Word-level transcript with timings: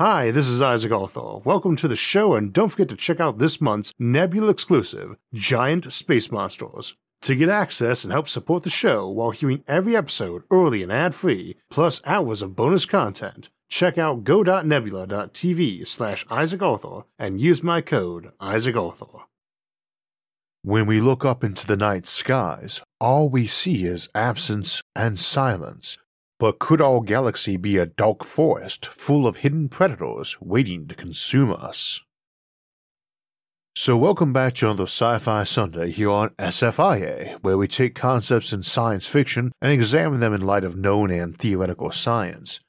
Hi, 0.00 0.30
this 0.30 0.48
is 0.48 0.62
Isaac 0.62 0.92
Arthur. 0.92 1.40
Welcome 1.44 1.76
to 1.76 1.86
the 1.86 1.94
show, 1.94 2.32
and 2.34 2.54
don't 2.54 2.70
forget 2.70 2.88
to 2.88 2.96
check 2.96 3.20
out 3.20 3.36
this 3.36 3.60
month's 3.60 3.92
Nebula 3.98 4.48
exclusive, 4.48 5.14
Giant 5.34 5.92
Space 5.92 6.32
Monsters. 6.32 6.94
To 7.20 7.34
get 7.36 7.50
access 7.50 8.02
and 8.02 8.10
help 8.10 8.26
support 8.26 8.62
the 8.62 8.70
show 8.70 9.06
while 9.10 9.30
hearing 9.30 9.62
every 9.68 9.94
episode 9.94 10.44
early 10.50 10.82
and 10.82 10.90
ad 10.90 11.14
free, 11.14 11.56
plus 11.68 12.00
hours 12.06 12.40
of 12.40 12.56
bonus 12.56 12.86
content, 12.86 13.50
check 13.68 13.98
out 13.98 14.24
go.nebula.tv 14.24 15.86
slash 15.86 16.24
Isaac 16.30 16.62
Arthur 16.62 17.02
and 17.18 17.38
use 17.38 17.62
my 17.62 17.82
code 17.82 18.32
Isaac 18.40 18.76
Arthur. 18.76 19.26
When 20.62 20.86
we 20.86 21.02
look 21.02 21.26
up 21.26 21.44
into 21.44 21.66
the 21.66 21.76
night 21.76 22.06
skies, 22.06 22.80
all 23.02 23.28
we 23.28 23.46
see 23.46 23.84
is 23.84 24.08
absence 24.14 24.80
and 24.96 25.18
silence. 25.18 25.98
But 26.40 26.58
could 26.58 26.80
our 26.80 27.02
galaxy 27.02 27.58
be 27.58 27.76
a 27.76 27.84
dark 27.84 28.24
forest 28.24 28.86
full 28.86 29.26
of 29.26 29.36
hidden 29.36 29.68
predators 29.68 30.38
waiting 30.40 30.88
to 30.88 30.94
consume 30.94 31.52
us? 31.52 32.00
So, 33.76 33.94
welcome 33.98 34.32
back 34.32 34.54
to 34.54 34.66
another 34.66 34.84
Sci 34.84 35.18
Fi 35.18 35.44
Sunday 35.44 35.90
here 35.90 36.08
on 36.08 36.30
SFIA, 36.38 37.36
where 37.42 37.58
we 37.58 37.68
take 37.68 37.94
concepts 37.94 38.54
in 38.54 38.62
science 38.62 39.06
fiction 39.06 39.52
and 39.60 39.70
examine 39.70 40.20
them 40.20 40.32
in 40.32 40.40
light 40.40 40.64
of 40.64 40.76
known 40.76 41.10
and 41.10 41.36
theoretical 41.36 41.92
science. 41.92 42.60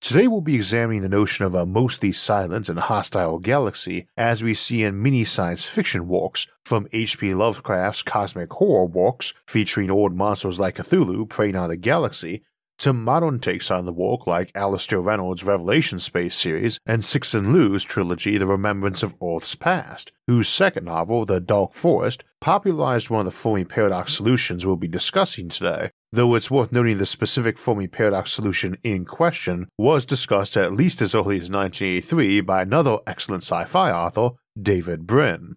Today, 0.00 0.28
we'll 0.28 0.40
be 0.40 0.54
examining 0.54 1.02
the 1.02 1.08
notion 1.08 1.44
of 1.44 1.54
a 1.56 1.66
mostly 1.66 2.12
silent 2.12 2.68
and 2.68 2.78
hostile 2.78 3.40
galaxy 3.40 4.06
as 4.16 4.40
we 4.40 4.54
see 4.54 4.84
in 4.84 5.02
many 5.02 5.24
science 5.24 5.66
fiction 5.66 6.06
works, 6.06 6.46
from 6.64 6.86
H.P. 6.92 7.34
Lovecraft's 7.34 8.04
cosmic 8.04 8.52
horror 8.52 8.86
works 8.86 9.34
featuring 9.48 9.90
old 9.90 10.14
monsters 10.14 10.60
like 10.60 10.76
Cthulhu 10.76 11.28
preying 11.28 11.56
on 11.56 11.70
the 11.70 11.76
galaxy 11.76 12.44
to 12.80 12.94
modern 12.94 13.38
takes 13.38 13.70
on 13.70 13.84
the 13.84 13.92
work 13.92 14.26
like 14.26 14.50
Alastair 14.54 15.00
Reynolds' 15.00 15.44
Revelation 15.44 16.00
Space 16.00 16.34
series 16.34 16.80
and 16.86 17.02
Cixin 17.02 17.52
Liu's 17.52 17.84
trilogy 17.84 18.38
The 18.38 18.46
Remembrance 18.46 19.02
of 19.02 19.14
Earth's 19.22 19.54
Past, 19.54 20.12
whose 20.26 20.48
second 20.48 20.86
novel, 20.86 21.26
The 21.26 21.40
Dark 21.40 21.74
Forest, 21.74 22.24
popularized 22.40 23.10
one 23.10 23.26
of 23.26 23.32
the 23.32 23.38
Fermi 23.38 23.64
paradox 23.66 24.14
solutions 24.14 24.64
we'll 24.64 24.76
be 24.76 24.88
discussing 24.88 25.50
today, 25.50 25.90
though 26.10 26.34
it's 26.34 26.50
worth 26.50 26.72
noting 26.72 26.96
the 26.96 27.04
specific 27.04 27.58
Fermi 27.58 27.86
paradox 27.86 28.32
solution 28.32 28.78
in 28.82 29.04
question 29.04 29.68
was 29.76 30.06
discussed 30.06 30.56
at 30.56 30.72
least 30.72 31.02
as 31.02 31.14
early 31.14 31.36
as 31.36 31.50
1983 31.50 32.40
by 32.40 32.62
another 32.62 32.96
excellent 33.06 33.42
sci-fi 33.42 33.92
author, 33.92 34.30
David 34.58 35.06
Brin. 35.06 35.56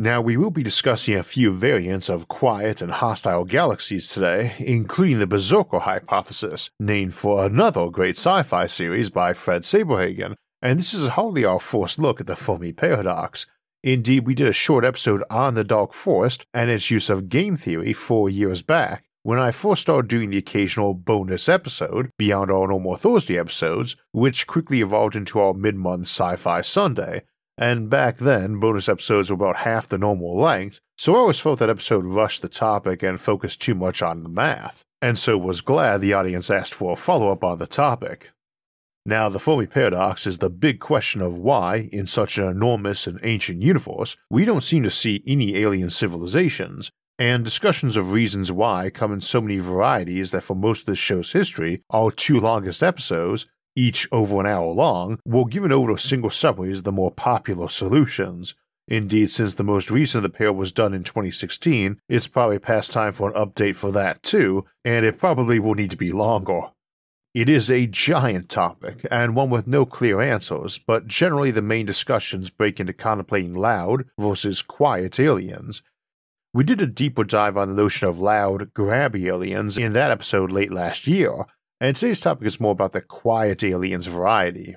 Now, 0.00 0.22
we 0.22 0.38
will 0.38 0.50
be 0.50 0.62
discussing 0.62 1.14
a 1.14 1.22
few 1.22 1.52
variants 1.52 2.08
of 2.08 2.26
quiet 2.26 2.80
and 2.80 2.90
hostile 2.90 3.44
galaxies 3.44 4.08
today, 4.08 4.54
including 4.58 5.18
the 5.18 5.26
Berserker 5.26 5.80
hypothesis, 5.80 6.70
named 6.80 7.12
for 7.12 7.44
another 7.44 7.90
great 7.90 8.16
sci 8.16 8.42
fi 8.44 8.66
series 8.66 9.10
by 9.10 9.34
Fred 9.34 9.60
Saberhagen, 9.60 10.36
and 10.62 10.78
this 10.78 10.94
is 10.94 11.08
hardly 11.08 11.44
our 11.44 11.60
first 11.60 11.98
look 11.98 12.18
at 12.18 12.26
the 12.26 12.34
Fermi 12.34 12.72
paradox. 12.72 13.44
Indeed, 13.82 14.26
we 14.26 14.34
did 14.34 14.48
a 14.48 14.54
short 14.54 14.86
episode 14.86 15.22
on 15.28 15.52
the 15.52 15.64
Dark 15.64 15.92
Forest 15.92 16.46
and 16.54 16.70
its 16.70 16.90
use 16.90 17.10
of 17.10 17.28
game 17.28 17.58
theory 17.58 17.92
four 17.92 18.30
years 18.30 18.62
back, 18.62 19.04
when 19.22 19.38
I 19.38 19.50
first 19.50 19.82
started 19.82 20.08
doing 20.08 20.30
the 20.30 20.38
occasional 20.38 20.94
bonus 20.94 21.46
episode 21.46 22.08
beyond 22.16 22.50
our 22.50 22.68
normal 22.68 22.96
Thursday 22.96 23.38
episodes, 23.38 23.96
which 24.12 24.46
quickly 24.46 24.80
evolved 24.80 25.14
into 25.14 25.38
our 25.40 25.52
mid 25.52 25.76
month 25.76 26.06
Sci 26.06 26.36
Fi 26.36 26.62
Sunday, 26.62 27.24
and 27.60 27.90
back 27.90 28.16
then, 28.16 28.58
bonus 28.58 28.88
episodes 28.88 29.30
were 29.30 29.34
about 29.34 29.58
half 29.58 29.86
the 29.86 29.98
normal 29.98 30.36
length, 30.36 30.80
so 30.96 31.14
I 31.14 31.18
always 31.18 31.38
felt 31.38 31.58
that 31.58 31.68
episode 31.68 32.06
rushed 32.06 32.40
the 32.40 32.48
topic 32.48 33.02
and 33.02 33.20
focused 33.20 33.60
too 33.60 33.74
much 33.74 34.00
on 34.00 34.22
the 34.22 34.30
math, 34.30 34.82
and 35.02 35.18
so 35.18 35.36
was 35.36 35.60
glad 35.60 36.00
the 36.00 36.14
audience 36.14 36.50
asked 36.50 36.72
for 36.72 36.94
a 36.94 36.96
follow 36.96 37.30
up 37.30 37.44
on 37.44 37.58
the 37.58 37.66
topic. 37.66 38.30
Now, 39.04 39.28
the 39.28 39.38
Fermi 39.38 39.66
paradox 39.66 40.26
is 40.26 40.38
the 40.38 40.48
big 40.48 40.80
question 40.80 41.20
of 41.20 41.36
why, 41.36 41.90
in 41.92 42.06
such 42.06 42.38
an 42.38 42.48
enormous 42.48 43.06
and 43.06 43.20
ancient 43.22 43.60
universe, 43.60 44.16
we 44.30 44.46
don't 44.46 44.64
seem 44.64 44.82
to 44.84 44.90
see 44.90 45.22
any 45.26 45.56
alien 45.58 45.90
civilizations, 45.90 46.90
and 47.18 47.44
discussions 47.44 47.94
of 47.98 48.12
reasons 48.12 48.50
why 48.50 48.88
come 48.88 49.12
in 49.12 49.20
so 49.20 49.42
many 49.42 49.58
varieties 49.58 50.30
that 50.30 50.42
for 50.42 50.54
most 50.56 50.80
of 50.80 50.86
this 50.86 50.98
show's 50.98 51.32
history, 51.32 51.82
our 51.90 52.10
two 52.10 52.40
longest 52.40 52.82
episodes 52.82 53.46
each 53.76 54.08
over 54.12 54.40
an 54.40 54.46
hour 54.46 54.66
long, 54.72 55.18
will 55.24 55.44
give 55.44 55.64
it 55.64 55.72
over 55.72 55.92
to 55.92 55.98
single 56.00 56.30
of 56.30 56.84
the 56.84 56.92
more 56.92 57.10
popular 57.10 57.68
solutions. 57.68 58.54
Indeed, 58.88 59.30
since 59.30 59.54
the 59.54 59.62
most 59.62 59.90
recent 59.90 60.24
of 60.24 60.32
the 60.32 60.36
pair 60.36 60.52
was 60.52 60.72
done 60.72 60.92
in 60.92 61.04
2016, 61.04 62.00
it's 62.08 62.26
probably 62.26 62.58
past 62.58 62.90
time 62.90 63.12
for 63.12 63.30
an 63.30 63.34
update 63.34 63.76
for 63.76 63.92
that 63.92 64.22
too, 64.22 64.64
and 64.84 65.06
it 65.06 65.18
probably 65.18 65.60
will 65.60 65.74
need 65.74 65.92
to 65.92 65.96
be 65.96 66.10
longer. 66.10 66.62
It 67.32 67.48
is 67.48 67.70
a 67.70 67.86
giant 67.86 68.48
topic, 68.48 69.06
and 69.08 69.36
one 69.36 69.50
with 69.50 69.68
no 69.68 69.86
clear 69.86 70.20
answers, 70.20 70.80
but 70.80 71.06
generally 71.06 71.52
the 71.52 71.62
main 71.62 71.86
discussions 71.86 72.50
break 72.50 72.80
into 72.80 72.92
contemplating 72.92 73.54
loud 73.54 74.06
versus 74.18 74.62
quiet 74.62 75.20
aliens. 75.20 75.82
We 76.52 76.64
did 76.64 76.82
a 76.82 76.86
deeper 76.86 77.22
dive 77.22 77.56
on 77.56 77.68
the 77.68 77.74
notion 77.76 78.08
of 78.08 78.18
loud, 78.18 78.74
grabby 78.74 79.26
aliens 79.26 79.78
in 79.78 79.92
that 79.92 80.10
episode 80.10 80.50
late 80.50 80.72
last 80.72 81.06
year, 81.06 81.46
and 81.80 81.96
today's 81.96 82.20
topic 82.20 82.46
is 82.46 82.60
more 82.60 82.72
about 82.72 82.92
the 82.92 83.00
quiet 83.00 83.64
aliens 83.64 84.06
variety. 84.06 84.76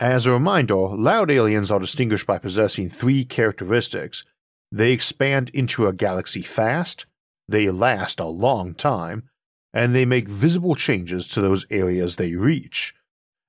As 0.00 0.26
a 0.26 0.32
reminder, 0.32 0.76
loud 0.76 1.30
aliens 1.30 1.70
are 1.70 1.78
distinguished 1.78 2.26
by 2.26 2.38
possessing 2.38 2.90
three 2.90 3.24
characteristics 3.24 4.24
they 4.72 4.92
expand 4.92 5.48
into 5.50 5.86
a 5.86 5.92
galaxy 5.92 6.42
fast, 6.42 7.06
they 7.48 7.70
last 7.70 8.18
a 8.18 8.26
long 8.26 8.74
time, 8.74 9.28
and 9.72 9.94
they 9.94 10.04
make 10.04 10.28
visible 10.28 10.74
changes 10.74 11.28
to 11.28 11.40
those 11.40 11.66
areas 11.70 12.16
they 12.16 12.34
reach. 12.34 12.94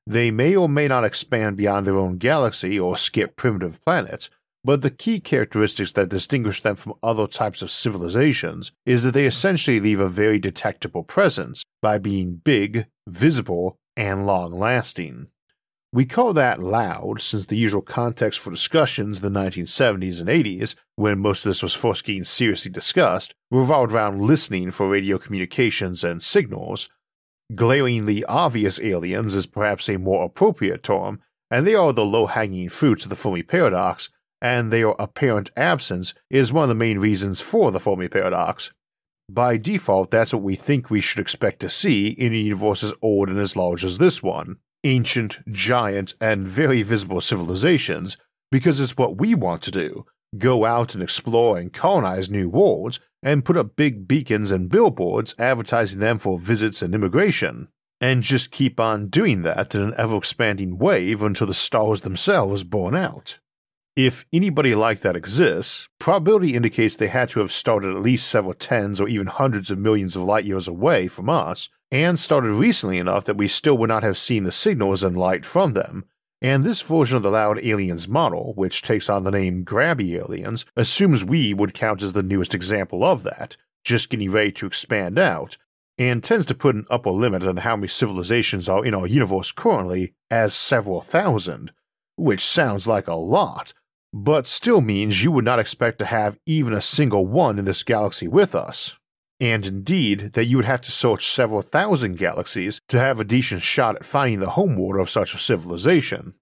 They 0.05 0.31
may 0.31 0.55
or 0.55 0.69
may 0.69 0.87
not 0.87 1.03
expand 1.03 1.57
beyond 1.57 1.85
their 1.85 1.97
own 1.97 2.17
galaxy 2.17 2.79
or 2.79 2.97
skip 2.97 3.35
primitive 3.35 3.83
planets, 3.83 4.29
but 4.67 4.81
the 4.81 4.91
key 4.91 5.22
characteristics 5.22 5.94
that 5.94 6.09
distinguish 6.09 6.61
them 6.61 6.75
from 6.75 6.94
other 7.01 7.25
types 7.25 7.61
of 7.61 7.72
civilizations 7.72 8.73
is 8.85 9.03
that 9.03 9.13
they 9.13 9.25
essentially 9.25 9.79
leave 9.79 10.01
a 10.01 10.09
very 10.09 10.38
detectable 10.39 11.03
presence 11.03 11.63
by 11.81 11.97
being 11.97 12.41
big, 12.44 12.85
visible, 13.07 13.78
and 13.95 14.25
long 14.25 14.51
lasting. 14.51 15.29
We 15.94 16.03
call 16.03 16.33
that 16.33 16.61
loud 16.61 17.22
since 17.22 17.45
the 17.45 17.55
usual 17.55 17.81
context 17.81 18.41
for 18.41 18.51
discussions 18.51 19.23
in 19.23 19.31
the 19.31 19.39
1970s 19.39 20.19
and 20.19 20.28
80s, 20.28 20.75
when 20.97 21.19
most 21.19 21.45
of 21.45 21.51
this 21.51 21.63
was 21.63 21.73
first 21.73 22.03
getting 22.03 22.25
seriously 22.25 22.69
discussed, 22.69 23.34
revolved 23.49 23.94
around 23.94 24.22
listening 24.22 24.72
for 24.72 24.89
radio 24.89 25.17
communications 25.17 26.03
and 26.03 26.22
signals. 26.22 26.89
Glaringly 27.55 28.25
obvious 28.25 28.81
aliens 28.81 29.34
is 29.34 29.45
perhaps 29.45 29.88
a 29.88 29.97
more 29.97 30.25
appropriate 30.25 30.84
term, 30.84 31.22
and 31.49 31.66
they 31.66 31.73
are 31.73 31.94
the 31.94 32.03
low 32.03 32.25
hanging 32.25 32.67
fruits 32.67 33.05
of 33.05 33.09
the 33.09 33.16
Fermi 33.16 33.44
paradox 33.44 34.09
and 34.41 34.71
their 34.71 34.89
apparent 34.99 35.51
absence 35.55 36.13
is 36.29 36.53
one 36.53 36.63
of 36.63 36.69
the 36.69 36.75
main 36.75 36.99
reasons 36.99 37.41
for 37.41 37.71
the 37.71 37.79
Fermi 37.79 38.07
paradox. 38.07 38.71
By 39.29 39.57
default, 39.57 40.11
that's 40.11 40.33
what 40.33 40.43
we 40.43 40.55
think 40.55 40.89
we 40.89 41.01
should 41.01 41.19
expect 41.19 41.59
to 41.61 41.69
see 41.69 42.07
in 42.07 42.33
a 42.33 42.37
universe 42.37 42.83
as 42.83 42.93
old 43.01 43.29
and 43.29 43.39
as 43.39 43.55
large 43.55 43.83
as 43.83 43.97
this 43.97 44.23
one 44.23 44.57
ancient, 44.83 45.39
giant, 45.51 46.13
and 46.21 46.47
very 46.47 46.81
visible 46.81 47.19
civilizations, 47.19 48.15
because 48.51 48.79
it's 48.79 48.95
what 48.95 49.17
we 49.17 49.35
want 49.35 49.61
to 49.63 49.71
do 49.71 50.05
go 50.37 50.65
out 50.65 50.93
and 50.93 51.01
explore 51.01 51.57
and 51.57 51.73
colonize 51.73 52.29
new 52.29 52.49
worlds, 52.49 52.99
and 53.23 53.45
put 53.45 53.57
up 53.57 53.75
big 53.75 54.07
beacons 54.07 54.51
and 54.51 54.69
billboards 54.69 55.33
advertising 55.39 55.99
them 55.99 56.19
for 56.19 56.37
visits 56.37 56.81
and 56.81 56.93
immigration. 56.93 57.67
And 57.99 58.21
just 58.21 58.51
keep 58.51 58.79
on 58.79 59.07
doing 59.07 59.41
that 59.41 59.73
in 59.73 59.81
an 59.81 59.93
ever 59.97 60.17
expanding 60.17 60.77
wave 60.77 61.23
until 61.23 61.47
the 61.47 61.53
stars 61.53 62.01
themselves 62.01 62.63
burn 62.63 62.95
out. 62.95 63.39
If 63.97 64.25
anybody 64.31 64.75
like 64.75 65.00
that 65.00 65.16
exists, 65.16 65.90
probability 65.97 66.53
indicates 66.53 66.96
they 66.96 67.08
had 67.08 67.30
to 67.30 67.40
have 67.40 67.52
started 67.52 67.96
at 67.96 68.02
least 68.03 68.28
several 68.28 68.53
tens 68.53 69.02
or 69.02 69.08
even 69.08 69.25
hundreds 69.25 69.72
of 69.72 69.80
millions 69.80 70.16
of 70.16 70.22
light 70.22 70.46
years 70.46 70.68
away 70.68 71.08
from 71.08 71.31
us, 71.31 71.69
and 71.90 72.19
started 72.19 72.52
recently 72.52 73.00
enough 73.00 73.25
that 73.25 73.38
we 73.38 73.47
still 73.47 73.75
would 73.80 73.90
not 73.90 74.03
have 74.03 74.19
seen 74.19 74.44
the 74.44 74.52
signals 74.52 75.02
and 75.02 75.18
light 75.18 75.44
from 75.44 75.74
them. 75.74 76.06
And 76.44 76.63
this 76.63 76.82
version 76.82 77.17
of 77.17 77.23
the 77.23 77.32
Loud 77.32 77.58
Aliens 77.66 78.08
model, 78.08 78.53
which 78.53 78.84
takes 78.84 79.09
on 79.09 79.23
the 79.23 79.32
name 79.32 79.66
Grabby 79.66 80.14
Aliens, 80.23 80.64
assumes 80.76 81.26
we 81.26 81.55
would 81.55 81.73
count 81.73 82.03
as 82.03 82.14
the 82.14 82.22
newest 82.22 82.53
example 82.53 83.03
of 83.03 83.23
that, 83.23 83.58
just 83.84 84.11
getting 84.11 84.29
ready 84.29 84.52
to 84.52 84.67
expand 84.67 85.17
out, 85.17 85.58
and 85.97 86.23
tends 86.23 86.46
to 86.46 86.53
put 86.53 86.76
an 86.76 86.85
upper 86.91 87.09
limit 87.09 87.47
on 87.47 87.58
how 87.58 87.76
many 87.76 87.88
civilizations 87.88 88.70
are 88.70 88.85
in 88.85 88.93
our 88.93 89.08
universe 89.08 89.52
currently 89.52 90.14
as 90.29 90.53
several 90.53 91.02
thousand, 91.02 91.72
which 92.16 92.46
sounds 92.46 92.85
like 92.85 93.08
a 93.08 93.16
lot, 93.16 93.73
but 94.13 94.47
still 94.47 94.81
means 94.81 95.23
you 95.23 95.31
would 95.31 95.45
not 95.45 95.59
expect 95.59 95.99
to 95.99 96.05
have 96.05 96.39
even 96.45 96.73
a 96.73 96.81
single 96.81 97.25
one 97.25 97.59
in 97.59 97.65
this 97.65 97.83
galaxy 97.83 98.27
with 98.27 98.55
us. 98.55 98.95
And 99.39 99.65
indeed, 99.65 100.33
that 100.33 100.45
you 100.45 100.57
would 100.57 100.65
have 100.65 100.81
to 100.81 100.91
search 100.91 101.29
several 101.29 101.61
thousand 101.61 102.17
galaxies 102.17 102.81
to 102.87 102.99
have 102.99 103.19
a 103.19 103.23
decent 103.23 103.61
shot 103.61 103.95
at 103.95 104.05
finding 104.05 104.39
the 104.39 104.51
homeworld 104.51 104.99
of 104.99 105.09
such 105.11 105.35
a 105.35 105.37
civilization. 105.37 106.33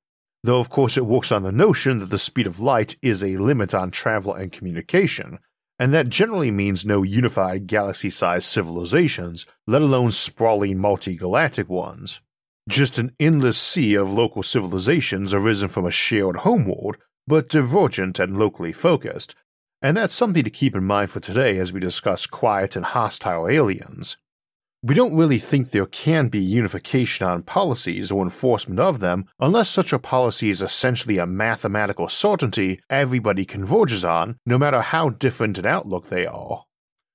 Though, 0.43 0.59
of 0.59 0.69
course, 0.69 0.95
it 0.95 1.05
works 1.05 1.31
on 1.31 1.43
the 1.43 1.51
notion 1.51 1.99
that 1.99 2.11
the 2.11 2.19
speed 2.19 2.47
of 2.47 2.59
light 2.59 2.95
is 3.01 3.23
a 3.23 3.37
limit 3.37 3.73
on 3.73 3.91
travel 3.91 4.33
and 4.33 4.51
communication, 4.51 5.39
and 5.77 5.93
that 5.93 6.07
generally 6.07 6.51
means 6.51 6.85
no 6.85 7.03
unified 7.03 7.67
galaxy 7.67 8.09
sized 8.09 8.47
civilizations, 8.47 9.45
let 9.67 9.81
alone 9.81 10.11
sprawling 10.11 10.77
multi 10.77 11.15
galactic 11.17 11.67
ones. 11.67 12.21
just 12.67 12.97
an 12.97 13.15
endless 13.19 13.59
sea 13.59 13.93
of 13.93 14.11
local 14.11 14.41
civilizations 14.41 15.33
arisen 15.33 15.67
from 15.67 15.85
a 15.85 15.91
shared 15.91 16.37
homeworld, 16.37 16.97
but 17.27 17.49
divergent 17.49 18.19
and 18.19 18.37
locally 18.37 18.73
focused, 18.73 19.35
and 19.81 19.97
that's 19.97 20.13
something 20.13 20.43
to 20.43 20.49
keep 20.49 20.75
in 20.75 20.83
mind 20.83 21.09
for 21.09 21.19
today 21.19 21.57
as 21.57 21.71
we 21.71 21.79
discuss 21.79 22.25
quiet 22.25 22.75
and 22.75 22.85
hostile 22.85 23.47
aliens. 23.47 24.17
We 24.83 24.93
don't 24.93 25.15
really 25.15 25.39
think 25.39 25.71
there 25.71 25.87
can 25.87 26.27
be 26.27 26.39
unification 26.39 27.25
on 27.25 27.41
policies 27.41 28.11
or 28.11 28.21
enforcement 28.21 28.79
of 28.79 28.99
them 28.99 29.25
unless 29.39 29.67
such 29.67 29.91
a 29.91 29.97
policy 29.97 30.51
is 30.51 30.61
essentially 30.61 31.17
a 31.17 31.25
mathematical 31.25 32.07
certainty 32.07 32.81
everybody 32.87 33.45
converges 33.45 34.05
on, 34.05 34.37
no 34.45 34.59
matter 34.59 34.81
how 34.81 35.09
different 35.09 35.57
an 35.57 35.65
outlook 35.65 36.09
they 36.09 36.27
are. 36.27 36.65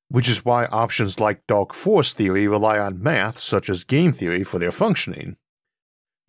Which 0.08 0.28
is 0.28 0.44
why 0.44 0.64
options 0.66 1.20
like 1.20 1.46
Dark 1.46 1.72
Forest 1.72 2.16
theory 2.16 2.48
rely 2.48 2.80
on 2.80 3.00
math 3.00 3.38
such 3.38 3.70
as 3.70 3.84
game 3.84 4.12
theory 4.12 4.42
for 4.42 4.58
their 4.58 4.72
functioning. 4.72 5.36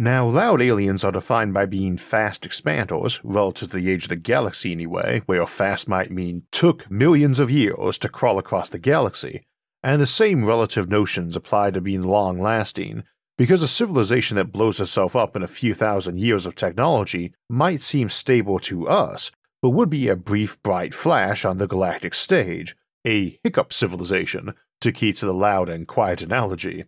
Now, 0.01 0.25
loud 0.25 0.63
aliens 0.63 1.03
are 1.03 1.11
defined 1.11 1.53
by 1.53 1.67
being 1.67 1.95
fast 1.95 2.41
expanders, 2.41 3.19
relative 3.23 3.69
to 3.69 3.77
the 3.77 3.91
age 3.91 4.05
of 4.05 4.09
the 4.09 4.15
galaxy 4.15 4.71
anyway, 4.71 5.21
where 5.27 5.45
fast 5.45 5.87
might 5.87 6.09
mean 6.09 6.41
took 6.51 6.89
millions 6.89 7.37
of 7.39 7.51
years 7.51 7.99
to 7.99 8.09
crawl 8.09 8.39
across 8.39 8.67
the 8.67 8.79
galaxy, 8.79 9.45
and 9.83 10.01
the 10.01 10.07
same 10.07 10.43
relative 10.43 10.89
notions 10.89 11.35
apply 11.35 11.69
to 11.69 11.81
being 11.81 12.01
long 12.01 12.39
lasting, 12.39 13.03
because 13.37 13.61
a 13.61 13.67
civilization 13.67 14.37
that 14.37 14.51
blows 14.51 14.79
itself 14.79 15.15
up 15.15 15.35
in 15.35 15.43
a 15.43 15.47
few 15.47 15.75
thousand 15.75 16.17
years 16.17 16.47
of 16.47 16.55
technology 16.55 17.35
might 17.47 17.83
seem 17.83 18.09
stable 18.09 18.57
to 18.57 18.87
us, 18.87 19.29
but 19.61 19.69
would 19.69 19.91
be 19.91 20.07
a 20.07 20.15
brief 20.15 20.59
bright 20.63 20.95
flash 20.95 21.45
on 21.45 21.59
the 21.59 21.67
galactic 21.67 22.15
stage, 22.15 22.75
a 23.05 23.39
hiccup 23.43 23.71
civilization, 23.71 24.55
to 24.79 24.91
keep 24.91 25.15
to 25.17 25.27
the 25.27 25.33
loud 25.33 25.69
and 25.69 25.87
quiet 25.87 26.23
analogy. 26.23 26.85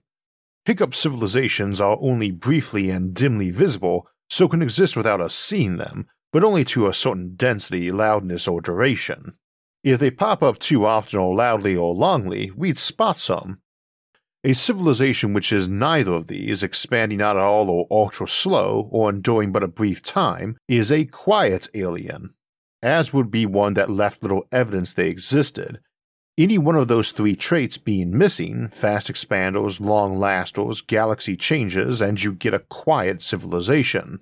Hiccup 0.66 0.96
civilizations 0.96 1.82
are 1.82 1.98
only 2.00 2.32
briefly 2.32 2.90
and 2.90 3.14
dimly 3.14 3.52
visible, 3.52 4.08
so 4.30 4.48
can 4.48 4.62
exist 4.62 4.96
without 4.96 5.20
us 5.20 5.36
seeing 5.36 5.78
them, 5.78 6.08
but 6.32 6.44
only 6.44 6.64
to 6.66 6.88
a 6.88 6.94
certain 6.94 7.36
density, 7.36 7.92
loudness, 7.92 8.48
or 8.48 8.62
duration. 8.62 9.36
If 9.84 10.00
they 10.00 10.10
pop 10.10 10.42
up 10.42 10.60
too 10.60 10.86
often 10.86 11.20
or 11.20 11.36
loudly 11.36 11.76
or 11.76 11.94
longly, 11.94 12.52
we'd 12.56 12.80
spot 12.80 13.20
some. 13.20 13.60
A 14.46 14.54
civilization 14.54 15.34
which 15.34 15.52
is 15.52 15.68
neither 15.68 16.14
of 16.14 16.28
these, 16.28 16.64
expanding 16.64 17.20
not 17.20 17.36
at 17.36 17.42
all 17.42 17.70
or 17.70 17.88
ultra 17.92 18.28
slow, 18.28 18.90
or 18.92 19.10
enduring 19.10 19.52
but 19.52 19.64
a 19.64 19.68
brief 19.68 20.02
time, 20.02 20.58
is 20.68 20.92
a 20.92 21.06
quiet 21.06 21.68
alien, 21.74 22.34
as 22.82 23.14
would 23.14 23.30
be 23.30 23.46
one 23.46 23.74
that 23.74 23.90
left 23.90 24.24
little 24.24 24.48
evidence 24.52 24.94
they 24.94 25.10
existed, 25.10 25.80
any 26.38 26.58
one 26.58 26.76
of 26.76 26.88
those 26.88 27.12
three 27.12 27.36
traits 27.36 27.78
being 27.78 28.18
missing 28.18 28.68
fast 28.70 29.12
expanders, 29.12 29.80
long 29.80 30.18
lasters, 30.18 30.82
galaxy 30.82 31.38
changes, 31.38 32.02
and 32.02 32.22
you 32.22 32.34
get 32.34 32.54
a 32.54 32.60
quiet 32.60 33.22
civilization. 33.22 34.20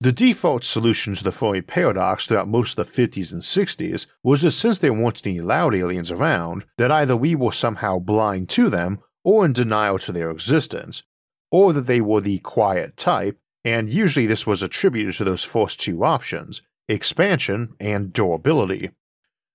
The 0.00 0.10
default 0.10 0.64
solution 0.64 1.14
to 1.14 1.22
the 1.22 1.30
Fermi 1.30 1.62
paradox 1.62 2.26
throughout 2.26 2.48
most 2.48 2.76
of 2.76 2.92
the 2.92 3.06
50s 3.06 3.30
and 3.30 3.40
60s 3.40 4.06
was 4.24 4.42
that 4.42 4.50
since 4.50 4.80
there 4.80 4.92
weren't 4.92 5.24
any 5.24 5.40
loud 5.40 5.76
aliens 5.76 6.10
around, 6.10 6.64
that 6.76 6.90
either 6.90 7.16
we 7.16 7.36
were 7.36 7.52
somehow 7.52 8.00
blind 8.00 8.48
to 8.50 8.68
them 8.68 8.98
or 9.22 9.44
in 9.44 9.52
denial 9.52 10.00
to 10.00 10.10
their 10.10 10.32
existence, 10.32 11.04
or 11.52 11.72
that 11.72 11.82
they 11.82 12.00
were 12.00 12.20
the 12.20 12.38
quiet 12.38 12.96
type, 12.96 13.38
and 13.64 13.88
usually 13.88 14.26
this 14.26 14.44
was 14.44 14.60
attributed 14.60 15.14
to 15.14 15.24
those 15.24 15.44
first 15.44 15.80
two 15.80 16.02
options 16.04 16.62
expansion 16.88 17.72
and 17.78 18.12
durability. 18.12 18.90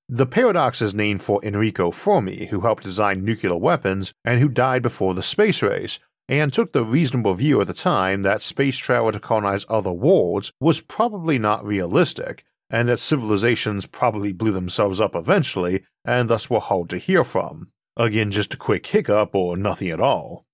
The 0.10 0.26
paradox 0.26 0.82
is 0.82 0.96
named 0.96 1.22
for 1.22 1.44
Enrico 1.44 1.92
Fermi, 1.92 2.46
who 2.46 2.62
helped 2.62 2.84
design 2.84 3.26
nuclear 3.26 3.58
weapons 3.58 4.14
and 4.24 4.40
who 4.40 4.48
died 4.48 4.82
before 4.82 5.14
the 5.14 5.22
space 5.22 5.62
race, 5.62 6.00
and 6.30 6.54
took 6.54 6.72
the 6.72 6.86
reasonable 6.86 7.34
view 7.34 7.60
at 7.60 7.68
the 7.68 7.74
time 7.74 8.22
that 8.22 8.42
space 8.42 8.78
travel 8.78 9.12
to 9.12 9.20
colonize 9.20 9.66
other 9.68 9.92
worlds 9.92 10.54
was 10.62 10.80
probably 10.80 11.38
not 11.38 11.66
realistic, 11.66 12.46
and 12.70 12.88
that 12.88 13.00
civilizations 13.00 13.86
probably 13.86 14.32
blew 14.32 14.52
themselves 14.52 15.02
up 15.02 15.14
eventually 15.14 15.84
and 16.06 16.30
thus 16.30 16.50
were 16.50 16.62
hard 16.62 16.90
to 16.90 16.98
hear 16.98 17.26
from. 17.26 17.70
Again, 17.98 18.32
just 18.32 18.54
a 18.54 18.58
quick 18.58 18.86
hiccup 18.86 19.36
or 19.36 19.58
nothing 19.58 19.90
at 19.90 20.00
all. 20.00 20.46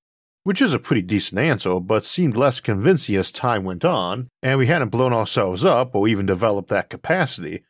Which 0.43 0.61
is 0.61 0.73
a 0.73 0.79
pretty 0.79 1.03
decent 1.03 1.39
answer, 1.39 1.79
but 1.79 2.05
seemed 2.05 2.35
less 2.35 2.59
convincing 2.59 3.15
as 3.15 3.31
time 3.31 3.63
went 3.63 3.85
on, 3.85 4.29
and 4.41 4.57
we 4.57 4.65
hadn't 4.67 4.89
blown 4.89 5.13
ourselves 5.13 5.63
up 5.63 5.93
or 5.93 6.07
even 6.07 6.25
developed 6.25 6.69
that 6.69 6.89
capacity, 6.89 7.63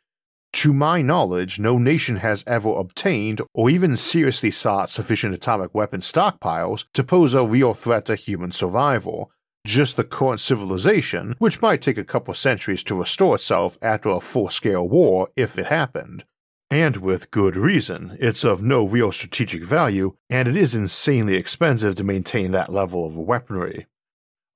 to 0.54 0.72
my 0.72 1.02
knowledge, 1.02 1.58
no 1.58 1.78
nation 1.78 2.16
has 2.16 2.44
ever 2.46 2.70
obtained 2.70 3.42
or 3.52 3.68
even 3.68 3.96
seriously 3.96 4.52
sought 4.52 4.88
sufficient 4.88 5.34
atomic 5.34 5.74
weapon 5.74 6.00
stockpiles 6.00 6.84
to 6.92 7.02
pose 7.02 7.34
a 7.34 7.44
real 7.44 7.74
threat 7.74 8.04
to 8.04 8.14
human 8.14 8.52
survival. 8.52 9.32
Just 9.66 9.96
the 9.96 10.04
current 10.04 10.40
civilization, 10.40 11.34
which 11.38 11.60
might 11.60 11.82
take 11.82 11.98
a 11.98 12.04
couple 12.04 12.34
centuries 12.34 12.84
to 12.84 12.94
restore 12.94 13.34
itself 13.34 13.76
after 13.82 14.10
a 14.10 14.20
full 14.20 14.48
scale 14.48 14.88
war 14.88 15.28
if 15.34 15.58
it 15.58 15.66
happened. 15.66 16.24
And 16.70 16.98
with 16.98 17.32
good 17.32 17.56
reason, 17.56 18.16
it's 18.20 18.44
of 18.44 18.62
no 18.62 18.86
real 18.86 19.10
strategic 19.10 19.64
value, 19.64 20.14
and 20.30 20.46
it 20.46 20.56
is 20.56 20.74
insanely 20.74 21.34
expensive 21.34 21.96
to 21.96 22.04
maintain 22.04 22.52
that 22.52 22.72
level 22.72 23.04
of 23.04 23.16
weaponry. 23.16 23.86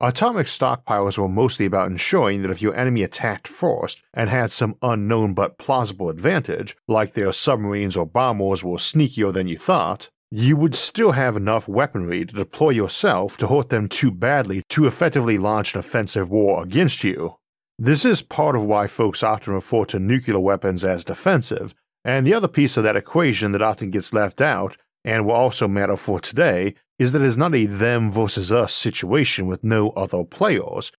Atomic 0.01 0.47
stockpiles 0.47 1.19
were 1.19 1.29
mostly 1.29 1.67
about 1.67 1.91
ensuring 1.91 2.43
that 2.43 2.53
if 2.53 2.63
your 2.63 2.73
enemy 2.77 3.03
attacked 3.03 3.49
first 3.49 4.01
and 4.15 4.31
had 4.31 4.53
some 4.53 4.77
unknown 4.81 5.35
but 5.35 5.59
plausible 5.59 6.09
advantage, 6.09 6.77
like 6.87 7.15
their 7.15 7.33
submarines 7.33 7.97
or 7.97 8.07
bombers 8.07 8.63
were 8.63 8.77
sneakier 8.77 9.33
than 9.33 9.49
you 9.49 9.59
thought, 9.59 10.09
you 10.31 10.57
would 10.57 10.77
still 10.77 11.13
have 11.13 11.37
enough 11.37 11.67
weaponry 11.67 12.25
to 12.25 12.33
deploy 12.33 12.71
yourself 12.71 13.37
to 13.39 13.49
hurt 13.49 13.71
them 13.71 13.89
too 13.89 14.13
badly 14.13 14.63
to 14.69 14.87
effectively 14.87 15.37
launch 15.37 15.75
an 15.75 15.81
offensive 15.81 16.31
war 16.31 16.63
against 16.63 17.03
you. 17.03 17.35
This 17.77 18.05
is 18.05 18.23
part 18.23 18.55
of 18.55 18.63
why 18.63 18.87
folks 18.87 19.25
often 19.25 19.55
refer 19.55 19.85
to 19.87 19.99
nuclear 19.99 20.39
weapons 20.39 20.85
as 20.85 21.03
defensive, 21.03 21.75
and 22.05 22.25
the 22.25 22.35
other 22.35 22.49
piece 22.49 22.77
of 22.77 22.85
that 22.85 22.97
equation 22.97 23.51
that 23.51 23.63
often 23.63 23.91
gets 23.91 24.13
left 24.13 24.41
out, 24.41 24.77
and 25.05 25.27
will 25.27 25.33
also 25.33 25.67
matter 25.67 25.97
for 25.97 26.21
today, 26.21 26.75
is 26.99 27.13
that 27.13 27.23
it's 27.23 27.37
not 27.37 27.55
a 27.55 27.67
them 27.67 28.11
versus 28.11 28.51
us 28.51 28.75
situation 28.75 29.47
with 29.47 29.63
no 29.63 29.91
other 29.91 30.25
players. 30.25 30.91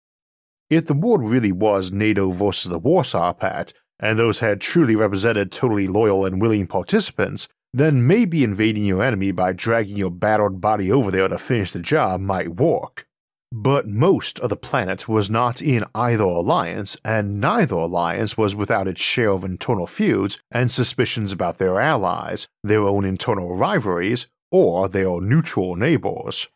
If 0.71 0.85
the 0.85 0.95
world 0.95 1.29
really 1.29 1.53
was 1.53 1.93
NATO 1.93 2.31
versus 2.31 2.71
the 2.71 2.79
Warsaw 2.79 3.33
Pact, 3.33 3.75
and 4.01 4.19
those 4.19 4.39
had 4.39 4.61
truly 4.61 4.95
represented 4.95 5.51
totally 5.51 5.89
loyal 5.89 6.25
and 6.25 6.41
willing 6.41 6.67
participants, 6.67 7.49
then 7.73 8.07
maybe 8.07 8.45
invading 8.45 8.85
your 8.85 9.03
enemy 9.03 9.33
by 9.33 9.53
dragging 9.53 9.97
your 9.97 10.11
battered 10.11 10.61
body 10.61 10.91
over 10.91 11.11
there 11.11 11.29
to 11.29 11.39
finish 11.39 11.71
the 11.71 11.81
job 11.81 12.21
might 12.21 12.57
work. 12.57 13.07
But 13.51 13.89
most 13.89 14.39
of 14.41 14.51
the 14.51 14.57
planet 14.57 15.09
was 15.09 15.31
not 15.31 15.63
in 15.63 15.85
either 15.95 16.25
alliance, 16.25 16.99
and 17.03 17.41
neither 17.41 17.77
alliance 17.77 18.37
was 18.37 18.55
without 18.55 18.87
its 18.87 19.01
share 19.01 19.31
of 19.31 19.45
internal 19.45 19.87
feuds 19.87 20.39
and 20.51 20.71
suspicions 20.71 21.33
about 21.33 21.59
their 21.59 21.81
allies, 21.81 22.49
their 22.63 22.83
own 22.83 23.07
internal 23.07 23.57
rivalries, 23.57 24.27
or 24.51 24.89
they 24.89 25.05
are 25.05 25.21
neutral 25.21 25.77
neighbors. 25.77 26.49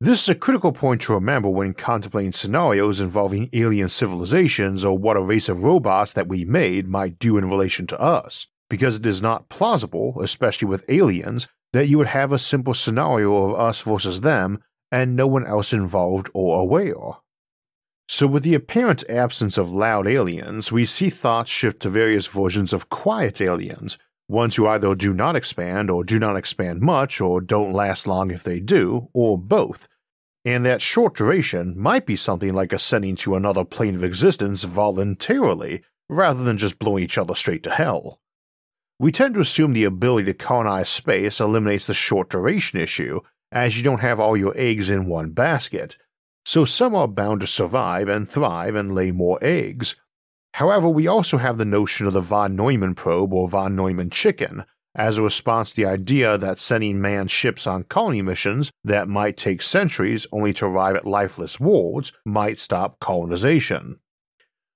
This 0.00 0.22
is 0.22 0.28
a 0.30 0.34
critical 0.34 0.72
point 0.72 1.02
to 1.02 1.14
remember 1.14 1.48
when 1.48 1.74
contemplating 1.74 2.32
scenarios 2.32 3.00
involving 3.00 3.48
alien 3.52 3.88
civilizations 3.88 4.84
or 4.84 4.98
what 4.98 5.16
a 5.16 5.20
race 5.20 5.48
of 5.48 5.62
robots 5.62 6.12
that 6.14 6.26
we 6.26 6.44
made 6.44 6.88
might 6.88 7.20
do 7.20 7.36
in 7.36 7.48
relation 7.48 7.86
to 7.86 8.00
us, 8.00 8.48
because 8.68 8.96
it 8.96 9.06
is 9.06 9.22
not 9.22 9.48
plausible, 9.48 10.20
especially 10.20 10.66
with 10.66 10.84
aliens, 10.88 11.46
that 11.72 11.86
you 11.86 11.98
would 11.98 12.08
have 12.08 12.32
a 12.32 12.38
simple 12.38 12.74
scenario 12.74 13.50
of 13.50 13.60
us 13.60 13.80
versus 13.82 14.22
them 14.22 14.62
and 14.90 15.14
no 15.14 15.26
one 15.26 15.46
else 15.46 15.72
involved 15.72 16.28
or 16.34 16.60
aware. 16.60 17.18
So, 18.08 18.26
with 18.26 18.42
the 18.42 18.54
apparent 18.54 19.08
absence 19.08 19.56
of 19.56 19.70
loud 19.70 20.06
aliens, 20.06 20.70
we 20.70 20.84
see 20.84 21.08
thoughts 21.08 21.50
shift 21.50 21.80
to 21.82 21.88
various 21.88 22.26
versions 22.26 22.72
of 22.72 22.90
quiet 22.90 23.40
aliens, 23.40 23.96
ones 24.28 24.56
who 24.56 24.66
either 24.66 24.94
do 24.94 25.12
not 25.12 25.36
expand 25.36 25.90
or 25.90 26.04
do 26.04 26.18
not 26.18 26.36
expand 26.36 26.80
much 26.80 27.20
or 27.20 27.40
don't 27.40 27.72
last 27.72 28.06
long 28.06 28.30
if 28.30 28.42
they 28.42 28.60
do, 28.60 29.08
or 29.12 29.38
both. 29.38 29.88
And 30.44 30.64
that 30.64 30.82
short 30.82 31.16
duration 31.16 31.78
might 31.78 32.06
be 32.06 32.16
something 32.16 32.52
like 32.52 32.72
ascending 32.72 33.16
to 33.16 33.36
another 33.36 33.64
plane 33.64 33.94
of 33.94 34.02
existence 34.02 34.64
voluntarily, 34.64 35.82
rather 36.08 36.42
than 36.42 36.58
just 36.58 36.78
blowing 36.78 37.04
each 37.04 37.18
other 37.18 37.34
straight 37.34 37.62
to 37.62 37.70
hell. 37.70 38.20
We 38.98 39.12
tend 39.12 39.34
to 39.34 39.40
assume 39.40 39.72
the 39.72 39.84
ability 39.84 40.26
to 40.26 40.34
colonize 40.34 40.88
space 40.88 41.40
eliminates 41.40 41.86
the 41.86 41.94
short 41.94 42.30
duration 42.30 42.80
issue, 42.80 43.20
as 43.50 43.76
you 43.76 43.82
don't 43.82 44.00
have 44.00 44.18
all 44.18 44.36
your 44.36 44.54
eggs 44.56 44.90
in 44.90 45.06
one 45.06 45.30
basket, 45.30 45.96
so 46.44 46.64
some 46.64 46.94
are 46.94 47.08
bound 47.08 47.40
to 47.40 47.46
survive 47.46 48.08
and 48.08 48.28
thrive 48.28 48.74
and 48.74 48.94
lay 48.94 49.12
more 49.12 49.38
eggs, 49.42 49.94
However, 50.54 50.88
we 50.88 51.06
also 51.06 51.38
have 51.38 51.58
the 51.58 51.64
notion 51.64 52.06
of 52.06 52.12
the 52.12 52.20
von 52.20 52.54
Neumann 52.54 52.94
probe 52.94 53.32
or 53.32 53.48
von 53.48 53.74
Neumann 53.74 54.10
chicken, 54.10 54.64
as 54.94 55.16
a 55.16 55.22
response 55.22 55.70
to 55.70 55.76
the 55.76 55.86
idea 55.86 56.36
that 56.36 56.58
sending 56.58 57.00
manned 57.00 57.30
ships 57.30 57.66
on 57.66 57.84
colony 57.84 58.20
missions 58.20 58.70
that 58.84 59.08
might 59.08 59.36
take 59.36 59.62
centuries 59.62 60.26
only 60.32 60.52
to 60.52 60.66
arrive 60.66 60.96
at 60.96 61.06
lifeless 61.06 61.58
worlds 61.58 62.12
might 62.26 62.58
stop 62.58 63.00
colonization. 63.00 63.98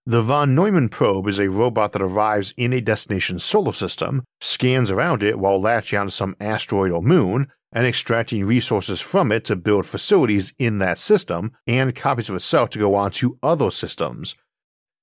The 0.07 0.23
von 0.23 0.55
Neumann 0.55 0.89
probe 0.89 1.27
is 1.27 1.41
a 1.41 1.51
robot 1.51 1.93
that 1.93 2.01
arrives 2.01 2.55
in 2.57 2.73
a 2.73 2.81
destination 2.81 3.41
solar 3.41 3.73
system, 3.73 4.23
scans 4.41 4.91
around 4.91 5.23
it 5.23 5.39
while 5.39 5.61
latching 5.61 5.99
onto 5.99 6.11
some 6.11 6.37
asteroid 6.41 6.93
or 6.93 7.03
moon, 7.03 7.49
and 7.73 7.87
extracting 7.87 8.45
resources 8.45 9.01
from 9.01 9.33
it 9.33 9.45
to 9.45 9.57
build 9.57 9.85
facilities 9.85 10.55
in 10.59 10.79
that 10.79 10.99
system 10.99 11.53
and 11.67 11.95
copies 11.95 12.31
of 12.31 12.37
itself 12.37 12.71
to 12.71 12.79
go 12.79 12.95
on 12.95 13.11
to 13.11 13.37
other 13.43 13.71
systems. 13.71 14.37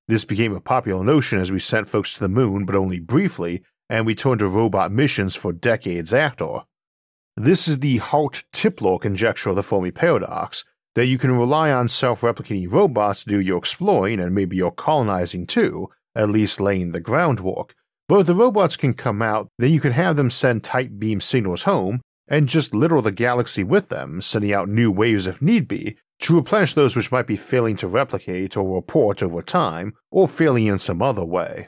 This 0.08 0.26
became 0.26 0.54
a 0.54 0.62
popular 0.62 1.04
notion 1.04 1.40
as 1.40 1.52
we 1.52 1.60
sent 1.60 1.88
folks 1.88 2.14
to 2.14 2.20
the 2.20 2.30
moon, 2.30 2.66
but 2.66 2.76
only 2.76 3.00
briefly, 3.00 3.64
and 3.90 4.06
we 4.06 4.16
turned 4.16 4.40
to 4.40 4.48
robot 4.48 4.92
missions 4.92 5.36
for 5.36 5.54
decades 5.54 6.14
after. 6.14 6.60
This 7.38 7.68
is 7.68 7.80
the 7.80 7.98
Hart-Tipler 7.98 9.00
conjecture 9.00 9.50
of 9.50 9.56
the 9.56 9.64
Fermi 9.64 9.92
paradox, 9.92 10.66
that 10.96 11.08
you 11.08 11.18
can 11.18 11.32
rely 11.32 11.72
on 11.72 11.88
self-replicating 11.88 12.72
robots 12.72 13.24
to 13.24 13.30
do 13.30 13.40
your 13.40 13.58
exploring 13.58 14.20
and 14.20 14.36
maybe 14.36 14.56
your 14.58 14.72
colonizing 14.72 15.48
too, 15.48 15.90
at 16.16 16.30
least 16.30 16.62
laying 16.62 16.92
the 16.92 17.00
groundwork. 17.00 17.74
But 18.08 18.20
if 18.20 18.28
the 18.28 18.36
robots 18.36 18.76
can 18.76 18.94
come 18.94 19.22
out, 19.22 19.48
then 19.58 19.72
you 19.72 19.80
can 19.80 19.94
have 19.94 20.18
them 20.18 20.30
send 20.30 20.64
tight 20.64 21.00
beam 21.00 21.22
signals 21.22 21.64
home 21.64 22.02
and 22.28 22.48
just 22.48 22.74
litter 22.74 23.02
the 23.02 23.12
galaxy 23.12 23.64
with 23.64 23.90
them, 23.90 24.22
sending 24.22 24.54
out 24.54 24.70
new 24.70 24.92
waves 24.92 25.28
if 25.28 25.42
need 25.42 25.68
be, 25.68 25.98
to 26.20 26.36
replenish 26.36 26.74
those 26.74 26.96
which 26.96 27.12
might 27.12 27.28
be 27.28 27.36
failing 27.36 27.76
to 27.76 27.88
replicate 27.88 28.56
or 28.56 28.76
report 28.76 29.22
over 29.22 29.42
time, 29.42 29.94
or 30.10 30.28
failing 30.28 30.68
in 30.68 30.80
some 30.80 31.02
other 31.02 31.26
way. 31.26 31.68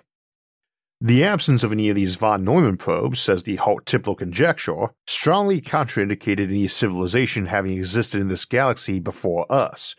The 1.01 1.25
absence 1.25 1.62
of 1.63 1.74
any 1.74 1.89
of 1.89 1.95
these 1.95 2.15
von 2.15 2.45
Neumann 2.45 2.77
probes, 2.77 3.19
says 3.19 3.43
the 3.43 3.57
Hart-Tipler 3.57 4.17
conjecture, 4.17 4.88
strongly 5.05 5.59
contraindicated 5.59 6.47
any 6.47 6.69
civilization 6.69 7.47
having 7.47 7.77
existed 7.77 8.21
in 8.21 8.29
this 8.29 8.45
galaxy 8.45 9.00
before 9.00 9.45
us. 9.51 9.95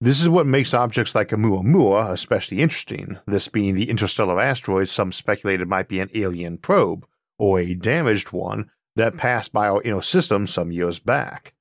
This 0.00 0.20
is 0.20 0.28
what 0.28 0.46
makes 0.46 0.74
objects 0.74 1.14
like 1.14 1.30
Oumuamua 1.30 2.10
especially 2.10 2.60
interesting, 2.60 3.18
this 3.26 3.48
being 3.48 3.74
the 3.74 3.90
interstellar 3.90 4.38
asteroid 4.38 4.88
some 4.88 5.12
speculated 5.12 5.66
might 5.66 5.88
be 5.88 5.98
an 5.98 6.10
alien 6.14 6.58
probe, 6.58 7.06
or 7.38 7.58
a 7.58 7.74
damaged 7.74 8.30
one, 8.30 8.70
that 8.98 9.16
passed 9.16 9.52
by 9.52 9.68
our 9.68 9.80
inner 9.82 10.02
system 10.02 10.46
some 10.46 10.70
years 10.70 10.98
back. 10.98 11.54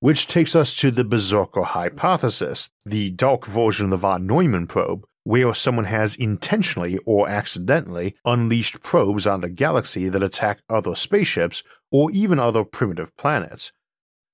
Which 0.00 0.28
takes 0.28 0.54
us 0.54 0.72
to 0.74 0.90
the 0.92 1.02
Berserker 1.02 1.62
hypothesis, 1.62 2.70
the 2.84 3.10
dark 3.10 3.46
version 3.46 3.86
of 3.86 3.90
the 3.90 3.96
von 3.96 4.26
Neumann 4.26 4.68
probe, 4.68 5.04
where 5.24 5.52
someone 5.52 5.86
has 5.86 6.14
intentionally 6.14 6.98
or 7.04 7.28
accidentally 7.28 8.14
unleashed 8.24 8.82
probes 8.82 9.26
on 9.26 9.40
the 9.40 9.48
galaxy 9.48 10.08
that 10.08 10.22
attack 10.22 10.60
other 10.70 10.94
spaceships 10.94 11.62
or 11.90 12.10
even 12.12 12.38
other 12.38 12.64
primitive 12.64 13.16
planets. 13.16 13.72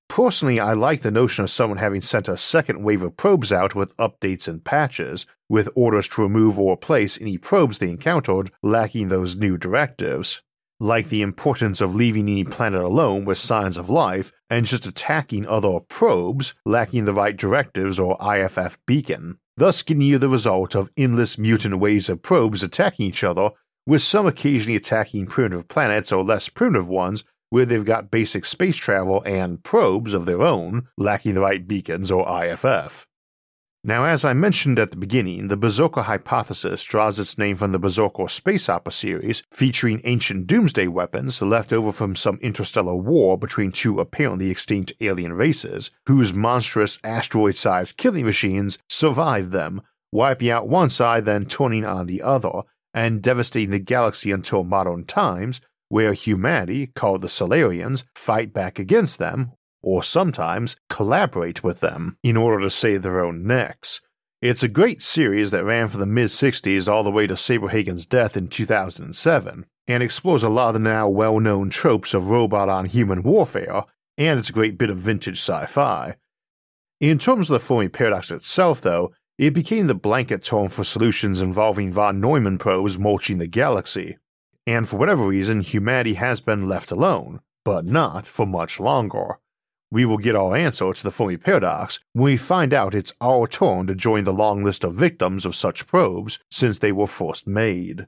Personally, 0.09 0.61
I 0.61 0.75
like 0.75 1.01
the 1.01 1.11
notion 1.11 1.45
of 1.45 1.51
someone 1.51 1.79
having 1.79 2.03
sent 2.03 2.29
a 2.29 2.37
second 2.37 2.85
wave 2.85 3.03
of 3.03 3.17
probes 3.17 3.51
out 3.51 3.75
with 3.75 3.97
updates 3.97 4.47
and 4.47 4.63
patches, 4.63 5.25
with 5.49 5.69
orders 5.75 6.09
to 6.09 6.23
remove 6.23 6.59
or 6.59 6.75
replace 6.75 7.21
any 7.21 7.39
probes 7.39 7.79
they 7.79 7.89
encountered 7.89 8.51
lacking 8.63 9.09
those 9.09 9.37
new 9.37 9.57
directives 9.57 10.43
like 10.81 11.09
the 11.09 11.23
importance 11.23 11.81
of 11.81 11.95
leaving 11.95 12.29
any 12.29 12.45
planet 12.45 12.83
alone 12.83 13.25
with 13.25 13.39
signs 13.39 13.77
of 13.77 13.91
life 13.91 14.33
and 14.51 14.67
just 14.67 14.87
attacking 14.87 15.47
other 15.47 15.81
probes 15.81 16.55
lacking 16.65 17.05
the 17.05 17.15
right 17.15 17.37
directives 17.37 17.99
or 17.99 18.17
IFF 18.21 18.79
beacon, 18.87 19.39
thus 19.57 19.83
getting 19.83 20.03
you 20.03 20.19
the 20.19 20.29
result 20.29 20.75
of 20.75 20.91
endless 20.97 21.39
mutant 21.39 21.79
waves 21.79 22.09
of 22.09 22.23
probes 22.23 22.63
attacking 22.63 23.07
each 23.07 23.25
other, 23.25 23.51
with 23.87 24.03
some 24.03 24.27
occasionally 24.27 24.77
attacking 24.77 25.27
primitive 25.27 25.69
planets 25.69 26.11
or 26.11 26.25
less 26.25 26.49
primitive 26.49 26.89
ones 26.89 27.25
where 27.51 27.65
they've 27.65 27.85
got 27.85 28.11
basic 28.11 28.45
space 28.45 28.77
travel 28.77 29.23
and 29.25 29.63
probes 29.63 30.13
of 30.13 30.25
their 30.25 30.43
own 30.43 30.89
lacking 30.97 31.35
the 31.35 31.41
right 31.41 31.69
beacons 31.69 32.11
or 32.11 32.29
IFF. 32.45 33.07
Now, 33.87 34.05
as 34.05 34.25
I 34.25 34.33
mentioned 34.33 34.79
at 34.79 34.93
the 34.93 34.97
beginning, 34.97 35.49
the 35.49 35.59
Berserker 35.59 36.01
hypothesis 36.01 36.83
draws 36.85 37.19
its 37.19 37.37
name 37.37 37.55
from 37.55 37.73
the 37.73 37.79
Berserker 37.79 38.29
space 38.29 38.71
opera 38.71 38.93
series, 38.93 39.43
featuring 39.51 40.01
ancient 40.05 40.47
doomsday 40.47 40.87
weapons 40.87 41.43
left 41.43 41.71
over 41.71 41.93
from 41.93 42.17
some 42.17 42.39
interstellar 42.41 42.97
war 42.97 43.37
between 43.37 43.71
two 43.71 44.01
apparently 44.01 44.51
extinct 44.51 44.95
alien 45.03 45.35
races, 45.35 45.91
whose 46.07 46.33
monstrous 46.33 46.99
asteroid 47.05 47.57
sized 47.57 47.99
killing 47.99 48.25
machines 48.25 48.79
survived 48.89 49.51
them, 49.51 49.83
wiping 50.11 50.49
out 50.49 50.67
one 50.67 50.89
side, 50.89 51.27
then 51.27 51.45
turning 51.45 51.85
on 51.85 52.07
the 52.07 52.23
other, 52.23 52.63
and 52.95 53.21
devastating 53.21 53.71
the 53.71 53.79
galaxy 53.79 54.31
until 54.31 54.65
modern 54.65 55.05
times, 55.05 55.61
where 55.91 56.15
humanity, 56.15 56.87
called 56.87 57.21
the 57.21 57.29
Solarians, 57.29 58.07
fight 58.15 58.55
back 58.55 58.79
against 58.79 59.19
them, 59.19 59.53
or 59.85 60.03
sometimes 60.03 60.77
collaborate 60.89 61.63
with 61.63 61.81
them 61.81 62.17
in 62.23 62.37
order 62.37 62.63
to 62.65 62.71
save 62.71 63.03
their 63.03 63.23
own 63.23 63.47
necks. 63.47 64.01
It's 64.41 64.63
a 64.63 64.69
great 64.69 65.03
series 65.03 65.51
that 65.51 65.65
ran 65.65 65.89
from 65.89 66.01
the 66.01 66.07
mid 66.07 66.29
60s 66.29 66.91
all 66.91 67.05
the 67.05 67.11
way 67.11 67.27
to 67.27 67.35
Saberhagen's 67.35 68.07
death 68.07 68.37
in 68.37 68.49
2007, 68.49 69.67
and 69.87 70.03
explores 70.03 70.43
a 70.43 70.49
lot 70.49 70.69
of 70.69 70.75
the 70.75 70.81
now 70.81 71.09
well 71.09 71.39
known 71.39 71.71
tropes 71.71 72.15
of 72.15 72.31
robot 72.31 72.69
on 72.69 72.87
human 72.87 73.23
warfare, 73.23 73.85
and 74.17 74.39
it's 74.39 74.51
a 74.51 74.55
great 74.55 74.79
bit 74.79 74.91
of 74.91 74.97
vintage 74.97 75.39
sci 75.39 75.67
fi. 75.67 76.17
In 77.01 77.19
terms 77.19 77.51
of 77.51 77.55
the 77.55 77.61
Fermi 77.61 77.89
paradox 77.89 78.31
itself, 78.31 78.81
though, 78.81 79.13
it 79.37 79.53
became 79.53 79.87
the 79.87 79.95
blanket 79.95 80.43
term 80.43 80.69
for 80.69 80.85
solutions 80.85 81.41
involving 81.41 81.93
von 81.93 82.21
Neumann 82.21 82.57
probes 82.57 82.99
mulching 82.99 83.39
the 83.39 83.47
galaxy. 83.47 84.17
And 84.67 84.89
for 84.89 84.97
whatever 84.97 85.27
reason, 85.27 85.61
humanity 85.61 86.15
has 86.15 86.41
been 86.41 86.69
left 86.69 86.91
alone, 86.91 87.41
but 87.65 87.85
not 87.85 88.27
for 88.27 88.47
much 88.47 88.81
longer 88.81 89.39
we 89.91 90.05
will 90.05 90.19
get 90.19 90.35
our 90.35 90.57
answer 90.57 90.93
to 90.93 91.03
the 91.03 91.11
Fermi 91.11 91.37
paradox 91.37 92.01
when 92.13 92.25
we 92.25 92.37
find 92.37 92.75
out 92.75 92.95
it's 92.95 93.13
our 93.21 93.47
turn 93.47 93.87
to 93.87 93.95
join 93.95 94.25
the 94.25 94.33
long 94.33 94.65
list 94.65 94.85
of 94.85 94.95
victims 94.95 95.45
of 95.45 95.55
such 95.55 95.87
probes 95.87 96.39
since 96.51 96.79
they 96.79 96.93
were 96.93 97.07
first 97.07 97.47
made. 97.47 98.07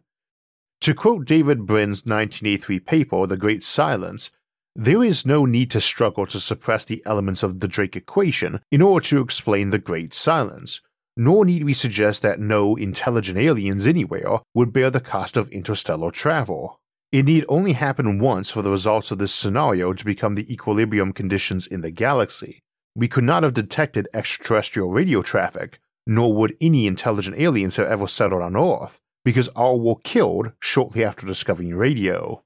To 0.82 0.94
quote 0.94 1.24
David 1.24 1.66
Brin's 1.66 2.04
1983 2.04 2.80
paper, 2.80 3.26
The 3.26 3.36
Great 3.36 3.62
Silence, 3.62 4.30
there 4.74 5.02
is 5.02 5.24
no 5.24 5.46
need 5.46 5.70
to 5.70 5.80
struggle 5.80 6.26
to 6.26 6.38
suppress 6.38 6.84
the 6.84 7.02
elements 7.06 7.42
of 7.42 7.60
the 7.60 7.68
Drake 7.68 7.96
equation 7.96 8.60
in 8.70 8.82
order 8.82 9.06
to 9.06 9.20
explain 9.20 9.70
the 9.70 9.78
Great 9.78 10.12
Silence, 10.12 10.82
nor 11.16 11.46
need 11.46 11.64
we 11.64 11.72
suggest 11.72 12.20
that 12.22 12.40
no 12.40 12.76
intelligent 12.76 13.38
aliens 13.38 13.86
anywhere 13.86 14.40
would 14.54 14.74
bear 14.74 14.90
the 14.90 15.00
cost 15.00 15.36
of 15.36 15.48
interstellar 15.48 16.10
travel. 16.10 16.78
It 17.16 17.24
need 17.24 17.46
only 17.48 17.72
happen 17.72 18.18
once 18.18 18.50
for 18.50 18.60
the 18.60 18.70
results 18.70 19.10
of 19.10 19.16
this 19.16 19.32
scenario 19.32 19.94
to 19.94 20.04
become 20.04 20.34
the 20.34 20.52
equilibrium 20.52 21.14
conditions 21.14 21.66
in 21.66 21.80
the 21.80 21.90
galaxy. 21.90 22.60
We 22.94 23.08
could 23.08 23.24
not 23.24 23.42
have 23.42 23.54
detected 23.54 24.06
extraterrestrial 24.12 24.90
radio 24.90 25.22
traffic, 25.22 25.78
nor 26.06 26.34
would 26.34 26.54
any 26.60 26.86
intelligent 26.86 27.38
aliens 27.38 27.76
have 27.76 27.86
ever 27.86 28.06
settled 28.06 28.42
on 28.42 28.54
Earth, 28.54 29.00
because 29.24 29.48
all 29.48 29.80
were 29.80 29.96
killed 30.04 30.52
shortly 30.60 31.02
after 31.02 31.26
discovering 31.26 31.74
radio. 31.74 32.42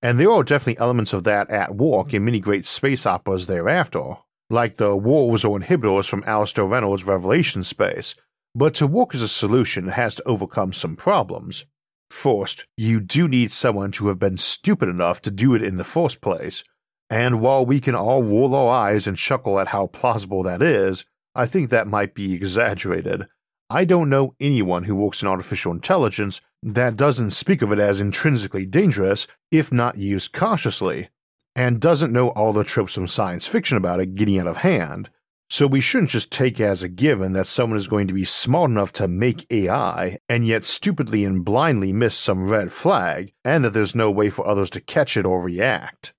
And 0.00 0.18
there 0.18 0.32
are 0.32 0.42
definitely 0.42 0.80
elements 0.80 1.12
of 1.12 1.24
that 1.24 1.50
at 1.50 1.74
work 1.74 2.14
in 2.14 2.24
many 2.24 2.40
great 2.40 2.64
space 2.64 3.04
operas 3.04 3.48
thereafter, 3.48 4.14
like 4.48 4.76
the 4.78 4.96
wolves 4.96 5.44
or 5.44 5.58
inhibitors 5.60 6.08
from 6.08 6.24
Alastair 6.26 6.64
Reynolds' 6.64 7.04
Revelation 7.04 7.62
Space, 7.62 8.14
but 8.54 8.74
to 8.76 8.86
work 8.86 9.14
as 9.14 9.20
a 9.20 9.28
solution 9.28 9.88
it 9.88 9.92
has 9.92 10.14
to 10.14 10.26
overcome 10.26 10.72
some 10.72 10.96
problems. 10.96 11.66
First, 12.10 12.66
you 12.76 13.00
do 13.00 13.28
need 13.28 13.52
someone 13.52 13.90
to 13.92 14.08
have 14.08 14.18
been 14.18 14.36
stupid 14.36 14.88
enough 14.88 15.20
to 15.22 15.30
do 15.30 15.54
it 15.54 15.62
in 15.62 15.76
the 15.76 15.84
first 15.84 16.20
place, 16.20 16.64
and 17.10 17.40
while 17.40 17.64
we 17.66 17.80
can 17.80 17.94
all 17.94 18.22
roll 18.22 18.54
our 18.54 18.72
eyes 18.72 19.06
and 19.06 19.16
chuckle 19.16 19.58
at 19.58 19.68
how 19.68 19.88
plausible 19.88 20.42
that 20.44 20.62
is, 20.62 21.04
I 21.34 21.46
think 21.46 21.70
that 21.70 21.88
might 21.88 22.14
be 22.14 22.34
exaggerated. 22.34 23.26
I 23.70 23.84
don't 23.84 24.10
know 24.10 24.34
anyone 24.40 24.84
who 24.84 24.94
works 24.94 25.22
in 25.22 25.28
artificial 25.28 25.72
intelligence 25.72 26.40
that 26.62 26.96
doesn't 26.96 27.30
speak 27.30 27.62
of 27.62 27.72
it 27.72 27.78
as 27.78 28.00
intrinsically 28.00 28.66
dangerous 28.66 29.26
if 29.50 29.72
not 29.72 29.98
used 29.98 30.32
cautiously, 30.32 31.10
and 31.56 31.80
doesn't 31.80 32.12
know 32.12 32.28
all 32.30 32.52
the 32.52 32.64
tropes 32.64 32.94
from 32.94 33.08
science 33.08 33.46
fiction 33.46 33.76
about 33.76 34.00
it 34.00 34.14
getting 34.14 34.38
out 34.38 34.46
of 34.46 34.58
hand. 34.58 35.10
So 35.50 35.66
we 35.66 35.80
shouldn't 35.80 36.10
just 36.10 36.32
take 36.32 36.60
as 36.60 36.82
a 36.82 36.88
given 36.88 37.32
that 37.32 37.46
someone 37.46 37.78
is 37.78 37.86
going 37.86 38.08
to 38.08 38.14
be 38.14 38.24
smart 38.24 38.70
enough 38.70 38.92
to 38.94 39.06
make 39.06 39.46
AI 39.50 40.18
and 40.28 40.46
yet 40.46 40.64
stupidly 40.64 41.24
and 41.24 41.44
blindly 41.44 41.92
miss 41.92 42.16
some 42.16 42.48
red 42.48 42.72
flag, 42.72 43.32
and 43.44 43.64
that 43.64 43.70
there's 43.70 43.94
no 43.94 44.10
way 44.10 44.30
for 44.30 44.46
others 44.46 44.70
to 44.70 44.80
catch 44.80 45.16
it 45.16 45.26
or 45.26 45.42
react. 45.42 46.12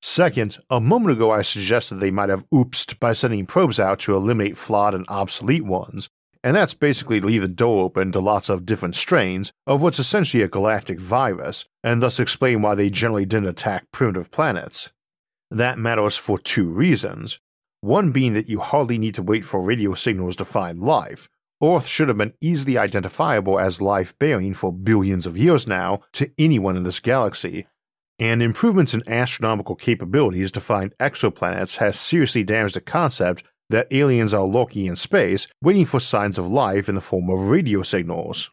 Second, 0.00 0.58
a 0.70 0.80
moment 0.80 1.16
ago 1.16 1.32
I 1.32 1.42
suggested 1.42 1.96
they 1.96 2.10
might 2.10 2.28
have 2.28 2.48
oopsed 2.50 2.98
by 3.00 3.12
sending 3.12 3.46
probes 3.46 3.80
out 3.80 3.98
to 4.00 4.14
eliminate 4.14 4.56
flawed 4.56 4.94
and 4.94 5.04
obsolete 5.08 5.64
ones, 5.64 6.08
and 6.44 6.54
that's 6.54 6.74
basically 6.74 7.20
leave 7.20 7.42
the 7.42 7.48
door 7.48 7.82
open 7.82 8.12
to 8.12 8.20
lots 8.20 8.48
of 8.48 8.64
different 8.64 8.94
strains 8.94 9.52
of 9.66 9.82
what's 9.82 9.98
essentially 9.98 10.44
a 10.44 10.48
galactic 10.48 11.00
virus, 11.00 11.64
and 11.82 12.00
thus 12.00 12.20
explain 12.20 12.62
why 12.62 12.76
they 12.76 12.88
generally 12.88 13.26
didn't 13.26 13.48
attack 13.48 13.86
primitive 13.90 14.30
planets. 14.30 14.90
That 15.50 15.76
matters 15.76 16.16
for 16.16 16.38
two 16.38 16.68
reasons. 16.68 17.40
One 17.86 18.10
being 18.10 18.32
that 18.32 18.48
you 18.48 18.58
hardly 18.58 18.98
need 18.98 19.14
to 19.14 19.22
wait 19.22 19.44
for 19.44 19.62
radio 19.62 19.94
signals 19.94 20.34
to 20.36 20.44
find 20.44 20.80
life. 20.80 21.28
Earth 21.62 21.86
should 21.86 22.08
have 22.08 22.18
been 22.18 22.32
easily 22.40 22.76
identifiable 22.76 23.60
as 23.60 23.80
life 23.80 24.18
bearing 24.18 24.54
for 24.54 24.72
billions 24.72 25.24
of 25.24 25.38
years 25.38 25.68
now 25.68 26.00
to 26.14 26.28
anyone 26.36 26.76
in 26.76 26.82
this 26.82 26.98
galaxy, 26.98 27.68
and 28.18 28.42
improvements 28.42 28.92
in 28.92 29.08
astronomical 29.08 29.76
capabilities 29.76 30.50
to 30.50 30.60
find 30.60 30.98
exoplanets 30.98 31.76
has 31.76 31.96
seriously 31.96 32.42
damaged 32.42 32.74
the 32.74 32.80
concept 32.80 33.44
that 33.70 33.86
aliens 33.92 34.34
are 34.34 34.42
lurking 34.42 34.86
in 34.86 34.96
space 34.96 35.46
waiting 35.62 35.84
for 35.84 36.00
signs 36.00 36.38
of 36.38 36.48
life 36.48 36.88
in 36.88 36.96
the 36.96 37.00
form 37.00 37.30
of 37.30 37.48
radio 37.48 37.82
signals. 37.82 38.50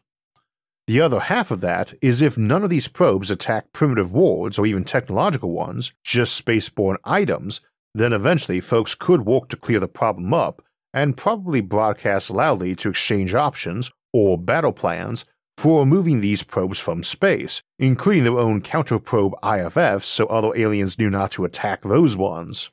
The 0.86 1.00
other 1.00 1.18
half 1.18 1.50
of 1.50 1.60
that 1.60 1.92
is 2.00 2.22
if 2.22 2.38
none 2.38 2.62
of 2.62 2.70
these 2.70 2.86
probes 2.86 3.32
attack 3.32 3.72
primitive 3.72 4.12
wards 4.12 4.60
or 4.60 4.66
even 4.66 4.84
technological 4.84 5.50
ones, 5.50 5.92
just 6.04 6.40
spaceborne 6.40 6.98
items, 7.02 7.62
then 7.94 8.12
eventually 8.12 8.60
folks 8.60 8.94
could 8.94 9.24
work 9.24 9.48
to 9.48 9.56
clear 9.56 9.80
the 9.80 9.88
problem 9.88 10.34
up 10.34 10.62
and 10.92 11.16
probably 11.16 11.60
broadcast 11.60 12.30
loudly 12.30 12.74
to 12.76 12.90
exchange 12.90 13.34
options 13.34 13.90
or 14.12 14.38
battle 14.38 14.72
plans 14.72 15.24
for 15.56 15.80
removing 15.80 16.20
these 16.20 16.42
probes 16.42 16.80
from 16.80 17.02
space, 17.02 17.62
including 17.78 18.24
their 18.24 18.38
own 18.38 18.60
counter-probe 18.60 19.34
IFFs 19.42 20.04
so 20.04 20.26
other 20.26 20.56
aliens 20.56 20.98
knew 20.98 21.10
not 21.10 21.30
to 21.32 21.44
attack 21.44 21.82
those 21.82 22.16
ones. 22.16 22.70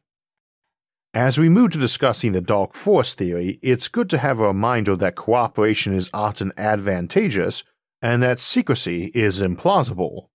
As 1.14 1.38
we 1.38 1.50
move 1.50 1.72
to 1.72 1.78
discussing 1.78 2.32
the 2.32 2.42
Dark 2.42 2.74
Forest 2.74 3.18
theory, 3.18 3.60
it's 3.62 3.90
good 3.90 4.10
to 4.12 4.18
have 4.18 4.40
a 4.40 4.48
reminder 4.48 4.96
that 4.96 5.16
cooperation 5.16 5.94
is 5.94 6.10
often 6.14 6.54
advantageous 6.58 7.64
and 8.02 8.24
that 8.24 8.40
secrecy 8.40 9.12
is 9.14 9.42
implausible. 9.42 10.28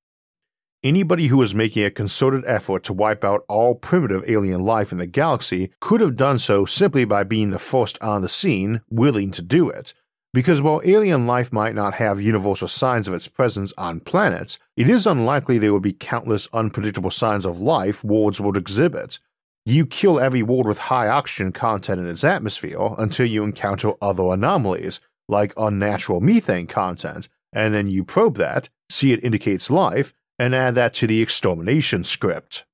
Anybody 0.82 1.28
who 1.28 1.38
was 1.38 1.54
making 1.54 1.84
a 1.84 1.90
concerted 1.90 2.44
effort 2.46 2.84
to 2.84 2.92
wipe 2.92 3.24
out 3.24 3.44
all 3.48 3.74
primitive 3.74 4.22
alien 4.28 4.62
life 4.62 4.92
in 4.92 4.98
the 4.98 5.06
galaxy 5.06 5.70
could 5.80 6.00
have 6.00 6.16
done 6.16 6.38
so 6.38 6.64
simply 6.64 7.04
by 7.04 7.24
being 7.24 7.50
the 7.50 7.58
first 7.58 8.00
on 8.02 8.22
the 8.22 8.28
scene, 8.28 8.82
willing 8.90 9.30
to 9.32 9.42
do 9.42 9.68
it. 9.68 9.94
Because 10.34 10.60
while 10.60 10.82
alien 10.84 11.26
life 11.26 11.50
might 11.50 11.74
not 11.74 11.94
have 11.94 12.20
universal 12.20 12.68
signs 12.68 13.08
of 13.08 13.14
its 13.14 13.26
presence 13.26 13.72
on 13.78 14.00
planets, 14.00 14.58
it 14.76 14.88
is 14.88 15.06
unlikely 15.06 15.56
there 15.56 15.72
would 15.72 15.82
be 15.82 15.94
countless 15.94 16.46
unpredictable 16.52 17.10
signs 17.10 17.46
of 17.46 17.58
life 17.58 18.04
worlds 18.04 18.38
would 18.38 18.56
exhibit. 18.56 19.18
You 19.64 19.86
kill 19.86 20.20
every 20.20 20.42
world 20.42 20.66
with 20.66 20.78
high 20.78 21.08
oxygen 21.08 21.52
content 21.52 22.00
in 22.00 22.06
its 22.06 22.22
atmosphere 22.22 22.94
until 22.98 23.26
you 23.26 23.44
encounter 23.44 23.94
other 24.02 24.24
anomalies, 24.24 25.00
like 25.26 25.54
unnatural 25.56 26.20
methane 26.20 26.66
content, 26.66 27.28
and 27.52 27.74
then 27.74 27.88
you 27.88 28.04
probe 28.04 28.36
that, 28.36 28.68
see 28.90 29.12
it 29.12 29.24
indicates 29.24 29.70
life, 29.70 30.12
and 30.38 30.54
add 30.54 30.74
that 30.74 30.94
to 30.94 31.06
the 31.06 31.22
extermination 31.22 32.04
script. 32.04 32.64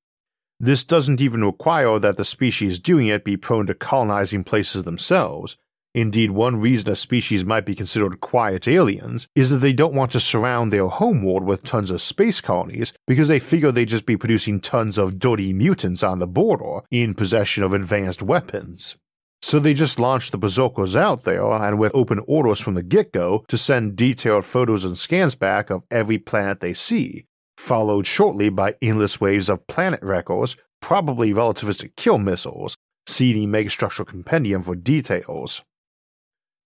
This 0.58 0.84
doesn't 0.84 1.20
even 1.20 1.44
require 1.44 1.98
that 1.98 2.16
the 2.16 2.24
species 2.24 2.78
doing 2.78 3.08
it 3.08 3.24
be 3.24 3.36
prone 3.36 3.66
to 3.66 3.74
colonizing 3.74 4.44
places 4.44 4.84
themselves. 4.84 5.56
Indeed, 5.94 6.30
one 6.30 6.60
reason 6.60 6.90
a 6.92 6.96
species 6.96 7.44
might 7.44 7.66
be 7.66 7.74
considered 7.74 8.20
quiet 8.20 8.66
aliens 8.66 9.26
is 9.34 9.50
that 9.50 9.58
they 9.58 9.72
don't 9.72 9.92
want 9.92 10.12
to 10.12 10.20
surround 10.20 10.72
their 10.72 10.86
homeworld 10.86 11.44
with 11.44 11.64
tons 11.64 11.90
of 11.90 12.00
space 12.00 12.40
colonies 12.40 12.94
because 13.06 13.28
they 13.28 13.38
figure 13.38 13.70
they'd 13.70 13.88
just 13.88 14.06
be 14.06 14.16
producing 14.16 14.60
tons 14.60 14.96
of 14.96 15.18
dirty 15.18 15.52
mutants 15.52 16.02
on 16.02 16.18
the 16.18 16.26
border 16.26 16.80
in 16.90 17.12
possession 17.12 17.62
of 17.62 17.72
advanced 17.72 18.22
weapons. 18.22 18.96
So 19.42 19.58
they 19.58 19.74
just 19.74 19.98
launched 19.98 20.30
the 20.30 20.38
Berserkers 20.38 20.94
out 20.94 21.24
there 21.24 21.50
and 21.50 21.78
with 21.78 21.94
open 21.94 22.20
orders 22.28 22.60
from 22.60 22.74
the 22.74 22.82
get 22.82 23.12
go 23.12 23.44
to 23.48 23.58
send 23.58 23.96
detailed 23.96 24.44
photos 24.44 24.84
and 24.84 24.96
scans 24.96 25.34
back 25.34 25.68
of 25.68 25.82
every 25.90 26.18
planet 26.18 26.60
they 26.60 26.72
see, 26.72 27.26
followed 27.62 28.04
shortly 28.06 28.48
by 28.48 28.74
endless 28.82 29.20
waves 29.20 29.48
of 29.48 29.66
planet 29.68 30.02
wreckers, 30.02 30.56
probably 30.80 31.32
relativistic 31.32 31.94
kill 31.96 32.18
missiles. 32.18 32.76
See 33.06 33.32
the 33.32 33.46
Megastructural 33.46 34.06
Compendium 34.06 34.62
for 34.62 34.74
details. 34.74 35.62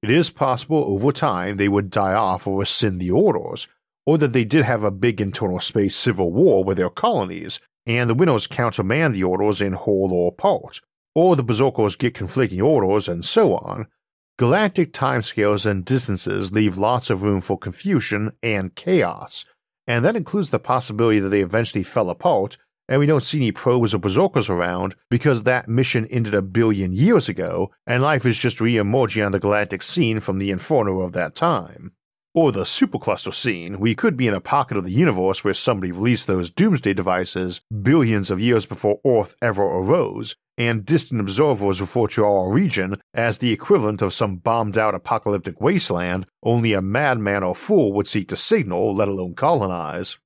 It 0.03 0.11
is 0.11 0.31
possible 0.31 0.85
over 0.87 1.13
time 1.13 1.57
they 1.57 1.69
would 1.69 1.91
die 1.91 2.15
off 2.15 2.47
or 2.47 2.61
rescind 2.61 3.01
the 3.01 3.11
orders, 3.11 3.69
or 4.07 4.17
that 4.19 4.33
they 4.33 4.45
did 4.45 4.65
have 4.65 4.85
a 4.85 4.91
big 4.91 5.21
internal 5.21 5.61
space 5.61 5.97
civil 5.97 6.33
war 6.33 6.65
with 6.65 6.79
their 6.79 6.91
colonies, 6.91 7.61
and 7.85 8.09
the 8.09 8.15
winners 8.15 8.47
countermand 8.47 9.15
the 9.15 9.25
orders 9.25 9.61
in 9.61 9.75
whole 9.75 10.13
or 10.13 10.33
part, 10.33 10.81
or 11.15 11.37
the 11.37 11.43
Berserkers 11.43 11.97
get 11.97 12.15
conflicting 12.15 12.61
orders, 12.63 13.07
and 13.07 13.25
so 13.25 13.55
on, 13.57 13.87
galactic 14.39 14.93
timescales 14.93 15.67
and 15.67 15.85
distances 15.85 16.53
leave 16.53 16.79
lots 16.79 17.11
of 17.11 17.23
room 17.23 17.41
for 17.41 17.59
confusion 17.59 18.33
and 18.43 18.75
chaos, 18.75 19.45
and 19.87 20.05
that 20.05 20.17
includes 20.17 20.51
the 20.51 20.59
possibility 20.59 21.19
that 21.21 21.29
they 21.29 21.41
eventually 21.41 21.83
fell 21.83 22.11
apart 22.11 22.57
and 22.89 23.01
we 23.01 23.07
don't 23.07 23.25
see 23.25 23.39
any 23.39 23.53
probes 23.53 23.95
or 23.95 23.99
berserkers 23.99 24.49
around 24.49 24.95
because 25.11 25.43
that 25.43 25.69
mission 25.69 26.07
ended 26.07 26.35
a 26.35 26.43
billion 26.43 26.93
years 26.93 27.29
ago 27.29 27.71
and 27.87 28.03
life 28.03 28.25
is 28.25 28.39
just 28.39 28.61
re-emerging 28.61 29.25
on 29.25 29.33
the 29.33 29.41
galactic 29.41 29.83
scene 29.83 30.21
from 30.21 30.39
the 30.39 30.51
inferno 30.51 31.01
of 31.01 31.13
that 31.13 31.35
time 31.35 31.93
or 32.37 32.53
the 32.53 32.65
supercluster 32.65 33.33
scene, 33.33 33.81
we 33.81 33.95
could 33.95 34.15
be 34.15 34.29
in 34.29 34.35
a 34.35 34.41
pocket 34.41 34.77
of 34.77 34.85
the 34.85 34.93
universe 34.93 35.43
where 35.43 35.55
somebody 35.55 35.91
released 35.91 36.27
those 36.27 36.51
doomsday 36.51 36.93
devices 36.93 37.63
billions 37.83 38.31
of 38.31 38.39
years 38.39 38.67
before 38.67 39.01
Earth 39.07 39.35
ever 39.41 39.63
arose, 39.63 40.37
and 40.59 40.85
distant 40.85 41.19
observers 41.19 41.81
refer 41.81 42.07
to 42.07 42.27
our 42.27 42.53
region 42.53 43.01
as 43.15 43.39
the 43.39 43.53
equivalent 43.53 44.03
of 44.03 44.13
some 44.13 44.37
bombed 44.37 44.77
out 44.77 44.95
apocalyptic 44.95 45.63
wasteland 45.63 46.27
only 46.43 46.75
a 46.75 46.83
madman 46.83 47.43
or 47.43 47.55
fool 47.55 47.95
would 47.95 48.07
seek 48.07 48.29
to 48.29 48.37
signal, 48.37 48.95
let 48.95 49.09
alone 49.09 49.35
colonize. 49.35 50.19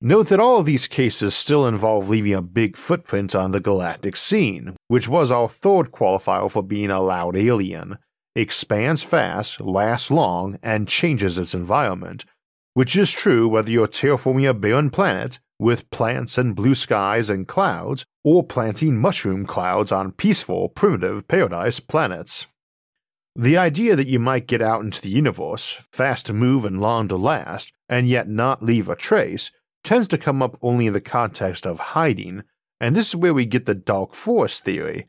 Note 0.00 0.28
that 0.28 0.40
all 0.40 0.60
of 0.60 0.66
these 0.66 0.86
cases 0.86 1.34
still 1.34 1.66
involve 1.66 2.08
leaving 2.08 2.34
a 2.34 2.42
big 2.42 2.76
footprint 2.76 3.34
on 3.34 3.50
the 3.50 3.60
galactic 3.60 4.16
scene, 4.16 4.76
which 4.86 5.08
was 5.08 5.32
our 5.32 5.48
third 5.48 5.90
qualifier 5.90 6.48
for 6.48 6.62
being 6.62 6.90
a 6.90 7.00
loud 7.00 7.36
alien 7.36 7.98
expands 8.34 9.02
fast, 9.02 9.60
lasts 9.60 10.10
long, 10.10 10.58
and 10.62 10.88
changes 10.88 11.38
its 11.38 11.54
environment, 11.54 12.24
which 12.74 12.96
is 12.96 13.12
true 13.12 13.48
whether 13.48 13.70
you're 13.70 13.86
terraforming 13.86 14.48
a 14.48 14.54
barren 14.54 14.90
planet 14.90 15.38
with 15.58 15.90
plants 15.90 16.38
and 16.38 16.56
blue 16.56 16.74
skies 16.74 17.30
and 17.30 17.46
clouds, 17.46 18.04
or 18.24 18.42
planting 18.42 18.96
mushroom 18.96 19.46
clouds 19.46 19.92
on 19.92 20.12
peaceful, 20.12 20.68
primitive 20.68 21.28
paradise 21.28 21.78
planets. 21.78 22.46
The 23.36 23.56
idea 23.56 23.96
that 23.96 24.08
you 24.08 24.18
might 24.18 24.46
get 24.46 24.60
out 24.60 24.82
into 24.82 25.00
the 25.00 25.08
universe, 25.08 25.78
fast 25.90 26.26
to 26.26 26.32
move 26.32 26.64
and 26.64 26.80
long 26.80 27.08
to 27.08 27.16
last, 27.16 27.72
and 27.88 28.08
yet 28.08 28.28
not 28.28 28.62
leave 28.62 28.88
a 28.88 28.96
trace, 28.96 29.50
tends 29.84 30.08
to 30.08 30.18
come 30.18 30.42
up 30.42 30.58
only 30.62 30.86
in 30.86 30.92
the 30.92 31.00
context 31.00 31.66
of 31.66 31.78
hiding, 31.78 32.42
and 32.80 32.94
this 32.94 33.08
is 33.08 33.16
where 33.16 33.32
we 33.32 33.46
get 33.46 33.64
the 33.64 33.74
Dark 33.74 34.14
Forest 34.14 34.64
theory, 34.64 35.08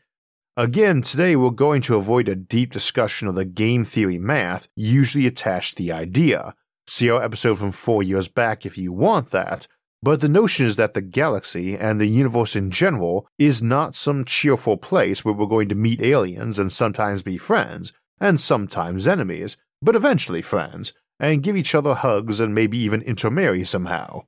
Again, 0.56 1.02
today 1.02 1.36
we're 1.36 1.50
going 1.50 1.82
to 1.82 1.96
avoid 1.96 2.30
a 2.30 2.36
deep 2.36 2.72
discussion 2.72 3.28
of 3.28 3.34
the 3.34 3.44
game 3.44 3.84
theory 3.84 4.20
math 4.20 4.68
usually 4.76 5.26
attached 5.26 5.78
to 5.78 5.84
the 5.84 5.92
idea. 5.92 6.54
See 6.86 7.10
our 7.10 7.24
episode 7.24 7.58
from 7.58 7.72
four 7.72 8.04
years 8.04 8.28
back 8.28 8.64
if 8.64 8.78
you 8.78 8.94
want 8.94 9.32
that. 9.32 9.68
But 10.04 10.22
the 10.22 10.30
notion 10.30 10.68
is 10.68 10.76
that 10.76 10.94
the 10.94 11.02
galaxy 11.02 11.76
and 11.76 12.00
the 12.00 12.06
universe 12.06 12.56
in 12.56 12.70
general 12.70 13.28
is 13.40 13.64
not 13.64 13.96
some 13.96 14.26
cheerful 14.26 14.78
place 14.78 15.26
where 15.26 15.34
we're 15.34 15.48
going 15.48 15.70
to 15.70 15.76
meet 15.76 16.04
aliens 16.04 16.60
and 16.60 16.72
sometimes 16.72 17.24
be 17.24 17.40
friends, 17.40 17.92
and 18.20 18.40
sometimes 18.40 19.08
enemies, 19.08 19.58
but 19.82 19.96
eventually 19.96 20.44
friends, 20.44 20.94
and 21.20 21.42
give 21.42 21.58
each 21.58 21.74
other 21.74 21.96
hugs 21.96 22.40
and 22.40 22.54
maybe 22.54 22.78
even 22.78 23.02
intermarry 23.02 23.66
somehow. 23.66 24.26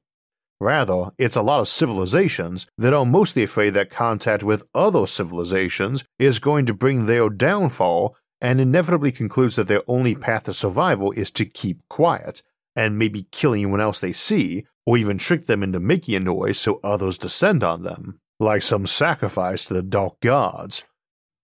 Rather, 0.59 1.11
it's 1.17 1.35
a 1.35 1.41
lot 1.41 1.59
of 1.59 1.67
civilizations 1.67 2.65
that 2.77 2.93
are 2.93 3.05
mostly 3.05 3.43
afraid 3.43 3.71
that 3.71 3.89
contact 3.89 4.43
with 4.43 4.67
other 4.73 5.05
civilizations 5.05 6.03
is 6.17 6.39
going 6.39 6.65
to 6.65 6.73
bring 6.73 7.05
their 7.05 7.29
downfall 7.29 8.15
and 8.39 8.61
inevitably 8.61 9.11
concludes 9.11 9.55
that 9.55 9.67
their 9.67 9.83
only 9.87 10.15
path 10.15 10.43
to 10.43 10.53
survival 10.53 11.11
is 11.11 11.31
to 11.31 11.45
keep 11.45 11.79
quiet 11.89 12.41
and 12.75 12.97
maybe 12.97 13.27
kill 13.31 13.53
anyone 13.53 13.81
else 13.81 13.99
they 13.99 14.13
see, 14.13 14.65
or 14.85 14.97
even 14.97 15.17
trick 15.17 15.45
them 15.45 15.63
into 15.63 15.79
making 15.79 16.15
a 16.15 16.19
noise 16.19 16.59
so 16.59 16.79
others 16.83 17.17
descend 17.17 17.63
on 17.63 17.83
them, 17.83 18.19
like 18.39 18.61
some 18.61 18.85
sacrifice 18.85 19.65
to 19.65 19.73
the 19.73 19.81
dark 19.81 20.19
gods. 20.19 20.83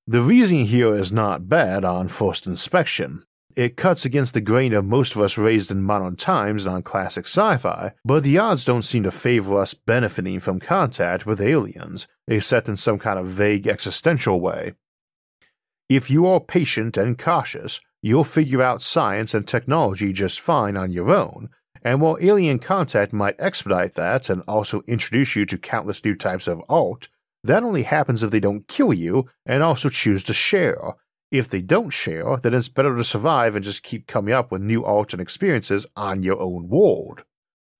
The 0.07 0.21
reasoning 0.21 0.65
here 0.65 0.93
is 0.93 1.11
not 1.11 1.47
bad 1.47 1.85
on 1.85 2.07
first 2.07 2.45
inspection, 2.45 3.23
it 3.55 3.77
cuts 3.77 4.05
against 4.05 4.33
the 4.33 4.41
grain 4.41 4.73
of 4.73 4.85
most 4.85 5.15
of 5.15 5.21
us 5.21 5.37
raised 5.37 5.71
in 5.71 5.81
modern 5.81 6.15
times 6.15 6.65
and 6.65 6.75
on 6.75 6.83
classic 6.83 7.25
sci 7.25 7.57
fi, 7.57 7.93
but 8.03 8.23
the 8.23 8.37
odds 8.37 8.65
don't 8.65 8.83
seem 8.83 9.03
to 9.03 9.11
favor 9.11 9.59
us 9.59 9.73
benefiting 9.73 10.39
from 10.39 10.59
contact 10.59 11.25
with 11.25 11.41
aliens, 11.41 12.07
except 12.27 12.69
in 12.69 12.75
some 12.75 12.99
kind 12.99 13.19
of 13.19 13.27
vague 13.27 13.67
existential 13.67 14.39
way. 14.39 14.73
If 15.89 16.09
you 16.09 16.25
are 16.27 16.39
patient 16.39 16.97
and 16.97 17.17
cautious, 17.17 17.79
you'll 18.01 18.23
figure 18.23 18.61
out 18.61 18.81
science 18.81 19.33
and 19.33 19.47
technology 19.47 20.13
just 20.13 20.39
fine 20.39 20.77
on 20.77 20.91
your 20.91 21.11
own, 21.11 21.49
and 21.83 21.99
while 21.99 22.17
alien 22.21 22.59
contact 22.59 23.11
might 23.13 23.35
expedite 23.39 23.95
that 23.95 24.29
and 24.29 24.43
also 24.47 24.83
introduce 24.87 25.35
you 25.35 25.45
to 25.47 25.57
countless 25.57 26.05
new 26.05 26.15
types 26.15 26.47
of 26.47 26.61
art, 26.69 27.09
that 27.43 27.63
only 27.63 27.83
happens 27.83 28.21
if 28.21 28.31
they 28.31 28.39
don't 28.39 28.67
kill 28.67 28.93
you 28.93 29.27
and 29.45 29.63
also 29.63 29.89
choose 29.89 30.23
to 30.23 30.33
share, 30.33 30.93
if 31.31 31.47
they 31.47 31.61
don't 31.61 31.91
share, 31.91 32.37
then 32.37 32.53
it's 32.53 32.67
better 32.67 32.95
to 32.95 33.03
survive 33.03 33.55
and 33.55 33.63
just 33.63 33.83
keep 33.83 34.05
coming 34.05 34.33
up 34.33 34.51
with 34.51 34.61
new 34.61 34.83
art 34.83 35.13
and 35.13 35.21
experiences 35.21 35.85
on 35.95 36.23
your 36.23 36.39
own 36.41 36.67
world. 36.67 37.23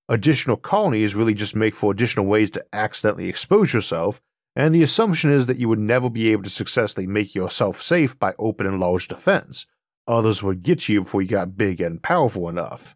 Additional 0.08 0.58
colonies 0.58 1.16
really 1.16 1.34
just 1.34 1.56
make 1.56 1.76
for 1.76 1.92
additional 1.92 2.26
ways 2.26 2.50
to 2.52 2.66
accidentally 2.74 3.28
expose 3.28 3.74
yourself, 3.74 4.22
and 4.56 4.74
the 4.74 4.84
assumption 4.84 5.32
is 5.32 5.48
that 5.48 5.58
you 5.58 5.70
would 5.70 5.80
never 5.80 6.10
be 6.10 6.32
able 6.32 6.44
to 6.44 6.50
successfully 6.50 7.08
make 7.08 7.36
yourself 7.36 7.82
safe 7.82 8.18
by 8.18 8.34
open 8.40 8.66
and 8.66 8.80
large 8.80 9.08
defense. 9.08 9.66
Others 10.08 10.42
would 10.44 10.64
get 10.64 10.90
you 10.90 11.02
before 11.02 11.22
you 11.22 11.28
got 11.28 11.58
big 11.58 11.80
and 11.80 12.02
powerful 12.02 12.50
enough. 12.50 12.96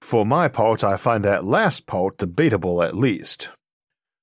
For 0.00 0.26
my 0.26 0.48
part, 0.48 0.84
I 0.84 0.96
find 0.96 1.24
that 1.24 1.44
last 1.44 1.86
part 1.86 2.18
debatable 2.18 2.82
at 2.82 2.96
least. 2.96 3.50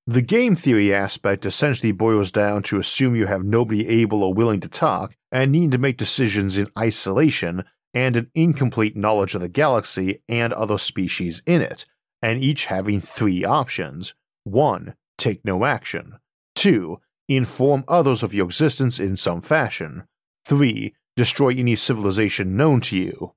The 0.06 0.22
game 0.22 0.56
theory 0.56 0.94
aspect 0.94 1.46
essentially 1.46 1.92
boils 1.92 2.32
down 2.32 2.64
to 2.64 2.80
assume 2.80 3.16
you 3.16 3.28
have 3.28 3.44
nobody 3.44 3.88
able 3.88 4.24
or 4.24 4.34
willing 4.34 4.60
to 4.62 4.68
talk 4.68 5.16
and 5.32 5.52
need 5.52 5.72
to 5.72 5.78
make 5.78 5.98
decisions 5.98 6.58
in 6.58 6.70
isolation 6.78 7.64
and 7.94 8.16
an 8.16 8.30
incomplete 8.36 8.96
knowledge 8.96 9.36
of 9.36 9.42
the 9.42 9.50
galaxy 9.50 10.22
and 10.28 10.54
other 10.54 10.78
species 10.78 11.42
in 11.46 11.62
it, 11.62 11.86
and 12.22 12.40
each 12.40 12.66
having 12.66 13.00
three 13.00 13.44
options 13.44 14.14
1. 14.44 14.96
Take 15.18 15.44
no 15.44 15.66
action. 15.66 16.18
2. 16.56 17.00
Inform 17.28 17.84
others 17.88 18.24
of 18.24 18.34
your 18.34 18.46
existence 18.46 19.00
in 19.00 19.16
some 19.16 19.42
fashion. 19.42 20.04
3. 20.46 20.94
Destroy 21.16 21.50
any 21.50 21.76
civilization 21.76 22.56
known 22.56 22.82
to 22.82 22.98
you. 22.98 23.34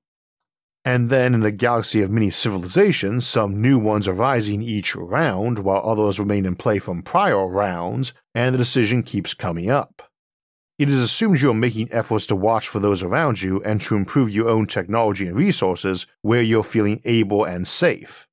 And 0.85 1.09
then, 1.09 1.33
in 1.33 1.43
a 1.43 1.51
galaxy 1.51 2.01
of 2.01 2.11
many 2.11 2.29
civilizations, 2.29 3.25
some 3.25 3.61
new 3.61 3.79
ones 3.79 4.07
arising 4.07 4.61
each 4.61 4.95
round, 4.95 5.59
while 5.59 5.81
others 5.83 6.19
remain 6.19 6.45
in 6.45 6.55
play 6.55 6.79
from 6.79 7.01
prior 7.01 7.47
rounds, 7.47 8.13
and 8.35 8.53
the 8.53 8.59
decision 8.59 9.03
keeps 9.03 9.33
coming 9.33 9.69
up. 9.69 10.11
It 10.83 10.89
is 10.89 10.97
assumed 10.97 11.39
you 11.39 11.49
are 11.49 11.53
making 11.53 11.93
efforts 11.93 12.27
to 12.27 12.35
watch 12.35 12.67
for 12.67 12.81
those 12.81 13.01
around 13.01 13.41
you 13.41 13.63
and 13.63 13.79
to 13.83 13.95
improve 13.95 14.29
your 14.29 14.49
own 14.49 14.67
technology 14.67 15.25
and 15.25 15.33
resources 15.33 16.07
where 16.23 16.41
you're 16.41 16.61
feeling 16.61 16.99
able 17.05 17.45
and 17.45 17.65
safe. 17.65 18.27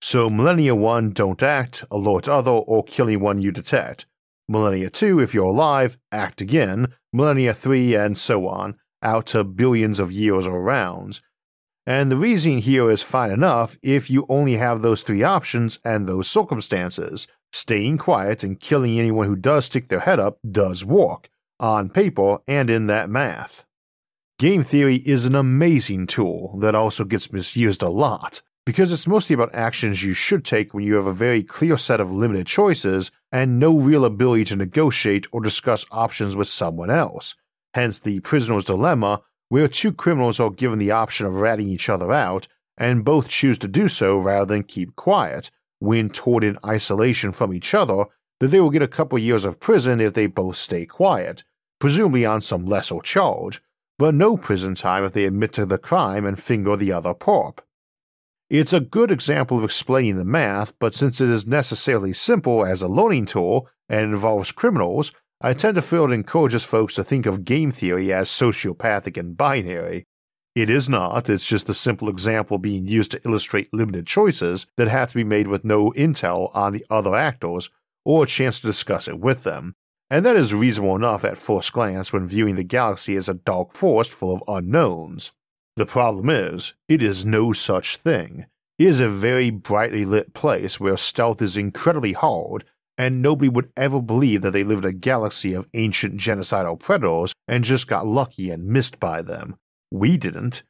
So, 0.00 0.28
Millennia 0.28 0.74
1, 0.74 1.12
don't 1.12 1.44
act, 1.44 1.84
alert 1.88 2.28
other, 2.28 2.50
or 2.50 2.82
kill 2.82 3.06
anyone 3.06 3.40
you 3.40 3.52
detect. 3.52 4.04
Millennia 4.48 4.90
2, 4.90 5.20
if 5.20 5.32
you're 5.32 5.44
alive, 5.44 5.96
act 6.10 6.40
again. 6.40 6.92
Millennia 7.12 7.54
3, 7.54 7.94
and 7.94 8.18
so 8.18 8.48
on, 8.48 8.74
out 9.00 9.26
to 9.26 9.44
billions 9.44 10.00
of 10.00 10.10
years 10.10 10.44
or 10.44 10.60
rounds 10.60 11.22
and 11.86 12.10
the 12.10 12.16
reasoning 12.16 12.58
here 12.58 12.90
is 12.90 13.02
fine 13.02 13.30
enough 13.30 13.78
if 13.80 14.10
you 14.10 14.26
only 14.28 14.56
have 14.56 14.82
those 14.82 15.02
three 15.02 15.22
options 15.22 15.78
and 15.84 16.06
those 16.06 16.28
circumstances. 16.28 17.28
Staying 17.52 17.96
quiet 17.98 18.42
and 18.42 18.58
killing 18.58 18.98
anyone 18.98 19.28
who 19.28 19.36
does 19.36 19.66
stick 19.66 19.88
their 19.88 20.00
head 20.00 20.18
up 20.18 20.38
does 20.50 20.84
work, 20.84 21.30
on 21.58 21.88
paper 21.90 22.38
and 22.46 22.70
in 22.70 22.86
that 22.86 23.10
math. 23.10 23.64
Game 24.38 24.62
theory 24.62 24.96
is 24.96 25.24
an 25.24 25.34
amazing 25.34 26.06
tool 26.06 26.58
that 26.58 26.74
also 26.74 27.04
gets 27.04 27.32
misused 27.32 27.82
a 27.82 27.88
lot, 27.88 28.42
because 28.66 28.92
it's 28.92 29.06
mostly 29.06 29.34
about 29.34 29.54
actions 29.54 30.02
you 30.02 30.12
should 30.12 30.44
take 30.44 30.74
when 30.74 30.84
you 30.84 30.94
have 30.94 31.06
a 31.06 31.12
very 31.12 31.42
clear 31.42 31.78
set 31.78 32.00
of 32.00 32.12
limited 32.12 32.46
choices 32.46 33.10
and 33.32 33.58
no 33.58 33.78
real 33.78 34.04
ability 34.04 34.44
to 34.44 34.56
negotiate 34.56 35.26
or 35.32 35.40
discuss 35.40 35.86
options 35.90 36.36
with 36.36 36.48
someone 36.48 36.90
else. 36.90 37.34
Hence 37.74 38.00
the 38.00 38.20
prisoner's 38.20 38.64
dilemma 38.64 39.22
where 39.48 39.68
two 39.68 39.92
criminals 39.92 40.40
are 40.40 40.50
given 40.50 40.78
the 40.78 40.90
option 40.90 41.26
of 41.26 41.34
ratting 41.34 41.68
each 41.68 41.88
other 41.88 42.12
out, 42.12 42.48
and 42.76 43.04
both 43.04 43.28
choose 43.28 43.56
to 43.58 43.68
do 43.68 43.88
so 43.88 44.18
rather 44.18 44.44
than 44.44 44.62
keep 44.62 44.96
quiet, 44.96 45.50
when 45.78 46.10
told 46.10 46.42
in 46.42 46.58
isolation 46.64 47.32
from 47.32 47.54
each 47.54 47.72
other 47.72 48.04
that 48.40 48.48
they 48.48 48.60
will 48.60 48.70
get 48.70 48.82
a 48.82 48.88
couple 48.88 49.18
years 49.18 49.44
of 49.44 49.60
prison 49.60 50.00
if 50.00 50.14
they 50.14 50.26
both 50.26 50.56
stay 50.56 50.86
quiet, 50.86 51.44
presumably 51.78 52.24
on 52.24 52.40
some 52.40 52.66
lesser 52.66 53.00
charge, 53.00 53.62
but 53.98 54.14
no 54.14 54.36
prison 54.36 54.74
time 54.74 55.04
if 55.04 55.12
they 55.12 55.24
admit 55.24 55.52
to 55.54 55.66
the 55.66 55.78
crime 55.78 56.26
and 56.26 56.38
finger 56.38 56.76
the 56.76 56.92
other 56.92 57.14
perp. 57.14 57.58
It's 58.48 58.72
a 58.72 58.80
good 58.80 59.10
example 59.10 59.58
of 59.58 59.64
explaining 59.64 60.16
the 60.16 60.24
math, 60.24 60.78
but 60.78 60.94
since 60.94 61.20
it 61.20 61.28
is 61.28 61.46
necessarily 61.46 62.12
simple 62.12 62.64
as 62.64 62.82
a 62.82 62.88
learning 62.88 63.26
tool 63.26 63.68
and 63.88 64.02
involves 64.02 64.52
criminals, 64.52 65.12
I 65.40 65.52
tend 65.52 65.74
to 65.74 65.82
feel 65.82 66.04
it 66.04 66.14
encourages 66.14 66.62
folks 66.62 66.94
to 66.94 67.04
think 67.04 67.26
of 67.26 67.44
game 67.44 67.70
theory 67.70 68.12
as 68.12 68.28
sociopathic 68.28 69.16
and 69.16 69.36
binary. 69.36 70.04
It 70.54 70.70
is 70.70 70.88
not, 70.88 71.28
it's 71.28 71.46
just 71.46 71.68
a 71.68 71.74
simple 71.74 72.08
example 72.08 72.56
being 72.58 72.86
used 72.86 73.10
to 73.10 73.20
illustrate 73.26 73.74
limited 73.74 74.06
choices 74.06 74.66
that 74.76 74.88
have 74.88 75.10
to 75.10 75.14
be 75.16 75.24
made 75.24 75.48
with 75.48 75.64
no 75.64 75.90
intel 75.92 76.50
on 76.54 76.72
the 76.72 76.86
other 76.88 77.14
actors 77.14 77.68
or 78.06 78.22
a 78.22 78.26
chance 78.26 78.60
to 78.60 78.68
discuss 78.68 79.08
it 79.08 79.18
with 79.18 79.42
them. 79.42 79.74
And 80.08 80.24
that 80.24 80.36
is 80.36 80.54
reasonable 80.54 80.94
enough 80.94 81.24
at 81.24 81.36
first 81.36 81.72
glance 81.72 82.12
when 82.12 82.28
viewing 82.28 82.54
the 82.54 82.62
galaxy 82.62 83.16
as 83.16 83.28
a 83.28 83.34
dark 83.34 83.72
forest 83.72 84.12
full 84.12 84.32
of 84.32 84.44
unknowns. 84.46 85.32
The 85.74 85.86
problem 85.86 86.30
is, 86.30 86.74
it 86.88 87.02
is 87.02 87.26
no 87.26 87.52
such 87.52 87.96
thing. 87.96 88.46
It 88.78 88.86
is 88.86 89.00
a 89.00 89.08
very 89.08 89.50
brightly 89.50 90.04
lit 90.04 90.32
place 90.32 90.78
where 90.78 90.96
stealth 90.96 91.42
is 91.42 91.56
incredibly 91.56 92.12
hard 92.12 92.64
and 92.96 93.20
nobody 93.20 93.48
would 93.48 93.72
ever 93.76 94.00
believe 94.00 94.42
that 94.42 94.52
they 94.52 94.64
lived 94.64 94.84
in 94.84 94.90
a 94.90 94.92
galaxy 94.94 95.52
of 95.52 95.68
ancient 95.74 96.18
genocidal 96.18 96.78
predators 96.78 97.32
and 97.48 97.64
just 97.64 97.88
got 97.88 98.06
lucky 98.06 98.50
and 98.50 98.66
missed 98.66 99.00
by 99.00 99.20
them. 99.20 99.56
We 99.90 100.16
didn't. 100.16 100.62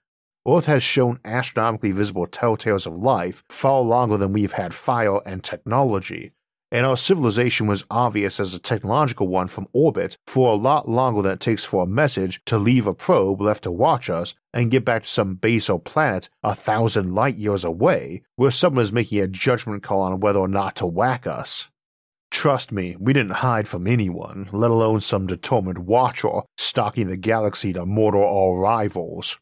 Earth 0.48 0.66
has 0.66 0.82
shown 0.82 1.20
astronomically 1.24 1.92
visible 1.92 2.26
telltales 2.26 2.86
of 2.86 2.96
life 2.96 3.44
far 3.48 3.82
longer 3.82 4.16
than 4.16 4.32
we've 4.32 4.52
had 4.52 4.74
fire 4.74 5.18
and 5.26 5.42
technology, 5.42 6.32
and 6.70 6.84
our 6.84 6.96
civilization 6.96 7.66
was 7.66 7.84
obvious 7.90 8.40
as 8.40 8.54
a 8.54 8.58
technological 8.58 9.28
one 9.28 9.46
from 9.46 9.68
orbit 9.72 10.16
for 10.26 10.52
a 10.52 10.56
lot 10.56 10.88
longer 10.88 11.22
than 11.22 11.32
it 11.32 11.40
takes 11.40 11.64
for 11.64 11.84
a 11.84 11.86
message 11.86 12.40
to 12.46 12.58
leave 12.58 12.86
a 12.86 12.94
probe 12.94 13.40
left 13.40 13.62
to 13.62 13.70
watch 13.70 14.10
us 14.10 14.34
and 14.52 14.70
get 14.70 14.84
back 14.84 15.04
to 15.04 15.08
some 15.08 15.36
base 15.36 15.68
or 15.68 15.78
planet 15.78 16.28
a 16.42 16.54
thousand 16.54 17.14
light 17.14 17.36
years 17.36 17.64
away, 17.64 18.22
where 18.36 18.50
someone 18.50 18.82
is 18.82 18.92
making 18.92 19.20
a 19.20 19.28
judgment 19.28 19.82
call 19.82 20.00
on 20.00 20.20
whether 20.20 20.38
or 20.38 20.48
not 20.48 20.74
to 20.76 20.86
whack 20.86 21.26
us. 21.26 21.68
Trust 22.30 22.72
me, 22.72 22.96
we 22.98 23.12
didn't 23.12 23.36
hide 23.36 23.68
from 23.68 23.86
anyone, 23.86 24.48
let 24.52 24.70
alone 24.70 25.00
some 25.00 25.26
determined 25.26 25.78
watcher 25.78 26.40
stalking 26.58 27.08
the 27.08 27.16
galaxy 27.16 27.72
to 27.72 27.86
murder 27.86 28.22
our 28.22 28.58
rivals. 28.58 29.38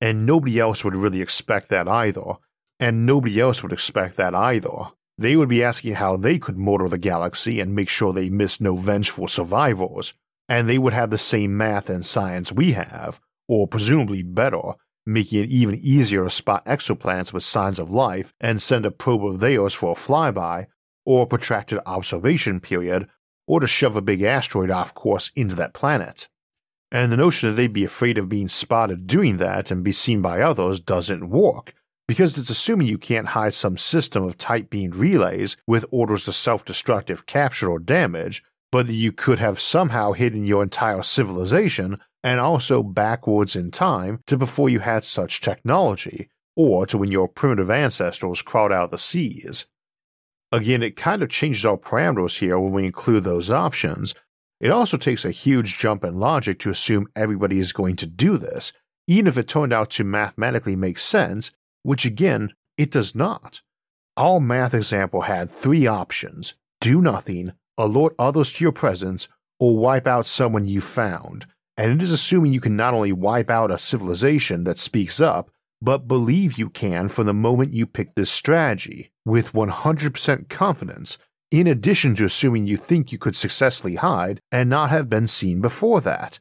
And 0.00 0.24
nobody 0.24 0.60
else 0.60 0.84
would 0.84 0.94
really 0.94 1.20
expect 1.20 1.68
that 1.70 1.88
either. 1.88 2.34
And 2.78 3.04
nobody 3.04 3.40
else 3.40 3.62
would 3.62 3.72
expect 3.72 4.16
that 4.16 4.34
either. 4.34 4.92
They 5.18 5.34
would 5.34 5.48
be 5.48 5.64
asking 5.64 5.94
how 5.94 6.16
they 6.16 6.38
could 6.38 6.56
murder 6.56 6.88
the 6.88 6.96
galaxy 6.96 7.58
and 7.60 7.74
make 7.74 7.88
sure 7.88 8.12
they 8.12 8.30
missed 8.30 8.60
no 8.60 8.76
vengeful 8.76 9.26
survivors. 9.26 10.14
And 10.48 10.68
they 10.68 10.78
would 10.78 10.92
have 10.92 11.10
the 11.10 11.18
same 11.18 11.56
math 11.56 11.90
and 11.90 12.06
science 12.06 12.52
we 12.52 12.72
have, 12.72 13.20
or 13.48 13.66
presumably 13.66 14.22
better, 14.22 14.74
making 15.04 15.42
it 15.42 15.50
even 15.50 15.74
easier 15.74 16.24
to 16.24 16.30
spot 16.30 16.64
exoplanets 16.66 17.32
with 17.32 17.42
signs 17.42 17.78
of 17.78 17.90
life 17.90 18.32
and 18.40 18.62
send 18.62 18.86
a 18.86 18.90
probe 18.90 19.26
of 19.26 19.40
theirs 19.40 19.74
for 19.74 19.92
a 19.92 19.94
flyby 19.94 20.66
or 21.04 21.22
a 21.22 21.26
protracted 21.26 21.80
observation 21.86 22.60
period, 22.60 23.08
or 23.46 23.60
to 23.60 23.66
shove 23.66 23.96
a 23.96 24.02
big 24.02 24.22
asteroid 24.22 24.70
off 24.70 24.94
course 24.94 25.30
into 25.34 25.56
that 25.56 25.72
planet. 25.72 26.28
And 26.90 27.10
the 27.10 27.16
notion 27.16 27.48
that 27.48 27.54
they'd 27.54 27.72
be 27.72 27.84
afraid 27.84 28.18
of 28.18 28.28
being 28.28 28.48
spotted 28.48 29.06
doing 29.06 29.38
that 29.38 29.70
and 29.70 29.82
be 29.82 29.92
seen 29.92 30.22
by 30.22 30.42
others 30.42 30.80
doesn't 30.80 31.28
work, 31.30 31.74
because 32.08 32.38
it's 32.38 32.50
assuming 32.50 32.88
you 32.88 32.98
can't 32.98 33.28
hide 33.28 33.54
some 33.54 33.76
system 33.76 34.24
of 34.24 34.38
tight 34.38 34.70
beamed 34.70 34.96
relays 34.96 35.56
with 35.66 35.84
orders 35.92 36.24
to 36.24 36.32
self 36.32 36.64
destructive 36.64 37.26
capture 37.26 37.70
or 37.70 37.78
damage, 37.78 38.42
but 38.72 38.86
that 38.88 38.94
you 38.94 39.12
could 39.12 39.38
have 39.38 39.60
somehow 39.60 40.12
hidden 40.12 40.44
your 40.44 40.62
entire 40.62 41.02
civilization 41.02 41.98
and 42.24 42.40
also 42.40 42.82
backwards 42.82 43.54
in 43.54 43.70
time 43.70 44.20
to 44.26 44.36
before 44.36 44.68
you 44.68 44.80
had 44.80 45.04
such 45.04 45.40
technology, 45.40 46.28
or 46.56 46.86
to 46.86 46.98
when 46.98 47.12
your 47.12 47.28
primitive 47.28 47.70
ancestors 47.70 48.42
crawled 48.42 48.72
out 48.72 48.84
of 48.84 48.90
the 48.90 48.98
seas. 48.98 49.66
Again, 50.50 50.82
it 50.82 50.96
kind 50.96 51.22
of 51.22 51.28
changes 51.28 51.64
our 51.64 51.76
parameters 51.76 52.38
here 52.38 52.58
when 52.58 52.72
we 52.72 52.86
include 52.86 53.24
those 53.24 53.50
options. 53.50 54.14
It 54.60 54.70
also 54.70 54.96
takes 54.96 55.24
a 55.24 55.30
huge 55.30 55.78
jump 55.78 56.04
in 56.04 56.14
logic 56.14 56.58
to 56.60 56.70
assume 56.70 57.06
everybody 57.14 57.58
is 57.58 57.72
going 57.72 57.96
to 57.96 58.06
do 58.06 58.38
this, 58.38 58.72
even 59.06 59.26
if 59.26 59.36
it 59.36 59.46
turned 59.46 59.72
out 59.72 59.90
to 59.90 60.04
mathematically 60.04 60.74
make 60.74 60.98
sense, 60.98 61.52
which 61.82 62.04
again, 62.04 62.52
it 62.76 62.90
does 62.90 63.14
not. 63.14 63.60
Our 64.16 64.40
math 64.40 64.74
example 64.74 65.22
had 65.22 65.50
three 65.50 65.86
options 65.86 66.54
do 66.80 67.00
nothing, 67.00 67.52
alert 67.76 68.14
others 68.18 68.52
to 68.52 68.64
your 68.64 68.72
presence, 68.72 69.28
or 69.58 69.78
wipe 69.78 70.06
out 70.06 70.26
someone 70.26 70.64
you 70.64 70.80
found, 70.80 71.46
and 71.76 71.92
it 71.92 72.02
is 72.02 72.10
assuming 72.10 72.52
you 72.52 72.60
can 72.60 72.76
not 72.76 72.94
only 72.94 73.12
wipe 73.12 73.50
out 73.50 73.70
a 73.70 73.78
civilization 73.78 74.64
that 74.64 74.78
speaks 74.78 75.20
up, 75.20 75.50
but 75.80 76.08
believe 76.08 76.58
you 76.58 76.68
can 76.68 77.08
from 77.08 77.26
the 77.26 77.34
moment 77.34 77.72
you 77.72 77.86
pick 77.86 78.14
this 78.14 78.30
strategy 78.30 79.10
with 79.24 79.52
100% 79.52 80.48
confidence, 80.48 81.18
in 81.50 81.66
addition 81.66 82.14
to 82.16 82.24
assuming 82.24 82.66
you 82.66 82.76
think 82.76 83.10
you 83.10 83.18
could 83.18 83.36
successfully 83.36 83.96
hide 83.96 84.40
and 84.50 84.68
not 84.68 84.90
have 84.90 85.08
been 85.08 85.26
seen 85.26 85.60
before 85.60 86.00
that. 86.00 86.38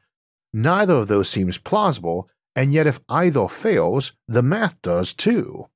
Neither 0.53 0.93
of 0.93 1.07
those 1.07 1.29
seems 1.29 1.57
plausible, 1.57 2.29
and 2.57 2.73
yet 2.73 2.87
if 2.87 2.99
either 3.07 3.47
fails, 3.47 4.13
the 4.27 4.41
math 4.41 4.81
does 4.81 5.13
too. 5.13 5.67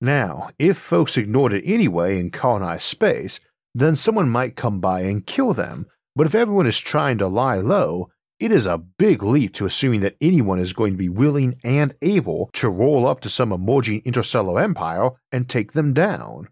Now, 0.00 0.48
if 0.58 0.78
folks 0.78 1.18
ignored 1.18 1.52
it 1.52 1.64
anyway 1.66 2.18
and 2.18 2.32
colonized 2.32 2.84
space, 2.84 3.40
then 3.74 3.94
someone 3.94 4.30
might 4.30 4.56
come 4.56 4.80
by 4.80 5.02
and 5.02 5.26
kill 5.26 5.52
them, 5.52 5.86
but 6.16 6.26
if 6.26 6.34
everyone 6.34 6.66
is 6.66 6.78
trying 6.78 7.18
to 7.18 7.28
lie 7.28 7.58
low, 7.58 8.08
it 8.40 8.50
is 8.50 8.64
a 8.64 8.78
big 8.78 9.22
leap 9.22 9.52
to 9.54 9.66
assuming 9.66 10.00
that 10.00 10.16
anyone 10.18 10.58
is 10.58 10.72
going 10.72 10.94
to 10.94 10.98
be 10.98 11.10
willing 11.10 11.60
and 11.62 11.94
able 12.00 12.48
to 12.54 12.70
roll 12.70 13.06
up 13.06 13.20
to 13.20 13.28
some 13.28 13.52
emerging 13.52 14.00
interstellar 14.06 14.60
empire 14.60 15.10
and 15.30 15.46
take 15.46 15.72
them 15.72 15.92
down. 15.92 16.48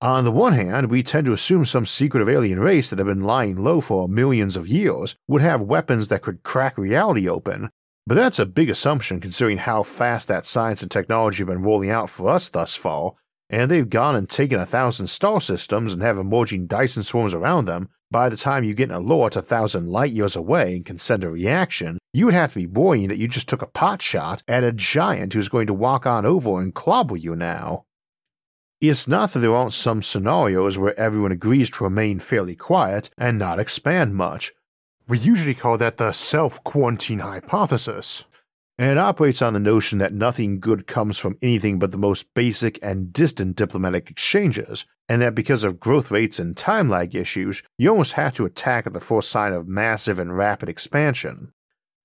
On 0.00 0.22
the 0.22 0.30
one 0.30 0.52
hand, 0.52 0.88
we 0.88 1.02
tend 1.02 1.24
to 1.26 1.32
assume 1.32 1.64
some 1.64 1.86
secretive 1.86 2.28
alien 2.28 2.60
race 2.60 2.90
that 2.90 2.98
have 3.00 3.08
been 3.08 3.24
lying 3.24 3.56
low 3.56 3.80
for 3.80 4.08
millions 4.08 4.54
of 4.54 4.68
years 4.68 5.16
would 5.26 5.42
have 5.42 5.62
weapons 5.62 6.08
that 6.08 6.22
could 6.22 6.42
crack 6.44 6.78
reality 6.78 7.28
open, 7.28 7.70
but 8.06 8.16
that's 8.16 8.38
a 8.38 8.46
big 8.46 8.68
assumption 8.68 9.20
considering 9.20 9.58
how 9.58 9.82
fast 9.82 10.28
that 10.28 10.44
science 10.44 10.82
and 10.82 10.90
technology 10.90 11.38
have 11.38 11.48
been 11.48 11.62
rolling 11.62 11.90
out 11.90 12.10
for 12.10 12.28
us 12.28 12.48
thus 12.48 12.76
far, 12.76 13.14
and 13.50 13.70
they've 13.70 13.90
gone 13.90 14.16
and 14.16 14.28
taken 14.28 14.58
a 14.58 14.66
thousand 14.66 15.06
star 15.06 15.40
systems 15.40 15.92
and 15.92 16.02
have 16.02 16.18
emerging 16.18 16.66
Dyson 16.66 17.02
swarms 17.02 17.34
around 17.34 17.66
them 17.66 17.88
by 18.10 18.28
the 18.28 18.36
time 18.36 18.62
you 18.62 18.74
get 18.74 18.90
in 18.90 18.94
a 18.94 19.00
lore 19.00 19.28
a 19.34 19.42
thousand 19.42 19.88
light 19.88 20.12
years 20.12 20.36
away 20.36 20.76
and 20.76 20.84
can 20.84 20.98
send 20.98 21.24
a 21.24 21.30
reaction, 21.30 21.98
you 22.12 22.26
would 22.26 22.34
have 22.34 22.52
to 22.52 22.60
be 22.60 22.66
worrying 22.66 23.08
that 23.08 23.18
you 23.18 23.26
just 23.26 23.48
took 23.48 23.62
a 23.62 23.66
pot 23.66 24.00
shot 24.00 24.42
at 24.46 24.62
a 24.62 24.70
giant 24.70 25.32
who's 25.32 25.48
going 25.48 25.66
to 25.66 25.74
walk 25.74 26.06
on 26.06 26.24
over 26.24 26.60
and 26.60 26.74
clobber 26.74 27.16
you 27.16 27.34
now. 27.34 27.84
It's 28.80 29.08
not 29.08 29.32
that 29.32 29.40
there 29.40 29.54
aren't 29.54 29.72
some 29.72 30.02
scenarios 30.02 30.78
where 30.78 30.98
everyone 30.98 31.32
agrees 31.32 31.70
to 31.70 31.84
remain 31.84 32.18
fairly 32.18 32.54
quiet 32.54 33.10
and 33.18 33.38
not 33.38 33.58
expand 33.58 34.14
much. 34.14 34.52
We 35.06 35.18
usually 35.18 35.54
call 35.54 35.76
that 35.78 35.98
the 35.98 36.12
self 36.12 36.64
quarantine 36.64 37.18
hypothesis. 37.18 38.24
And 38.78 38.90
it 38.90 38.98
operates 38.98 39.42
on 39.42 39.52
the 39.52 39.60
notion 39.60 39.98
that 39.98 40.14
nothing 40.14 40.58
good 40.60 40.86
comes 40.86 41.18
from 41.18 41.36
anything 41.42 41.78
but 41.78 41.90
the 41.90 41.98
most 41.98 42.32
basic 42.32 42.78
and 42.82 43.12
distant 43.12 43.54
diplomatic 43.54 44.10
exchanges, 44.10 44.86
and 45.08 45.20
that 45.20 45.34
because 45.34 45.62
of 45.62 45.78
growth 45.78 46.10
rates 46.10 46.38
and 46.38 46.56
time 46.56 46.88
lag 46.88 47.14
issues, 47.14 47.62
you 47.76 47.90
almost 47.90 48.14
have 48.14 48.32
to 48.34 48.46
attack 48.46 48.86
at 48.86 48.94
the 48.94 48.98
first 48.98 49.30
sign 49.30 49.52
of 49.52 49.68
massive 49.68 50.18
and 50.18 50.36
rapid 50.36 50.70
expansion. 50.70 51.52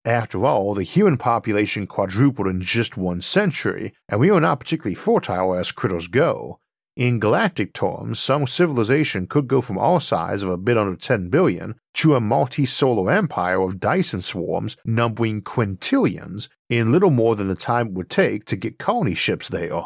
After 0.03 0.45
all, 0.45 0.73
the 0.73 0.83
human 0.83 1.17
population 1.17 1.88
quadrupled 1.88 2.47
in 2.47 2.62
just 2.62 2.97
one 2.97 3.21
century, 3.21 3.93
and 4.09 4.19
we 4.19 4.29
are 4.29 4.41
not 4.41 4.59
particularly 4.59 4.95
fertile 4.95 5.55
as 5.55 5.71
critters 5.71 6.07
go. 6.07 6.59
In 6.99 7.17
galactic 7.17 7.71
terms, 7.71 8.19
some 8.19 8.45
civilization 8.45 9.25
could 9.25 9.47
go 9.47 9.62
from 9.62 9.77
our 9.77 10.01
size 10.01 10.43
of 10.43 10.49
a 10.49 10.57
bit 10.57 10.77
under 10.77 10.97
10 10.97 11.29
billion 11.29 11.75
to 11.93 12.13
a 12.13 12.19
multi 12.19 12.65
solar 12.65 13.09
empire 13.09 13.62
of 13.62 13.79
Dyson 13.79 14.19
swarms 14.19 14.75
numbering 14.83 15.41
quintillions 15.41 16.49
in 16.69 16.91
little 16.91 17.09
more 17.09 17.38
than 17.38 17.47
the 17.47 17.55
time 17.55 17.88
it 17.88 17.93
would 17.93 18.09
take 18.09 18.43
to 18.47 18.57
get 18.57 18.79
colony 18.79 19.15
ships 19.15 19.47
there. 19.47 19.83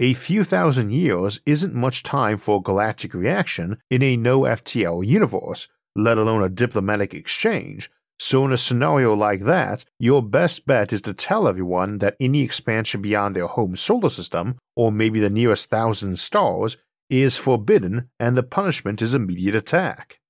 A 0.00 0.14
few 0.14 0.42
thousand 0.42 0.90
years 0.90 1.38
isn't 1.46 1.74
much 1.74 2.02
time 2.02 2.38
for 2.38 2.56
a 2.56 2.60
galactic 2.60 3.14
reaction 3.14 3.78
in 3.88 4.02
a 4.02 4.16
no 4.16 4.40
FTL 4.40 5.06
universe, 5.06 5.68
let 5.94 6.18
alone 6.18 6.42
a 6.42 6.48
diplomatic 6.48 7.14
exchange, 7.14 7.88
so, 8.24 8.44
in 8.44 8.52
a 8.52 8.56
scenario 8.56 9.14
like 9.14 9.40
that, 9.40 9.84
your 9.98 10.22
best 10.22 10.64
bet 10.64 10.92
is 10.92 11.02
to 11.02 11.12
tell 11.12 11.48
everyone 11.48 11.98
that 11.98 12.14
any 12.20 12.42
expansion 12.42 13.02
beyond 13.02 13.34
their 13.34 13.48
home 13.48 13.74
solar 13.74 14.10
system, 14.10 14.58
or 14.76 14.92
maybe 14.92 15.18
the 15.18 15.28
nearest 15.28 15.70
thousand 15.70 16.20
stars, 16.20 16.76
is 17.10 17.36
forbidden 17.36 18.10
and 18.20 18.36
the 18.36 18.44
punishment 18.44 19.02
is 19.02 19.12
immediate 19.12 19.56
attack. 19.56 20.20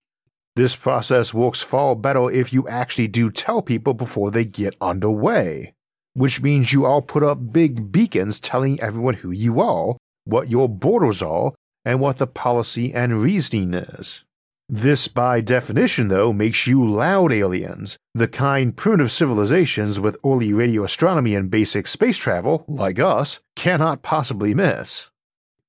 This 0.57 0.74
process 0.74 1.35
works 1.35 1.61
far 1.61 1.94
better 1.94 2.31
if 2.31 2.50
you 2.50 2.66
actually 2.66 3.09
do 3.09 3.31
tell 3.31 3.61
people 3.61 3.92
before 3.92 4.31
they 4.31 4.46
get 4.46 4.74
underway, 4.81 5.74
which 6.14 6.40
means 6.40 6.72
you 6.72 6.87
all 6.87 7.02
put 7.02 7.22
up 7.22 7.52
big 7.52 7.92
beacons 7.92 8.40
telling 8.40 8.81
everyone 8.81 9.16
who 9.16 9.31
you 9.31 9.61
are, 9.61 9.96
what 10.24 10.48
your 10.48 10.66
borders 10.66 11.20
are, 11.20 11.52
and 11.85 12.00
what 12.00 12.16
the 12.16 12.26
policy 12.26 12.94
and 12.94 13.20
reasoning 13.20 13.74
is. 13.74 14.24
This, 14.68 15.09
by 15.09 15.40
definition, 15.40 16.09
though, 16.09 16.33
makes 16.33 16.66
you 16.66 16.85
loud 16.85 17.33
aliens, 17.33 17.98
the 18.14 18.29
kind 18.29 18.77
primitive 18.77 19.12
civilizations 19.12 20.01
with 20.01 20.16
early 20.25 20.53
radio 20.53 20.85
astronomy 20.85 21.35
and 21.35 21.51
basic 21.51 21.87
space 21.87 22.16
travel, 22.16 22.64
like 22.66 22.98
us, 22.98 23.40
cannot 23.55 24.03
possibly 24.03 24.55
miss. 24.55 25.11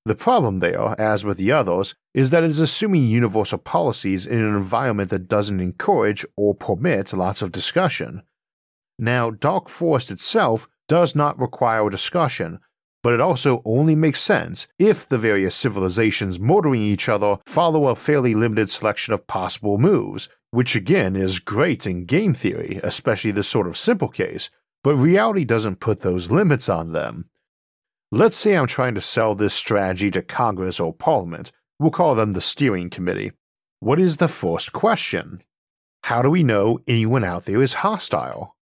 The 0.05 0.15
problem 0.15 0.59
there, 0.59 0.99
as 0.99 1.23
with 1.23 1.37
the 1.37 1.51
others, 1.51 1.95
is 2.13 2.29
that 2.29 2.43
it 2.43 2.49
is 2.49 2.59
assuming 2.59 3.05
universal 3.05 3.57
policies 3.57 4.27
in 4.27 4.39
an 4.39 4.55
environment 4.55 5.09
that 5.09 5.29
doesn't 5.29 5.61
encourage 5.61 6.25
or 6.35 6.53
permit 6.53 7.13
lots 7.13 7.41
of 7.41 7.51
discussion. 7.51 8.21
Now, 8.99 9.31
Dark 9.31 9.69
Forest 9.69 10.11
itself 10.11 10.67
does 10.87 11.15
not 11.15 11.39
require 11.39 11.89
discussion, 11.89 12.59
but 13.03 13.13
it 13.13 13.21
also 13.21 13.61
only 13.65 13.95
makes 13.95 14.21
sense 14.21 14.65
if 14.79 15.07
the 15.07 15.17
various 15.17 15.53
civilizations 15.53 16.39
murdering 16.39 16.81
each 16.81 17.09
other 17.09 17.37
follow 17.45 17.87
a 17.87 17.95
fairly 17.95 18.33
limited 18.33 18.69
selection 18.69 19.13
of 19.13 19.27
possible 19.27 19.77
moves, 19.77 20.29
which 20.51 20.75
again 20.75 21.15
is 21.15 21.39
great 21.39 21.85
in 21.85 22.05
game 22.05 22.33
theory, 22.33 22.79
especially 22.81 23.31
this 23.31 23.47
sort 23.47 23.67
of 23.67 23.77
simple 23.77 24.07
case, 24.07 24.49
but 24.83 24.95
reality 24.95 25.43
doesn't 25.43 25.81
put 25.81 26.01
those 26.01 26.31
limits 26.31 26.69
on 26.69 26.93
them. 26.93 27.29
Let's 28.11 28.37
say 28.37 28.55
I'm 28.55 28.67
trying 28.67 28.95
to 28.95 29.01
sell 29.01 29.35
this 29.35 29.53
strategy 29.53 30.09
to 30.11 30.21
Congress 30.21 30.79
or 30.79 30.93
Parliament, 30.93 31.51
we'll 31.79 31.91
call 31.91 32.15
them 32.15 32.33
the 32.33 32.41
steering 32.41 32.89
committee. 32.89 33.31
What 33.79 33.99
is 33.99 34.17
the 34.17 34.27
first 34.27 34.71
question? 34.71 35.41
How 36.03 36.21
do 36.21 36.29
we 36.29 36.43
know 36.43 36.79
anyone 36.87 37.23
out 37.23 37.45
there 37.45 37.61
is 37.61 37.75
hostile? 37.75 38.55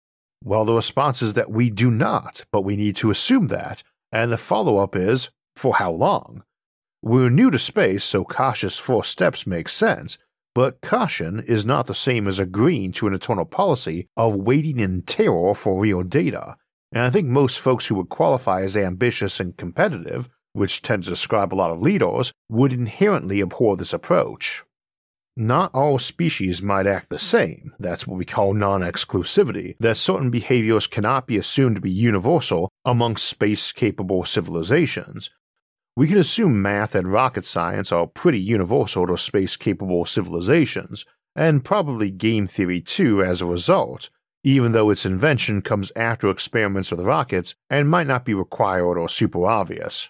Well, 0.44 0.64
the 0.64 0.74
response 0.74 1.22
is 1.22 1.34
that 1.34 1.50
we 1.50 1.70
do 1.70 1.90
not, 1.90 2.44
but 2.52 2.62
we 2.62 2.76
need 2.76 2.94
to 2.96 3.10
assume 3.10 3.48
that, 3.48 3.82
and 4.12 4.32
the 4.32 4.36
follow 4.36 4.78
up 4.78 4.96
is, 4.96 5.30
for 5.54 5.76
how 5.76 5.92
long? 5.92 6.42
We're 7.02 7.30
new 7.30 7.50
to 7.50 7.58
space, 7.58 8.04
so 8.04 8.24
cautious 8.24 8.76
first 8.76 9.10
steps 9.10 9.46
make 9.46 9.68
sense, 9.68 10.18
but 10.54 10.80
caution 10.80 11.40
is 11.40 11.64
not 11.64 11.86
the 11.86 11.94
same 11.94 12.26
as 12.26 12.38
agreeing 12.38 12.92
to 12.92 13.06
an 13.06 13.14
eternal 13.14 13.44
policy 13.44 14.08
of 14.16 14.34
waiting 14.34 14.80
in 14.80 15.02
terror 15.02 15.54
for 15.54 15.78
real 15.78 16.02
data, 16.02 16.56
and 16.92 17.04
I 17.04 17.10
think 17.10 17.28
most 17.28 17.60
folks 17.60 17.86
who 17.86 17.94
would 17.96 18.08
qualify 18.08 18.62
as 18.62 18.76
ambitious 18.76 19.40
and 19.40 19.56
competitive, 19.56 20.28
which 20.54 20.82
tends 20.82 21.06
to 21.06 21.12
describe 21.12 21.52
a 21.52 21.56
lot 21.56 21.70
of 21.70 21.82
leaders, 21.82 22.32
would 22.48 22.72
inherently 22.72 23.40
abhor 23.40 23.76
this 23.76 23.92
approach. 23.92 24.64
Not 25.40 25.72
all 25.72 26.00
species 26.00 26.62
might 26.62 26.88
act 26.88 27.10
the 27.10 27.18
same, 27.20 27.72
that's 27.78 28.08
what 28.08 28.18
we 28.18 28.24
call 28.24 28.54
non 28.54 28.80
exclusivity, 28.80 29.76
that 29.78 29.96
certain 29.96 30.30
behaviors 30.30 30.88
cannot 30.88 31.28
be 31.28 31.36
assumed 31.36 31.76
to 31.76 31.80
be 31.80 31.92
universal 31.92 32.72
amongst 32.84 33.28
space 33.28 33.70
capable 33.70 34.24
civilizations. 34.24 35.30
We 35.96 36.08
can 36.08 36.18
assume 36.18 36.60
math 36.60 36.96
and 36.96 37.12
rocket 37.12 37.44
science 37.44 37.92
are 37.92 38.08
pretty 38.08 38.40
universal 38.40 39.06
to 39.06 39.16
space 39.16 39.56
capable 39.56 40.04
civilizations, 40.06 41.04
and 41.36 41.64
probably 41.64 42.10
game 42.10 42.48
theory 42.48 42.80
too 42.80 43.22
as 43.22 43.40
a 43.40 43.46
result, 43.46 44.10
even 44.42 44.72
though 44.72 44.90
its 44.90 45.06
invention 45.06 45.62
comes 45.62 45.92
after 45.94 46.30
experiments 46.30 46.90
with 46.90 46.98
rockets 46.98 47.54
and 47.70 47.88
might 47.88 48.08
not 48.08 48.24
be 48.24 48.34
required 48.34 48.98
or 48.98 49.08
super 49.08 49.46
obvious. 49.46 50.08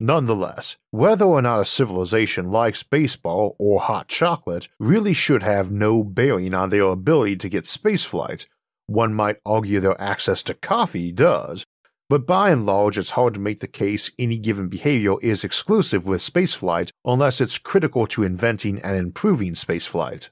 Nonetheless, 0.00 0.76
whether 0.90 1.24
or 1.24 1.40
not 1.40 1.60
a 1.60 1.64
civilization 1.64 2.50
likes 2.50 2.82
baseball 2.82 3.54
or 3.58 3.80
hot 3.80 4.08
chocolate 4.08 4.68
really 4.80 5.12
should 5.12 5.42
have 5.42 5.70
no 5.70 6.02
bearing 6.02 6.52
on 6.52 6.70
their 6.70 6.82
ability 6.82 7.36
to 7.36 7.48
get 7.48 7.64
spaceflight. 7.64 8.46
One 8.86 9.14
might 9.14 9.38
argue 9.46 9.80
their 9.80 10.00
access 10.00 10.42
to 10.44 10.54
coffee 10.54 11.12
does, 11.12 11.64
but 12.10 12.26
by 12.26 12.50
and 12.50 12.66
large 12.66 12.98
it's 12.98 13.10
hard 13.10 13.34
to 13.34 13.40
make 13.40 13.60
the 13.60 13.68
case 13.68 14.10
any 14.18 14.36
given 14.36 14.68
behavior 14.68 15.14
is 15.22 15.44
exclusive 15.44 16.06
with 16.06 16.20
spaceflight 16.20 16.90
unless 17.04 17.40
it's 17.40 17.56
critical 17.56 18.06
to 18.08 18.24
inventing 18.24 18.80
and 18.80 18.96
improving 18.96 19.54
spaceflight. 19.54 20.28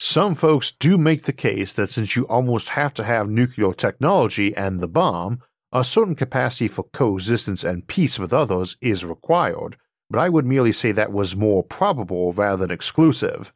Some 0.00 0.34
folks 0.34 0.72
do 0.72 0.96
make 0.96 1.24
the 1.24 1.32
case 1.32 1.72
that 1.74 1.90
since 1.90 2.16
you 2.16 2.26
almost 2.26 2.70
have 2.70 2.94
to 2.94 3.04
have 3.04 3.28
nuclear 3.28 3.72
technology 3.72 4.56
and 4.56 4.80
the 4.80 4.88
bomb, 4.88 5.40
a 5.72 5.84
certain 5.84 6.14
capacity 6.14 6.68
for 6.68 6.84
coexistence 6.92 7.64
and 7.64 7.86
peace 7.86 8.18
with 8.18 8.32
others 8.32 8.76
is 8.80 9.04
required, 9.04 9.76
but 10.10 10.18
I 10.18 10.28
would 10.28 10.46
merely 10.46 10.72
say 10.72 10.92
that 10.92 11.12
was 11.12 11.36
more 11.36 11.62
probable 11.62 12.32
rather 12.32 12.66
than 12.66 12.74
exclusive. 12.74 13.52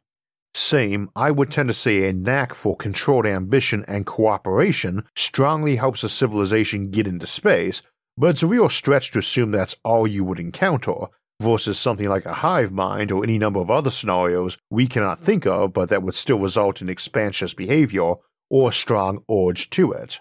Same, 0.53 1.09
I 1.15 1.31
would 1.31 1.49
tend 1.49 1.69
to 1.69 1.73
say 1.73 2.07
a 2.07 2.13
knack 2.13 2.53
for 2.53 2.75
controlled 2.75 3.25
ambition 3.25 3.83
and 3.87 4.05
cooperation 4.05 5.03
strongly 5.15 5.77
helps 5.77 6.03
a 6.03 6.09
civilization 6.09 6.91
get 6.91 7.07
into 7.07 7.25
space, 7.25 7.81
but 8.15 8.29
it's 8.29 8.43
a 8.43 8.47
real 8.47 8.69
stretch 8.69 9.11
to 9.11 9.19
assume 9.19 9.51
that's 9.51 9.75
all 9.83 10.05
you 10.05 10.23
would 10.23 10.39
encounter, 10.39 11.07
versus 11.41 11.79
something 11.79 12.07
like 12.07 12.25
a 12.25 12.33
hive 12.33 12.71
mind 12.71 13.11
or 13.11 13.23
any 13.23 13.37
number 13.37 13.59
of 13.59 13.71
other 13.71 13.91
scenarios 13.91 14.57
we 14.69 14.87
cannot 14.87 15.19
think 15.19 15.45
of 15.45 15.73
but 15.73 15.89
that 15.89 16.03
would 16.03 16.15
still 16.15 16.39
result 16.39 16.81
in 16.81 16.89
expansionist 16.89 17.57
behavior 17.57 18.13
or 18.49 18.69
a 18.69 18.73
strong 18.73 19.23
urge 19.29 19.69
to 19.69 19.91
it. 19.91 20.19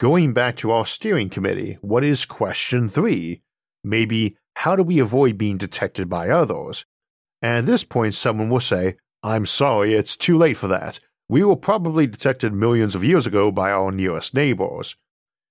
Going 0.00 0.32
back 0.32 0.56
to 0.56 0.72
our 0.72 0.86
steering 0.86 1.30
committee, 1.30 1.78
what 1.80 2.02
is 2.02 2.24
question 2.24 2.88
three? 2.88 3.42
Maybe, 3.84 4.36
how 4.56 4.74
do 4.74 4.82
we 4.82 4.98
avoid 4.98 5.38
being 5.38 5.56
detected 5.56 6.08
by 6.08 6.30
others? 6.30 6.84
And 7.40 7.58
at 7.58 7.66
this 7.66 7.84
point, 7.84 8.16
someone 8.16 8.50
will 8.50 8.58
say, 8.58 8.96
I'm 9.22 9.46
sorry, 9.46 9.94
it's 9.94 10.16
too 10.16 10.36
late 10.36 10.56
for 10.56 10.66
that. 10.66 10.98
We 11.28 11.44
were 11.44 11.54
probably 11.54 12.08
detected 12.08 12.52
millions 12.52 12.96
of 12.96 13.04
years 13.04 13.24
ago 13.24 13.52
by 13.52 13.70
our 13.70 13.92
nearest 13.92 14.34
neighbors. 14.34 14.96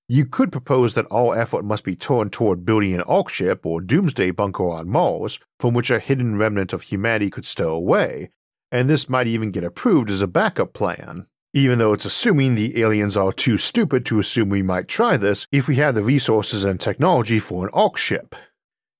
You 0.09 0.25
could 0.25 0.51
propose 0.51 0.93
that 0.95 1.05
all 1.05 1.33
effort 1.33 1.63
must 1.63 1.85
be 1.85 1.95
turned 1.95 2.33
toward 2.33 2.65
building 2.65 2.93
an 2.93 3.01
Ark 3.01 3.29
ship 3.29 3.65
or 3.65 3.79
doomsday 3.79 4.31
bunker 4.31 4.69
on 4.69 4.89
Mars, 4.89 5.39
from 5.57 5.73
which 5.73 5.89
a 5.89 5.99
hidden 5.99 6.37
remnant 6.37 6.73
of 6.73 6.81
humanity 6.81 7.29
could 7.29 7.45
stow 7.45 7.73
away, 7.73 8.29
and 8.73 8.89
this 8.89 9.07
might 9.07 9.27
even 9.27 9.51
get 9.51 9.63
approved 9.63 10.11
as 10.11 10.21
a 10.21 10.27
backup 10.27 10.73
plan 10.73 11.27
even 11.53 11.77
though 11.77 11.93
it's 11.93 12.05
assuming 12.05 12.55
the 12.55 12.81
aliens 12.81 13.15
are 13.15 13.31
too 13.31 13.57
stupid 13.57 14.05
to 14.05 14.19
assume 14.19 14.49
we 14.49 14.63
might 14.63 14.87
try 14.87 15.15
this 15.17 15.45
if 15.51 15.67
we 15.67 15.75
have 15.75 15.93
the 15.93 16.03
resources 16.03 16.63
and 16.63 16.79
technology 16.79 17.39
for 17.39 17.63
an 17.65 17.71
Ark 17.73 17.97
ship. 17.97 18.35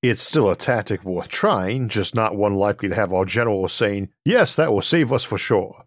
It's 0.04 0.22
still 0.22 0.52
a 0.52 0.56
tactic 0.56 1.04
worth 1.04 1.30
trying, 1.30 1.90
just 1.90 2.14
not 2.14 2.36
one 2.36 2.54
likely 2.54 2.90
to 2.90 2.96
have 2.96 3.12
our 3.14 3.26
generals 3.26 3.74
saying, 3.74 4.10
Yes, 4.24 4.54
that 4.56 4.72
will 4.72 4.82
save 4.82 5.12
us 5.12 5.24
for 5.24 5.38
sure. 5.38 5.86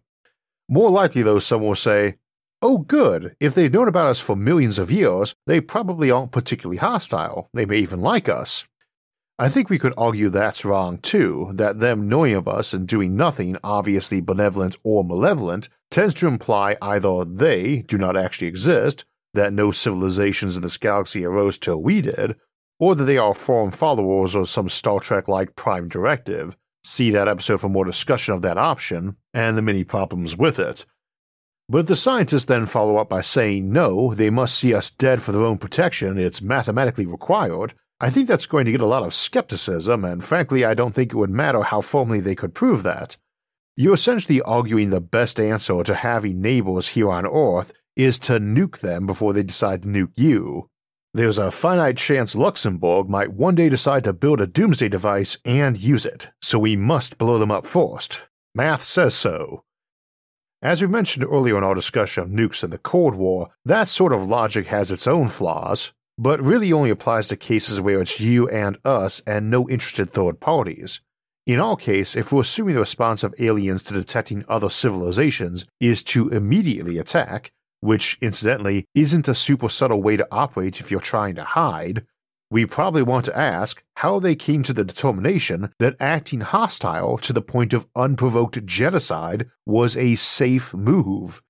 More 0.67 0.89
likely, 0.89 1.21
though, 1.21 1.39
some 1.39 1.61
will 1.61 1.75
say, 1.75 2.15
Oh, 2.61 2.79
good, 2.79 3.35
if 3.39 3.53
they've 3.53 3.71
known 3.71 3.87
about 3.87 4.07
us 4.07 4.19
for 4.19 4.35
millions 4.35 4.79
of 4.79 4.91
years, 4.91 5.35
they 5.45 5.61
probably 5.61 6.09
aren't 6.09 6.31
particularly 6.31 6.77
hostile, 6.77 7.49
they 7.53 7.65
may 7.65 7.77
even 7.77 8.01
like 8.01 8.27
us. 8.27 8.67
I 9.37 9.49
think 9.49 9.69
we 9.69 9.77
could 9.77 9.93
argue 9.95 10.29
that's 10.29 10.65
wrong 10.65 10.97
too, 10.97 11.51
that 11.53 11.77
them 11.77 12.09
knowing 12.09 12.33
of 12.33 12.47
us 12.47 12.73
and 12.73 12.87
doing 12.87 13.15
nothing 13.15 13.55
obviously 13.63 14.19
benevolent 14.19 14.75
or 14.83 15.03
malevolent 15.03 15.69
tends 15.89 16.13
to 16.15 16.27
imply 16.27 16.77
either 16.81 17.25
they 17.25 17.83
do 17.83 17.97
not 17.97 18.17
actually 18.17 18.47
exist, 18.47 19.05
that 19.33 19.53
no 19.53 19.71
civilizations 19.71 20.57
in 20.57 20.63
this 20.63 20.77
galaxy 20.77 21.23
arose 21.25 21.57
till 21.57 21.81
we 21.81 22.01
did, 22.01 22.35
or 22.79 22.95
that 22.95 23.05
they 23.05 23.17
are 23.17 23.33
foreign 23.33 23.71
followers 23.71 24.35
of 24.35 24.49
some 24.49 24.69
Star 24.69 24.99
Trek 24.99 25.27
like 25.27 25.55
prime 25.55 25.87
directive. 25.87 26.55
See 26.83 27.11
that 27.11 27.27
episode 27.27 27.61
for 27.61 27.69
more 27.69 27.85
discussion 27.85 28.33
of 28.33 28.41
that 28.43 28.57
option 28.57 29.17
and 29.33 29.57
the 29.57 29.61
many 29.61 29.83
problems 29.83 30.37
with 30.37 30.59
it. 30.59 30.85
But 31.69 31.87
the 31.87 31.97
scientists 31.97 32.45
then 32.45 32.65
follow 32.65 32.97
up 32.97 33.09
by 33.09 33.21
saying 33.21 33.71
no, 33.71 34.13
they 34.13 34.29
must 34.29 34.57
see 34.57 34.73
us 34.73 34.89
dead 34.89 35.21
for 35.21 35.33
their 35.33 35.43
own 35.43 35.57
protection, 35.57 36.17
it's 36.17 36.41
mathematically 36.41 37.05
required, 37.05 37.73
I 37.99 38.11
think 38.11 38.27
that's 38.27 38.45
going 38.45 38.65
to 38.65 38.71
get 38.71 38.81
a 38.81 38.85
lot 38.85 39.01
of 39.01 39.15
skepticism, 39.15 40.05
and 40.05 40.23
frankly, 40.23 40.63
I 40.63 40.75
don't 40.75 40.93
think 40.93 41.11
it 41.11 41.17
would 41.17 41.31
matter 41.31 41.63
how 41.63 41.81
firmly 41.81 42.19
they 42.19 42.35
could 42.35 42.53
prove 42.53 42.83
that. 42.83 43.17
You're 43.79 43.93
essentially 43.93 44.41
arguing 44.41 44.89
the 44.89 44.99
best 44.99 45.39
answer 45.39 45.83
to 45.83 45.93
having 45.93 46.41
neighbors 46.41 46.87
here 46.87 47.11
on 47.11 47.27
Earth 47.27 47.71
is 47.95 48.17
to 48.17 48.39
nuke 48.39 48.79
them 48.79 49.05
before 49.05 49.33
they 49.33 49.43
decide 49.43 49.83
to 49.83 49.87
nuke 49.87 50.17
you. 50.17 50.67
There's 51.13 51.37
a 51.37 51.51
finite 51.51 51.95
chance 51.95 52.33
Luxembourg 52.33 53.07
might 53.07 53.33
one 53.33 53.53
day 53.53 53.69
decide 53.69 54.03
to 54.05 54.13
build 54.13 54.41
a 54.41 54.47
doomsday 54.47 54.89
device 54.89 55.37
and 55.45 55.77
use 55.77 56.07
it, 56.07 56.29
so 56.41 56.57
we 56.57 56.75
must 56.75 57.19
blow 57.19 57.37
them 57.37 57.51
up 57.51 57.67
first. 57.67 58.23
Math 58.55 58.81
says 58.81 59.13
so. 59.13 59.63
As 60.59 60.81
we 60.81 60.87
mentioned 60.87 61.25
earlier 61.25 61.55
in 61.59 61.63
our 61.63 61.75
discussion 61.75 62.23
of 62.23 62.29
nukes 62.29 62.63
in 62.63 62.71
the 62.71 62.79
Cold 62.79 63.13
War, 63.13 63.49
that 63.63 63.89
sort 63.89 64.11
of 64.11 64.25
logic 64.25 64.65
has 64.67 64.91
its 64.91 65.05
own 65.05 65.27
flaws, 65.27 65.93
but 66.17 66.41
really 66.41 66.73
only 66.73 66.89
applies 66.89 67.27
to 67.27 67.35
cases 67.35 67.79
where 67.79 68.01
it's 68.01 68.19
you 68.19 68.49
and 68.49 68.79
us 68.83 69.21
and 69.27 69.51
no 69.51 69.69
interested 69.69 70.11
third 70.11 70.39
parties. 70.39 71.01
In 71.47 71.61
our 71.61 71.77
case, 71.77 72.17
if 72.17 72.33
we're 72.33 72.41
assuming 72.41 72.73
the 72.73 72.81
response 72.81 73.23
of 73.23 73.33
aliens 73.39 73.81
to 73.83 73.93
detecting 73.93 74.43
other 74.49 74.69
civilizations 74.69 75.65
is 75.79 76.03
to 76.03 76.27
immediately 76.27 76.97
attack, 76.97 77.53
which 77.79 78.17
incidentally 78.19 78.83
isn't 78.93 79.29
a 79.29 79.33
super 79.33 79.69
subtle 79.69 80.03
way 80.03 80.17
to 80.17 80.27
operate 80.29 80.81
if 80.81 80.91
you're 80.91 80.99
trying 80.99 81.35
to 81.35 81.45
hide, 81.45 82.05
we 82.51 82.65
probably 82.65 83.01
want 83.01 83.23
to 83.25 83.37
ask 83.37 83.81
how 83.95 84.19
they 84.19 84.35
came 84.35 84.61
to 84.63 84.73
the 84.73 84.83
determination 84.83 85.69
that 85.79 85.95
acting 86.01 86.41
hostile 86.41 87.17
to 87.19 87.31
the 87.31 87.41
point 87.41 87.71
of 87.71 87.87
unprovoked 87.95 88.65
genocide 88.65 89.49
was 89.65 89.95
a 89.95 90.15
safe 90.15 90.73
move 90.73 91.41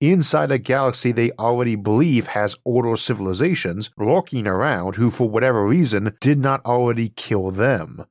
inside 0.00 0.50
a 0.50 0.58
galaxy 0.58 1.12
they 1.12 1.30
already 1.32 1.74
believe 1.74 2.26
has 2.28 2.58
order 2.64 2.96
civilizations 2.96 3.90
lurking 3.96 4.46
around 4.46 4.96
who, 4.96 5.10
for 5.10 5.30
whatever 5.30 5.64
reason, 5.64 6.14
did 6.20 6.38
not 6.38 6.64
already 6.66 7.08
kill 7.08 7.50
them. 7.50 8.04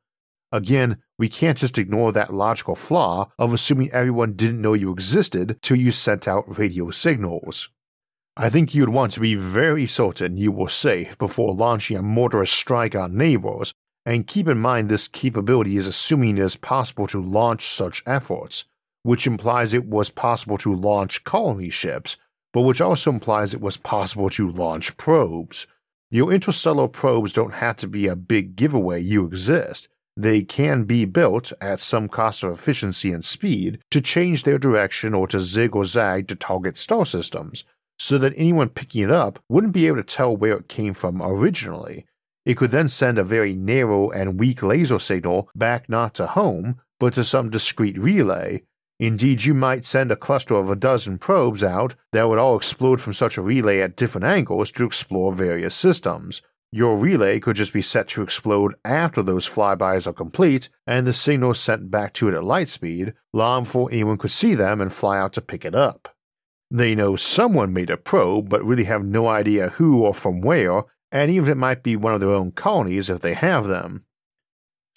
Again, 0.56 1.00
we 1.20 1.28
can't 1.28 1.58
just 1.58 1.78
ignore 1.78 2.14
that 2.14 2.34
logical 2.34 2.76
flaw 2.76 3.30
of 3.38 3.54
assuming 3.54 3.92
everyone 3.92 4.34
didn't 4.34 4.62
know 4.62 4.72
you 4.72 4.90
existed 4.94 5.60
till 5.62 5.76
you 5.76 5.92
sent 5.92 6.30
out 6.30 6.58
radio 6.58 6.92
signals. 6.92 7.68
I 8.38 8.50
think 8.50 8.74
you'd 8.74 8.88
want 8.88 9.12
to 9.14 9.20
be 9.20 9.36
very 9.36 9.86
certain 9.86 10.38
you 10.38 10.54
were 10.54 10.70
safe 10.70 11.18
before 11.18 11.54
launching 11.54 11.98
a 11.98 12.02
murderous 12.02 12.52
strike 12.52 12.96
on 12.96 13.18
neighbors, 13.18 13.74
and 14.06 14.28
keep 14.28 14.48
in 14.48 14.58
mind 14.58 14.88
this 14.88 15.10
capability 15.10 15.76
is 15.76 15.88
assuming 15.88 16.38
it 16.38 16.44
is 16.44 16.56
possible 16.56 17.06
to 17.08 17.22
launch 17.22 17.66
such 17.66 18.02
efforts 18.06 18.64
which 19.04 19.28
implies 19.28 19.74
it 19.74 19.86
was 19.86 20.10
possible 20.10 20.58
to 20.58 20.74
launch 20.74 21.26
colony 21.26 21.70
ships, 21.70 22.16
but 22.54 22.62
which 22.62 22.80
also 22.80 23.12
implies 23.12 23.54
it 23.54 23.62
was 23.62 23.76
possible 23.76 24.32
to 24.32 24.50
launch 24.50 24.96
probes. 24.96 25.68
Your 26.10 26.32
interstellar 26.32 26.88
probes 26.88 27.34
don't 27.34 27.56
have 27.56 27.76
to 27.78 27.88
be 27.88 28.08
a 28.08 28.16
big 28.16 28.56
giveaway 28.56 29.02
you 29.02 29.26
exist. 29.26 29.90
They 30.18 30.44
can 30.44 30.84
be 30.84 31.06
built 31.06 31.52
at 31.60 31.80
some 31.80 32.08
cost 32.08 32.44
of 32.44 32.52
efficiency 32.54 33.12
and 33.12 33.24
speed 33.24 33.80
to 33.92 34.02
change 34.02 34.44
their 34.44 34.58
direction 34.58 35.14
or 35.14 35.28
to 35.28 35.40
zig 35.40 35.76
or 35.76 35.86
zag 35.86 36.28
to 36.30 36.36
target 36.36 36.78
star 36.78 37.06
systems, 37.06 37.64
so 38.00 38.18
that 38.18 38.34
anyone 38.38 38.70
picking 38.70 39.04
it 39.04 39.12
up 39.12 39.40
wouldn't 39.50 39.74
be 39.74 39.88
able 39.88 39.98
to 39.98 40.04
tell 40.04 40.36
where 40.36 40.58
it 40.58 40.70
came 40.70 40.94
from 40.94 41.22
originally. 41.22 42.06
It 42.46 42.56
could 42.58 42.72
then 42.72 42.88
send 42.88 43.18
a 43.18 43.24
very 43.24 43.54
narrow 43.54 44.10
and 44.12 44.40
weak 44.40 44.62
laser 44.64 45.00
signal 45.00 45.50
back 45.56 45.90
not 45.90 46.14
to 46.16 46.28
home, 46.28 46.80
but 47.00 47.16
to 47.16 47.24
some 47.24 47.50
discrete 47.50 47.98
relay, 48.00 48.62
Indeed, 49.00 49.44
you 49.44 49.54
might 49.54 49.86
send 49.86 50.10
a 50.12 50.16
cluster 50.16 50.56
of 50.56 50.72
a 50.72 50.76
dozen 50.76 51.18
probes 51.18 51.64
out 51.64 51.96
that 52.14 52.30
would 52.30 52.40
all 52.40 52.56
explode 52.56 53.02
from 53.02 53.12
such 53.12 53.38
a 53.38 53.42
relay 53.42 53.82
at 53.82 53.98
different 53.98 54.26
angles 54.26 54.72
to 54.72 54.86
explore 54.86 55.34
various 55.34 55.76
systems. 55.76 56.42
Your 56.76 56.98
relay 56.98 57.40
could 57.40 57.56
just 57.56 57.72
be 57.72 57.82
set 57.82 58.10
to 58.10 58.22
explode 58.22 58.76
after 58.84 59.24
those 59.24 59.48
flybys 59.48 60.08
are 60.08 60.12
complete, 60.12 60.68
and 60.86 61.08
the 61.08 61.14
signal 61.14 61.54
sent 61.54 61.90
back 61.90 62.12
to 62.16 62.28
it 62.28 62.34
at 62.34 62.44
light 62.44 62.68
speed, 62.68 63.14
long 63.32 63.64
before 63.64 63.88
anyone 63.94 64.18
could 64.18 64.34
see 64.34 64.56
them 64.56 64.82
and 64.82 64.92
fly 64.92 65.18
out 65.18 65.32
to 65.34 65.42
pick 65.42 65.64
it 65.64 65.74
up. 65.74 66.14
They 66.70 66.94
know 66.94 67.16
someone 67.16 67.72
made 67.72 67.90
a 67.90 67.96
probe, 67.96 68.50
but 68.50 68.62
really 68.62 68.84
have 68.84 69.06
no 69.06 69.26
idea 69.26 69.70
who 69.70 70.04
or 70.04 70.14
from 70.14 70.42
where, 70.42 70.84
and 71.14 71.32
even 71.32 71.50
it 71.50 71.56
might 71.56 71.82
be 71.82 71.96
one 71.96 72.14
of 72.14 72.20
their 72.20 72.32
own 72.32 72.52
colonies 72.52 73.10
if 73.10 73.22
they 73.22 73.36
have 73.36 73.68
them. 73.68 74.04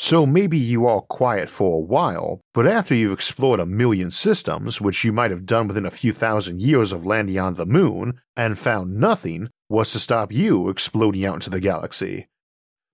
So 0.01 0.27
maybe 0.27 0.59
you 0.59 0.87
are 0.87 1.01
quiet 1.01 1.51
for 1.51 1.77
a 1.77 1.85
while, 1.85 2.41
but 2.55 2.69
after 2.69 2.95
you've 2.95 3.13
explored 3.13 3.59
a 3.59 3.67
million 3.67 4.13
systems, 4.13 4.81
which 4.81 5.03
you 5.03 5.13
might 5.13 5.33
have 5.33 5.45
done 5.45 5.67
within 5.67 5.85
a 5.85 5.91
few 5.91 6.13
thousand 6.13 6.61
years 6.61 6.93
of 6.93 7.05
landing 7.05 7.39
on 7.39 7.55
the 7.55 7.67
moon, 7.67 8.21
and 8.37 8.57
found 8.57 8.97
nothing, 8.97 9.49
what's 9.67 9.93
to 9.93 9.99
stop 9.99 10.33
you 10.33 10.69
exploding 10.69 11.25
out 11.25 11.35
into 11.35 11.51
the 11.51 11.61
galaxy? 11.61 12.29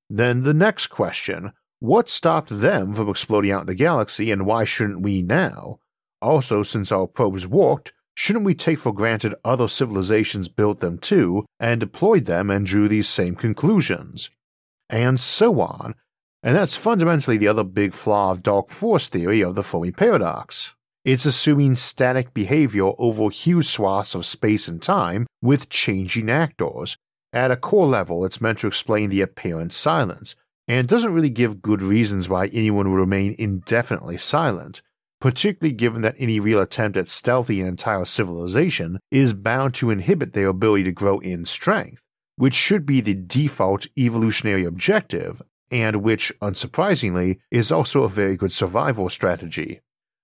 Then 0.08 0.44
the 0.44 0.54
next 0.54 0.86
question 0.86 1.52
what 1.80 2.08
stopped 2.08 2.48
them 2.48 2.94
from 2.94 3.10
exploding 3.10 3.50
out 3.50 3.62
in 3.62 3.66
the 3.66 3.74
galaxy, 3.74 4.30
and 4.30 4.46
why 4.46 4.64
shouldn't 4.64 5.02
we 5.02 5.20
now? 5.20 5.80
Also, 6.22 6.62
since 6.62 6.90
our 6.90 7.06
probes 7.06 7.46
worked, 7.46 7.92
shouldn't 8.14 8.46
we 8.46 8.54
take 8.54 8.78
for 8.78 8.94
granted 8.94 9.34
other 9.44 9.68
civilizations 9.68 10.48
built 10.48 10.80
them 10.80 10.96
too, 10.96 11.44
and 11.60 11.80
deployed 11.80 12.24
them 12.24 12.48
and 12.48 12.64
drew 12.64 12.88
these 12.88 13.08
same 13.08 13.34
conclusions? 13.34 14.30
And 14.88 15.20
so 15.20 15.60
on, 15.60 15.94
and 16.44 16.54
that's 16.54 16.76
fundamentally 16.76 17.38
the 17.38 17.48
other 17.48 17.64
big 17.64 17.94
flaw 17.94 18.30
of 18.30 18.42
Dark 18.42 18.68
Forest 18.68 19.12
theory 19.12 19.42
of 19.42 19.54
the 19.54 19.62
Fermi 19.62 19.90
paradox. 19.90 20.72
It's 21.02 21.24
assuming 21.24 21.74
static 21.74 22.35
behavior 22.35 22.90
over 22.98 23.30
huge 23.30 23.66
swaths 23.66 24.14
of 24.14 24.26
space 24.26 24.68
and 24.68 24.80
time 24.80 25.26
with 25.40 25.70
changing 25.70 26.28
actors. 26.28 26.98
At 27.33 27.50
a 27.50 27.57
core 27.57 27.87
level, 27.87 28.26
it's 28.26 28.42
meant 28.42 28.59
to 28.59 28.66
explain 28.66 29.09
the 29.09 29.22
apparent 29.22 29.72
silence, 29.72 30.37
and 30.68 30.87
doesn't 30.87 31.14
really 31.14 31.30
give 31.30 31.62
good 31.62 31.80
reasons 31.80 32.28
why 32.28 32.48
anyone 32.48 32.90
would 32.90 32.98
remain 32.98 33.35
indefinitely 33.38 34.18
silent, 34.18 34.83
particularly 35.22 35.74
given 35.74 36.02
that 36.02 36.14
any 36.18 36.40
real 36.40 36.61
attempt 36.61 36.98
at 36.98 37.09
stealthy 37.09 37.62
an 37.62 37.68
entire 37.68 38.04
civilization 38.04 39.00
is 39.11 39.33
bound 39.33 39.72
to 39.74 39.90
inhibit 39.90 40.35
their 40.35 40.48
ability 40.48 40.85
to 40.85 40.92
grow 40.92 41.20
in 41.20 41.46
strength, 41.46 42.02
which 42.37 42.54
should 42.54 42.85
be 42.85 43.00
the 43.00 43.14
default 43.14 43.87
evolutionary 43.96 44.64
objective 44.64 45.40
and 45.74 45.96
which, 45.96 46.32
unsurprisingly, 46.40 47.40
is 47.50 47.72
also 47.72 48.04
a 48.04 48.08
very 48.08 48.37
good 48.37 48.52
survival 48.52 49.08
strategy. 49.08 49.80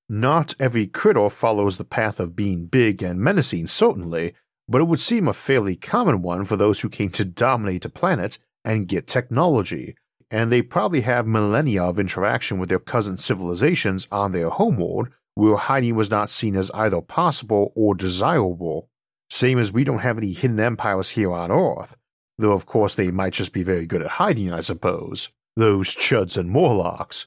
Not 0.08 0.54
every 0.60 0.86
critter 0.86 1.28
follows 1.28 1.76
the 1.76 1.84
path 1.84 2.20
of 2.20 2.36
being 2.36 2.66
big 2.66 3.02
and 3.02 3.18
menacing, 3.18 3.66
certainly, 3.66 4.34
but 4.68 4.80
it 4.80 4.84
would 4.84 5.00
seem 5.00 5.26
a 5.26 5.32
fairly 5.32 5.74
common 5.74 6.22
one 6.22 6.44
for 6.44 6.56
those 6.56 6.80
who 6.80 6.88
came 6.88 7.10
to 7.10 7.24
dominate 7.24 7.84
a 7.84 7.88
planet 7.88 8.38
and 8.64 8.86
get 8.86 9.08
technology, 9.08 9.96
and 10.30 10.52
they 10.52 10.62
probably 10.62 11.00
have 11.00 11.26
millennia 11.26 11.82
of 11.82 11.98
interaction 11.98 12.60
with 12.60 12.68
their 12.68 12.78
cousin 12.78 13.16
civilizations 13.16 14.06
on 14.12 14.30
their 14.30 14.50
homeworld 14.50 15.08
where 15.34 15.56
hiding 15.56 15.96
was 15.96 16.10
not 16.10 16.30
seen 16.30 16.54
as 16.54 16.70
either 16.74 17.00
possible 17.00 17.72
or 17.74 17.96
desirable. 17.96 18.88
Same 19.28 19.58
as 19.58 19.72
we 19.72 19.82
don't 19.82 19.98
have 19.98 20.18
any 20.18 20.32
hidden 20.32 20.60
empires 20.60 21.10
here 21.10 21.32
on 21.32 21.50
Earth, 21.50 21.96
though 22.38 22.52
of 22.52 22.66
course 22.66 22.94
they 22.94 23.10
might 23.10 23.32
just 23.32 23.52
be 23.52 23.64
very 23.64 23.86
good 23.86 24.02
at 24.02 24.12
hiding, 24.12 24.52
I 24.52 24.60
suppose. 24.60 25.28
Those 25.56 25.94
chuds 25.94 26.36
and 26.36 26.50
Morlocks. 26.50 27.26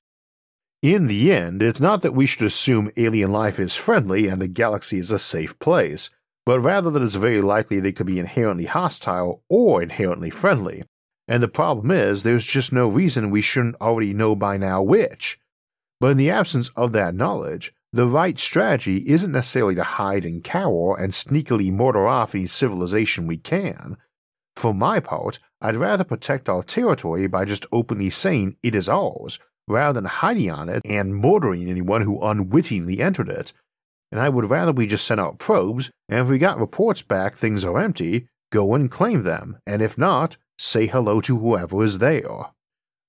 In 0.82 1.08
the 1.08 1.32
end, 1.32 1.64
it's 1.64 1.80
not 1.80 2.02
that 2.02 2.14
we 2.14 2.26
should 2.26 2.46
assume 2.46 2.92
alien 2.98 3.32
life 3.32 3.60
is 3.60 3.76
friendly 3.76 4.28
and 4.28 4.42
the 4.42 4.48
galaxy 4.48 4.98
is 4.98 5.12
a 5.12 5.20
safe 5.20 5.58
place, 5.60 6.10
but 6.46 6.60
rather 6.60 6.92
that 6.92 7.02
it's 7.02 7.16
very 7.16 7.42
likely 7.42 7.80
they 7.80 7.92
could 7.92 8.08
be 8.08 8.20
inherently 8.20 8.66
hostile 8.66 9.44
or 9.50 9.82
inherently 9.82 10.30
friendly. 10.30 10.84
And 11.28 11.42
the 11.42 11.48
problem 11.48 11.90
is, 11.90 12.24
there's 12.24 12.46
just 12.46 12.74
no 12.74 12.90
reason 12.90 13.30
we 13.30 13.42
shouldn't 13.42 13.80
already 13.80 14.14
know 14.14 14.36
by 14.36 14.58
now 14.58 14.84
which. 14.84 15.40
But 16.02 16.12
in 16.12 16.18
the 16.18 16.30
absence 16.30 16.70
of 16.76 16.92
that 16.92 17.16
knowledge, 17.16 17.74
the 17.94 18.08
right 18.08 18.38
strategy 18.38 18.98
isn't 19.08 19.32
necessarily 19.32 19.76
to 19.76 19.84
hide 19.84 20.26
and 20.26 20.44
cower 20.44 21.00
and 21.00 21.14
sneakily 21.14 21.72
murder 21.72 22.08
off 22.08 22.36
any 22.36 22.48
civilization 22.48 23.26
we 23.26 23.38
can, 23.38 23.98
for 24.56 24.74
my 24.74 25.00
part, 25.00 25.40
I'd 25.62 25.76
rather 25.76 26.04
protect 26.04 26.50
our 26.50 26.64
territory 26.64 27.28
by 27.28 27.46
just 27.46 27.66
openly 27.72 28.10
saying 28.10 28.58
it 28.64 28.76
is 28.76 28.90
ours, 28.90 29.40
rather 29.68 29.94
than 29.94 30.06
hiding 30.06 30.52
on 30.52 30.70
it 30.70 30.82
and 30.86 31.16
murdering 31.16 31.70
anyone 31.70 32.02
who 32.02 32.22
unwittingly 32.22 33.00
entered 33.00 33.30
it. 33.30 33.54
And 34.12 34.22
I 34.22 34.30
would 34.30 34.50
rather 34.50 34.72
we 34.72 34.88
just 34.88 35.08
send 35.08 35.20
out 35.20 35.40
probes, 35.40 35.90
and 36.08 36.20
if 36.20 36.28
we 36.28 36.38
got 36.38 36.60
reports 36.60 37.02
back 37.02 37.36
things 37.36 37.66
are 37.66 37.80
empty, 37.80 38.28
go 38.52 38.76
and 38.76 38.92
claim 38.92 39.24
them, 39.24 39.58
and 39.66 39.82
if 39.82 39.98
not, 39.98 40.38
say 40.58 40.86
hello 40.86 41.20
to 41.22 41.40
whoever 41.40 41.84
is 41.84 41.98
there. 41.98 42.52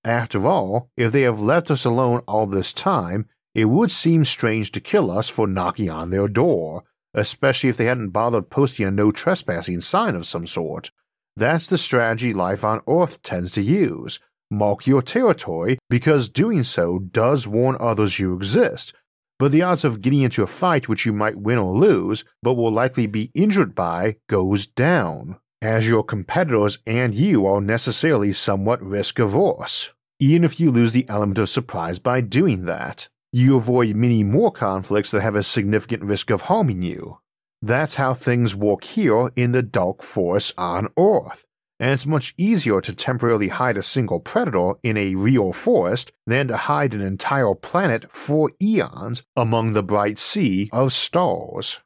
After 0.05 0.47
all, 0.47 0.91
if 0.97 1.13
they 1.13 1.23
have 1.23 1.41
left 1.41 1.71
us 1.71 1.85
alone 1.85 2.23
all 2.27 2.47
this 2.47 2.73
time, 2.73 3.27
it 3.55 3.67
would 3.67 3.93
seem 3.93 4.25
strange 4.25 4.73
to 4.73 4.81
kill 4.81 5.11
us 5.11 5.29
for 5.29 5.47
knocking 5.47 5.91
on 5.91 6.11
their 6.11 6.29
door, 6.29 6.85
especially 7.15 7.71
if 7.71 7.77
they 7.77 7.85
hadn't 7.85 8.11
bothered 8.11 8.51
posting 8.51 8.87
a 8.87 8.91
no 8.91 9.13
trespassing 9.13 9.81
sign 9.81 10.15
of 10.15 10.27
some 10.27 10.47
sort. 10.47 10.91
That's 11.37 11.67
the 11.67 11.79
strategy 11.79 12.33
life 12.33 12.63
on 12.65 12.81
Earth 12.89 13.23
tends 13.23 13.53
to 13.53 13.63
use. 13.63 14.21
Mark 14.51 14.87
your 14.87 15.03
territory 15.03 15.79
because 15.91 16.29
doing 16.29 16.63
so 16.63 17.01
does 17.01 17.49
warn 17.49 17.77
others 17.81 18.21
you 18.21 18.35
exist, 18.35 18.95
but 19.39 19.51
the 19.51 19.63
odds 19.63 19.85
of 19.85 20.01
getting 20.01 20.23
into 20.23 20.45
a 20.45 20.47
fight 20.47 20.89
which 20.89 21.05
you 21.05 21.13
might 21.13 21.37
win 21.37 21.59
or 21.59 21.77
lose, 21.77 22.25
but 22.43 22.55
will 22.55 22.71
likely 22.71 23.07
be 23.07 23.33
injured 23.35 23.75
by, 23.75 24.17
goes 24.29 24.67
down, 24.67 25.37
as 25.61 25.89
your 25.89 26.05
competitors 26.05 26.79
and 26.87 27.15
you 27.15 27.47
are 27.47 27.61
necessarily 27.61 28.33
somewhat 28.33 28.81
risk 28.81 29.19
averse, 29.19 29.91
even 30.21 30.45
if 30.45 30.61
you 30.61 30.71
lose 30.71 30.93
the 30.93 31.09
element 31.09 31.39
of 31.39 31.49
surprise 31.49 31.99
by 31.99 32.21
doing 32.21 32.65
that. 32.67 33.09
You 33.33 33.57
avoid 33.57 33.97
many 33.97 34.23
more 34.23 34.53
conflicts 34.53 35.11
that 35.11 35.23
have 35.23 35.35
a 35.35 35.43
significant 35.43 36.05
risk 36.05 36.31
of 36.31 36.43
harming 36.43 36.83
you. 36.83 37.19
That's 37.67 37.95
how 37.95 38.15
things 38.15 38.55
work 38.55 38.85
here 38.85 39.31
in 39.37 39.53
the 39.53 39.63
Dark 39.63 40.03
Forest 40.03 40.53
on 40.59 40.89
Earth 40.99 41.47
and 41.81 41.91
it's 41.91 42.07
much 42.07 42.35
easier 42.39 42.81
to 42.81 42.95
temporarily 42.95 43.49
hide 43.49 43.77
a 43.77 43.83
single 43.83 44.21
predator 44.21 44.75
in 44.83 44.97
a 44.97 45.17
real 45.17 45.53
forest 45.53 46.13
than 46.27 46.49
to 46.49 46.57
hide 46.57 46.95
an 46.95 47.01
entire 47.01 47.55
planet 47.55 48.07
for 48.11 48.51
eons 48.63 49.25
among 49.37 49.73
the 49.73 49.83
bright 49.83 50.19
sea 50.19 50.71
of 50.73 50.93
stars. 50.93 51.81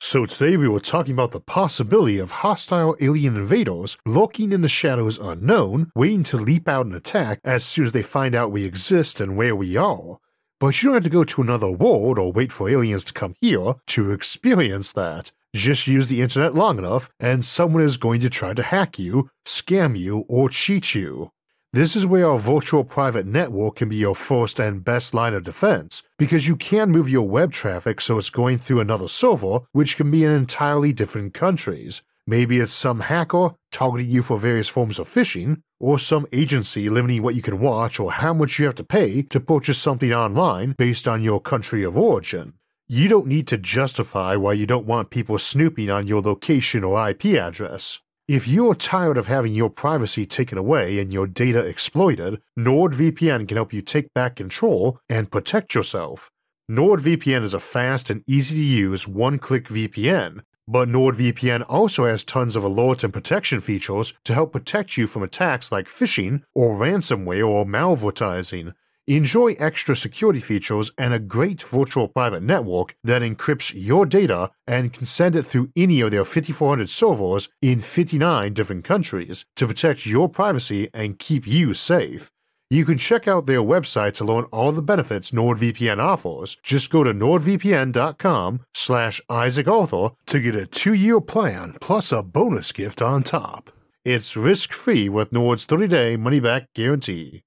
So, 0.00 0.24
today 0.24 0.56
we 0.56 0.68
were 0.68 0.80
talking 0.80 1.12
about 1.12 1.32
the 1.32 1.40
possibility 1.40 2.18
of 2.18 2.30
hostile 2.30 2.96
alien 3.00 3.36
invaders 3.36 3.96
lurking 4.06 4.52
in 4.52 4.60
the 4.60 4.68
shadows 4.68 5.18
unknown, 5.18 5.90
waiting 5.94 6.22
to 6.24 6.36
leap 6.36 6.68
out 6.68 6.86
and 6.86 6.94
attack 6.94 7.40
as 7.44 7.64
soon 7.64 7.84
as 7.84 7.92
they 7.92 8.02
find 8.02 8.34
out 8.34 8.52
we 8.52 8.64
exist 8.64 9.20
and 9.20 9.36
where 9.36 9.56
we 9.56 9.76
are. 9.76 10.18
But 10.58 10.82
you 10.82 10.88
don't 10.88 10.94
have 10.94 11.04
to 11.04 11.10
go 11.10 11.24
to 11.24 11.42
another 11.42 11.70
world 11.70 12.18
or 12.18 12.32
wait 12.32 12.50
for 12.50 12.70
aliens 12.70 13.04
to 13.04 13.12
come 13.12 13.34
here 13.42 13.74
to 13.88 14.10
experience 14.10 14.90
that. 14.92 15.30
Just 15.54 15.86
use 15.86 16.08
the 16.08 16.22
internet 16.22 16.54
long 16.54 16.78
enough, 16.78 17.10
and 17.20 17.44
someone 17.44 17.82
is 17.82 17.98
going 17.98 18.20
to 18.20 18.30
try 18.30 18.54
to 18.54 18.62
hack 18.62 18.98
you, 18.98 19.28
scam 19.44 19.98
you, 19.98 20.24
or 20.28 20.48
cheat 20.48 20.94
you. 20.94 21.30
This 21.74 21.94
is 21.94 22.06
where 22.06 22.26
our 22.26 22.38
virtual 22.38 22.84
private 22.84 23.26
network 23.26 23.76
can 23.76 23.90
be 23.90 23.96
your 23.96 24.14
first 24.14 24.58
and 24.58 24.82
best 24.82 25.12
line 25.12 25.34
of 25.34 25.44
defense, 25.44 26.02
because 26.16 26.48
you 26.48 26.56
can 26.56 26.90
move 26.90 27.08
your 27.08 27.28
web 27.28 27.52
traffic 27.52 28.00
so 28.00 28.16
it's 28.16 28.30
going 28.30 28.56
through 28.56 28.80
another 28.80 29.08
server, 29.08 29.60
which 29.72 29.98
can 29.98 30.10
be 30.10 30.24
in 30.24 30.30
entirely 30.30 30.94
different 30.94 31.34
countries. 31.34 32.02
Maybe 32.26 32.60
it's 32.60 32.72
some 32.72 33.00
hacker 33.00 33.50
targeting 33.72 34.10
you 34.10 34.22
for 34.22 34.38
various 34.38 34.68
forms 34.68 34.98
of 34.98 35.06
phishing, 35.06 35.62
or 35.78 35.98
some 35.98 36.26
agency 36.32 36.88
limiting 36.88 37.22
what 37.22 37.34
you 37.34 37.42
can 37.42 37.60
watch 37.60 38.00
or 38.00 38.12
how 38.12 38.32
much 38.32 38.58
you 38.58 38.66
have 38.66 38.74
to 38.76 38.84
pay 38.84 39.22
to 39.22 39.40
purchase 39.40 39.78
something 39.78 40.12
online 40.12 40.74
based 40.78 41.06
on 41.06 41.22
your 41.22 41.40
country 41.40 41.82
of 41.82 41.96
origin. 41.96 42.54
You 42.88 43.08
don't 43.08 43.26
need 43.26 43.48
to 43.48 43.58
justify 43.58 44.36
why 44.36 44.52
you 44.52 44.66
don't 44.66 44.86
want 44.86 45.10
people 45.10 45.38
snooping 45.38 45.90
on 45.90 46.06
your 46.06 46.22
location 46.22 46.84
or 46.84 47.08
IP 47.10 47.26
address. 47.26 48.00
If 48.28 48.48
you're 48.48 48.74
tired 48.74 49.16
of 49.16 49.28
having 49.28 49.54
your 49.54 49.70
privacy 49.70 50.26
taken 50.26 50.58
away 50.58 50.98
and 50.98 51.12
your 51.12 51.26
data 51.26 51.60
exploited, 51.60 52.40
NordVPN 52.58 53.46
can 53.46 53.56
help 53.56 53.72
you 53.72 53.82
take 53.82 54.12
back 54.14 54.36
control 54.36 54.98
and 55.08 55.30
protect 55.30 55.74
yourself. 55.74 56.30
NordVPN 56.68 57.44
is 57.44 57.54
a 57.54 57.60
fast 57.60 58.10
and 58.10 58.24
easy 58.26 58.56
to 58.56 58.64
use 58.64 59.06
one 59.06 59.38
click 59.38 59.66
VPN, 59.66 60.40
but 60.68 60.88
NordVPN 60.88 61.64
also 61.68 62.06
has 62.06 62.24
tons 62.24 62.56
of 62.56 62.64
alerts 62.64 63.04
and 63.04 63.12
protection 63.12 63.60
features 63.60 64.14
to 64.24 64.34
help 64.34 64.52
protect 64.52 64.96
you 64.96 65.06
from 65.06 65.22
attacks 65.22 65.70
like 65.70 65.86
phishing 65.86 66.42
or 66.54 66.76
ransomware 66.76 67.48
or 67.48 67.64
malvertising. 67.64 68.74
Enjoy 69.08 69.52
extra 69.60 69.94
security 69.94 70.40
features 70.40 70.90
and 70.98 71.14
a 71.14 71.20
great 71.20 71.62
virtual 71.62 72.08
private 72.08 72.42
network 72.42 72.96
that 73.04 73.22
encrypts 73.22 73.72
your 73.72 74.04
data 74.04 74.50
and 74.66 74.92
can 74.92 75.06
send 75.06 75.36
it 75.36 75.46
through 75.46 75.70
any 75.76 76.00
of 76.00 76.10
their 76.10 76.24
5,400 76.24 76.90
servers 76.90 77.48
in 77.62 77.78
59 77.78 78.52
different 78.52 78.84
countries 78.84 79.44
to 79.54 79.68
protect 79.68 80.06
your 80.06 80.28
privacy 80.28 80.88
and 80.92 81.20
keep 81.20 81.46
you 81.46 81.72
safe. 81.72 82.32
You 82.68 82.84
can 82.84 82.98
check 82.98 83.28
out 83.28 83.46
their 83.46 83.60
website 83.60 84.14
to 84.14 84.24
learn 84.24 84.44
all 84.50 84.72
the 84.72 84.82
benefits 84.82 85.30
NordVPN 85.30 85.98
offers. 85.98 86.56
Just 86.64 86.90
go 86.90 87.04
to 87.04 87.14
nordvpn.com 87.14 88.60
slash 88.74 89.20
Isaac 89.30 89.66
to 89.66 90.40
get 90.40 90.56
a 90.56 90.66
two-year 90.66 91.20
plan 91.20 91.76
plus 91.80 92.10
a 92.10 92.24
bonus 92.24 92.72
gift 92.72 93.00
on 93.00 93.22
top. 93.22 93.70
It's 94.04 94.36
risk-free 94.36 95.08
with 95.08 95.32
Nord's 95.32 95.64
30-day 95.64 96.16
money-back 96.16 96.74
guarantee. 96.74 97.44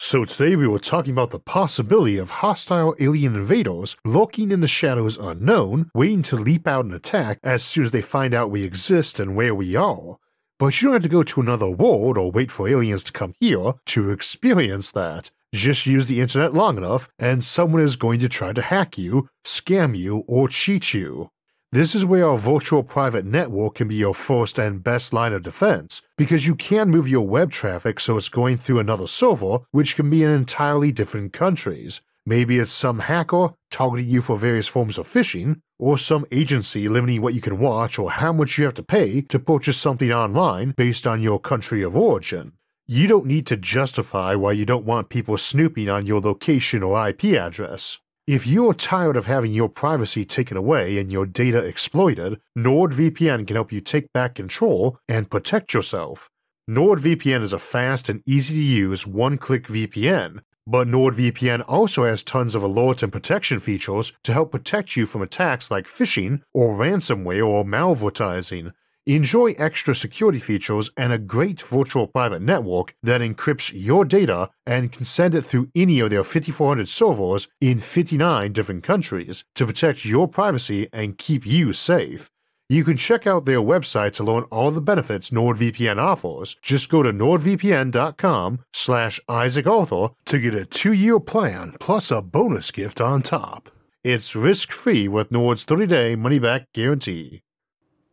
So 0.00 0.24
today 0.24 0.56
we 0.56 0.66
were 0.66 0.80
talking 0.80 1.12
about 1.12 1.30
the 1.30 1.38
possibility 1.38 2.18
of 2.18 2.30
hostile 2.30 2.96
alien 2.98 3.36
invaders 3.36 3.96
lurking 4.04 4.50
in 4.50 4.60
the 4.60 4.66
shadows 4.66 5.16
unknown, 5.18 5.88
waiting 5.94 6.22
to 6.22 6.36
leap 6.36 6.66
out 6.66 6.84
and 6.84 6.94
attack 6.94 7.38
as 7.44 7.62
soon 7.62 7.84
as 7.84 7.92
they 7.92 8.02
find 8.02 8.34
out 8.34 8.50
we 8.50 8.64
exist 8.64 9.20
and 9.20 9.36
where 9.36 9.54
we 9.54 9.76
are. 9.76 10.18
But 10.58 10.80
you 10.80 10.86
don't 10.86 10.94
have 10.94 11.02
to 11.02 11.08
go 11.10 11.22
to 11.22 11.40
another 11.42 11.68
world 11.68 12.16
or 12.16 12.30
wait 12.30 12.50
for 12.50 12.66
aliens 12.66 13.04
to 13.04 13.12
come 13.12 13.34
here 13.40 13.74
to 13.86 14.10
experience 14.10 14.90
that. 14.92 15.30
Just 15.54 15.86
use 15.86 16.06
the 16.06 16.22
internet 16.22 16.54
long 16.54 16.78
enough, 16.78 17.08
and 17.18 17.44
someone 17.44 17.82
is 17.82 17.96
going 17.96 18.20
to 18.20 18.28
try 18.28 18.54
to 18.54 18.62
hack 18.62 18.96
you, 18.96 19.28
scam 19.44 19.96
you, 19.96 20.24
or 20.26 20.48
cheat 20.48 20.94
you. 20.94 21.30
This 21.72 21.94
is 21.94 22.06
where 22.06 22.26
our 22.26 22.38
virtual 22.38 22.82
private 22.82 23.26
network 23.26 23.74
can 23.74 23.88
be 23.88 23.96
your 23.96 24.14
first 24.14 24.58
and 24.58 24.82
best 24.82 25.12
line 25.12 25.34
of 25.34 25.42
defense, 25.42 26.00
because 26.16 26.46
you 26.46 26.54
can 26.54 26.88
move 26.88 27.06
your 27.06 27.26
web 27.26 27.50
traffic 27.50 28.00
so 28.00 28.16
it's 28.16 28.30
going 28.30 28.56
through 28.56 28.78
another 28.78 29.06
server, 29.06 29.58
which 29.72 29.94
can 29.94 30.08
be 30.08 30.22
in 30.22 30.30
entirely 30.30 30.90
different 30.90 31.34
countries. 31.34 32.00
Maybe 32.28 32.58
it's 32.58 32.72
some 32.72 32.98
hacker 32.98 33.54
targeting 33.70 34.10
you 34.10 34.20
for 34.20 34.36
various 34.36 34.66
forms 34.66 34.98
of 34.98 35.06
phishing, 35.06 35.60
or 35.78 35.96
some 35.96 36.26
agency 36.32 36.88
limiting 36.88 37.22
what 37.22 37.34
you 37.34 37.40
can 37.40 37.60
watch 37.60 38.00
or 38.00 38.10
how 38.10 38.32
much 38.32 38.58
you 38.58 38.64
have 38.64 38.74
to 38.74 38.82
pay 38.82 39.20
to 39.22 39.38
purchase 39.38 39.76
something 39.76 40.10
online 40.10 40.74
based 40.76 41.06
on 41.06 41.22
your 41.22 41.38
country 41.38 41.82
of 41.82 41.96
origin. 41.96 42.52
You 42.88 43.06
don't 43.06 43.26
need 43.26 43.46
to 43.46 43.56
justify 43.56 44.34
why 44.34 44.52
you 44.52 44.66
don't 44.66 44.84
want 44.84 45.08
people 45.08 45.38
snooping 45.38 45.88
on 45.88 46.06
your 46.06 46.20
location 46.20 46.82
or 46.82 47.08
IP 47.08 47.36
address. 47.36 47.98
If 48.26 48.44
you're 48.44 48.74
tired 48.74 49.16
of 49.16 49.26
having 49.26 49.52
your 49.52 49.68
privacy 49.68 50.24
taken 50.24 50.56
away 50.56 50.98
and 50.98 51.12
your 51.12 51.26
data 51.26 51.64
exploited, 51.64 52.40
NordVPN 52.58 53.46
can 53.46 53.54
help 53.54 53.70
you 53.70 53.80
take 53.80 54.12
back 54.12 54.34
control 54.34 54.98
and 55.08 55.30
protect 55.30 55.72
yourself. 55.72 56.28
NordVPN 56.68 57.42
is 57.42 57.52
a 57.52 57.60
fast 57.60 58.08
and 58.08 58.24
easy 58.26 58.56
to 58.56 58.60
use 58.60 59.06
one 59.06 59.38
click 59.38 59.68
VPN, 59.68 60.40
but 60.66 60.88
NordVPN 60.88 61.64
also 61.68 62.04
has 62.04 62.22
tons 62.22 62.54
of 62.54 62.62
alerts 62.62 63.02
and 63.02 63.12
protection 63.12 63.60
features 63.60 64.12
to 64.24 64.32
help 64.32 64.50
protect 64.50 64.96
you 64.96 65.06
from 65.06 65.22
attacks 65.22 65.70
like 65.70 65.86
phishing 65.86 66.42
or 66.52 66.74
ransomware 66.74 67.46
or 67.46 67.64
malvertising. 67.64 68.72
Enjoy 69.08 69.52
extra 69.52 69.94
security 69.94 70.40
features 70.40 70.90
and 70.96 71.12
a 71.12 71.18
great 71.18 71.62
virtual 71.62 72.08
private 72.08 72.42
network 72.42 72.96
that 73.04 73.20
encrypts 73.20 73.70
your 73.72 74.04
data 74.04 74.50
and 74.66 74.90
can 74.90 75.04
send 75.04 75.36
it 75.36 75.42
through 75.42 75.70
any 75.76 76.00
of 76.00 76.10
their 76.10 76.24
5,400 76.24 76.88
servers 76.88 77.46
in 77.60 77.78
59 77.78 78.52
different 78.52 78.82
countries 78.82 79.44
to 79.54 79.64
protect 79.64 80.04
your 80.04 80.26
privacy 80.26 80.88
and 80.92 81.18
keep 81.18 81.46
you 81.46 81.72
safe. 81.72 82.28
You 82.68 82.82
can 82.82 82.96
check 82.96 83.28
out 83.28 83.44
their 83.44 83.60
website 83.60 84.12
to 84.14 84.24
learn 84.24 84.42
all 84.44 84.72
the 84.72 84.80
benefits 84.80 85.30
NordVPN 85.30 85.98
offers. 85.98 86.56
Just 86.62 86.88
go 86.88 87.02
to 87.02 87.12
nordvpn.com 87.12 88.60
slash 88.72 89.20
Isaac 89.28 89.66
to 89.66 90.38
get 90.40 90.54
a 90.54 90.64
two-year 90.64 91.20
plan 91.20 91.76
plus 91.78 92.10
a 92.10 92.20
bonus 92.20 92.72
gift 92.72 93.00
on 93.00 93.22
top. 93.22 93.68
It's 94.02 94.34
risk-free 94.34 95.06
with 95.08 95.30
Nord's 95.30 95.64
30-day 95.64 96.16
money-back 96.16 96.72
guarantee. 96.72 97.42